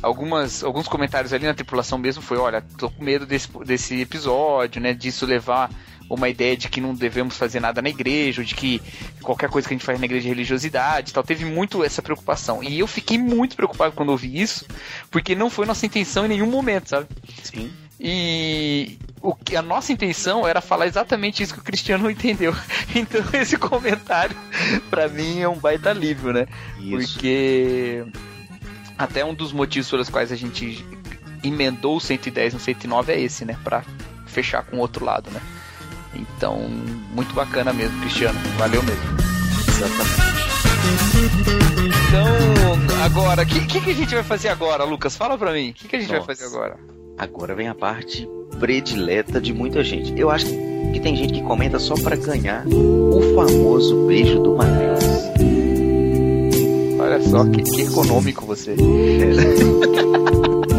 [0.03, 4.81] Algumas, alguns comentários ali na tripulação mesmo foi, olha, tô com medo desse, desse episódio,
[4.81, 4.93] né?
[4.93, 5.71] Disso levar
[6.09, 8.81] uma ideia de que não devemos fazer nada na igreja, ou de que
[9.23, 11.25] qualquer coisa que a gente faz na igreja é religiosidade tal.
[11.25, 12.63] Teve muito essa preocupação.
[12.63, 14.67] E eu fiquei muito preocupado quando ouvi isso,
[15.11, 17.09] porque não foi nossa intenção em nenhum momento, sabe?
[17.43, 17.73] Sim.
[17.99, 22.55] E o que a nossa intenção era falar exatamente isso que o Cristiano entendeu.
[22.95, 24.37] Então esse comentário
[24.91, 26.47] pra mim é um baita alívio, né?
[26.79, 27.15] Isso.
[27.15, 28.05] Porque
[28.97, 30.85] até um dos motivos pelos quais a gente
[31.43, 33.57] emendou o 110 no 109 é esse, né?
[33.65, 33.85] Pra
[34.27, 35.41] fechar com o outro lado, né?
[36.15, 36.59] Então,
[37.13, 38.39] muito bacana mesmo, Cristiano.
[38.57, 39.03] Valeu mesmo.
[42.09, 45.17] Então, agora, o que, que, que a gente vai fazer agora, Lucas?
[45.17, 45.71] Fala pra mim.
[45.71, 46.35] O que, que a gente vai Nossa.
[46.35, 46.96] fazer agora?
[47.19, 48.29] Agora vem a parte
[48.59, 50.13] predileta de muita gente.
[50.19, 50.47] Eu acho
[50.93, 55.05] que tem gente que comenta só pra ganhar o famoso beijo do Matheus.
[56.99, 58.75] Olha só, que, que econômico você.
[58.75, 60.67] O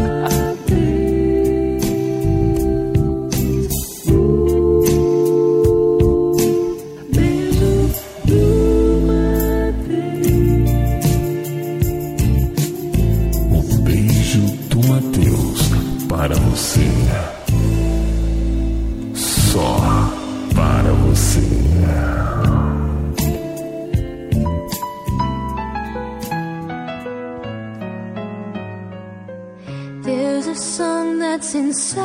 [31.38, 32.02] that's inside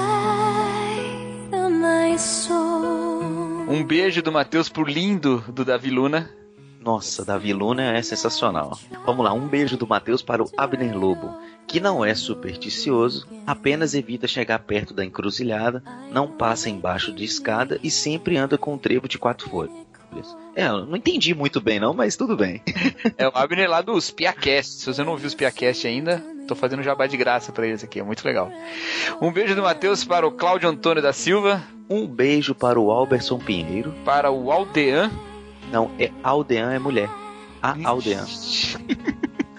[1.52, 3.68] of my soul.
[3.68, 6.30] Um beijo do Matheus pro lindo do Davi Luna.
[6.80, 8.78] Nossa, Davi Luna é sensacional.
[9.04, 11.36] Vamos lá, um beijo do Matheus para o Abner Lobo,
[11.66, 15.82] que não é supersticioso, apenas evita chegar perto da encruzilhada,
[16.12, 19.74] não passa embaixo de escada e sempre anda com um trevo de quatro folhas.
[20.56, 22.62] É, eu não entendi muito bem não, mas tudo bem.
[23.18, 24.74] É o Abner lá dos Piacast.
[24.74, 28.00] Se você não ouviu os Piacast ainda, tô fazendo jabá de graça pra eles aqui,
[28.00, 28.52] é muito legal.
[29.22, 33.38] Um beijo do Matheus para o Cláudio Antônio da Silva, Um beijo para o Alberson
[33.40, 33.94] Pinheiro.
[34.06, 35.12] para o Aldean.
[35.72, 37.10] Não, é Aldean é mulher.
[37.62, 38.26] A Aldean.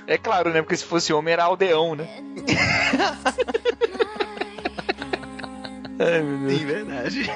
[0.07, 0.61] É claro, né?
[0.61, 2.07] Porque se fosse homem era Aldeão, né?
[5.99, 6.59] Ai, meu Deus.
[6.59, 7.31] Sim, verdade.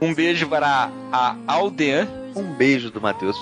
[0.00, 3.36] Um beijo para a Aldean, Um beijo do Matheus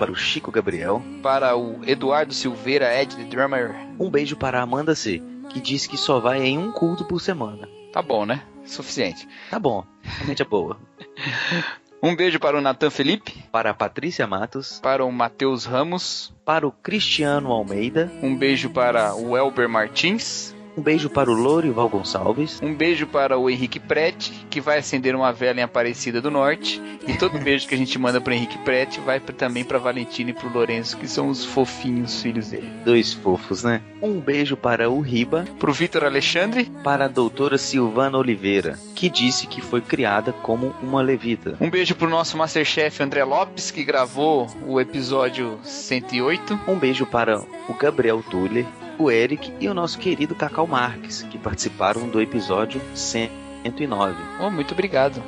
[0.00, 1.02] para o Chico Gabriel.
[1.22, 3.74] para o Eduardo Silveira, Ed the Drummer.
[3.98, 7.20] Um beijo para a Amanda C, que diz que só vai em um culto por
[7.20, 7.68] semana.
[7.92, 8.42] Tá bom, né?
[8.64, 9.28] Suficiente.
[9.50, 10.78] Tá bom, realmente é boa.
[12.02, 16.66] Um beijo para o Nathan Felipe, Para a Patrícia Matos, para o Matheus Ramos, para
[16.66, 22.58] o Cristiano Almeida, um beijo para o Elber Martins, um beijo para o Lorival Gonçalves,
[22.62, 26.80] um beijo para o Henrique Prete, que vai acender uma vela em Aparecida do Norte,
[27.06, 30.30] e todo beijo que a gente manda para Henrique Prete vai pra- também para Valentina
[30.30, 32.66] e para o Lourenço, que são os fofinhos filhos dele.
[32.82, 33.82] dois fofos, né?
[34.00, 39.46] Um beijo para o Riba, Pro Vitor Alexandre, para a doutora Silvana Oliveira, que disse
[39.46, 41.56] que foi criada como uma levita.
[41.60, 46.58] um beijo pro nosso Masterchef André Lopes, que gravou o episódio 108.
[46.66, 47.38] Um beijo para
[47.68, 48.64] o Gabriel Tuller,
[49.00, 54.14] o Eric e o nosso querido Cacau Marques, que participaram do episódio 109.
[54.38, 55.22] Oh, muito obrigado.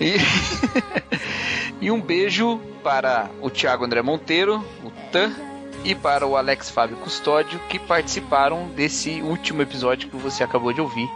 [0.00, 0.16] E,
[1.80, 5.32] e um beijo para o Thiago André Monteiro, o Tan,
[5.84, 10.80] e para o Alex Fábio Custódio, que participaram desse último episódio que você acabou de
[10.80, 11.08] ouvir,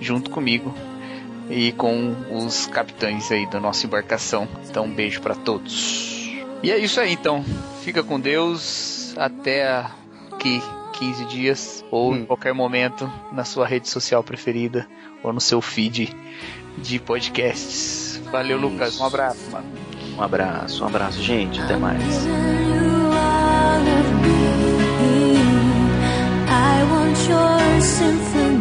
[0.00, 0.74] junto comigo
[1.48, 4.48] e com os capitães aí da nossa embarcação.
[4.68, 6.32] Então, um beijo para todos.
[6.64, 7.44] E é isso aí, então.
[7.82, 9.14] Fica com Deus.
[9.16, 9.86] Até
[10.32, 10.60] aqui
[10.92, 14.86] 15 dias, ou em qualquer momento, na sua rede social preferida,
[15.22, 16.14] ou no seu feed
[16.76, 18.20] de podcasts.
[18.30, 19.00] Valeu, Lucas.
[19.00, 19.66] Um abraço, mano.
[20.16, 21.60] Um abraço, um abraço, gente.
[21.60, 22.26] Até mais.
[26.50, 28.57] I want your symphony,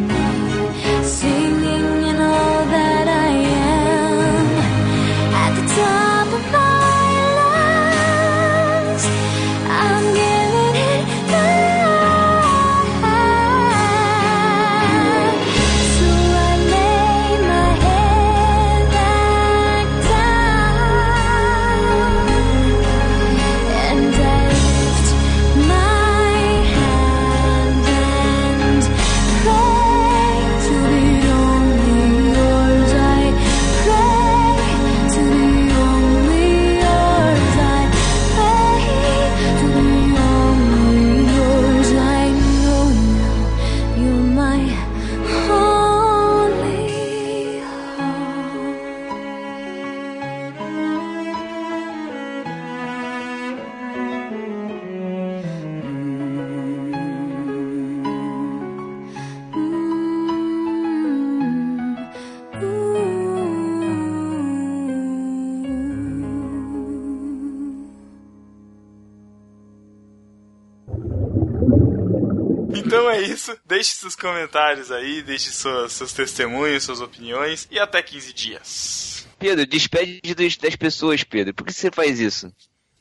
[73.37, 73.57] isso.
[73.65, 79.27] Deixe seus comentários aí, deixe suas, seus testemunhos, suas opiniões e até 15 dias.
[79.39, 81.53] Pedro, despede das pessoas, Pedro.
[81.53, 82.51] Por que você faz isso?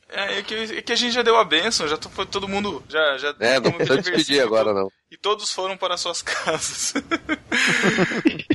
[0.09, 2.81] É, é que, é que a gente já deu a benção, já foi todo mundo.
[2.87, 4.89] Já, já É, não precisa despedir agora, não.
[5.11, 6.93] E todos foram para suas casas.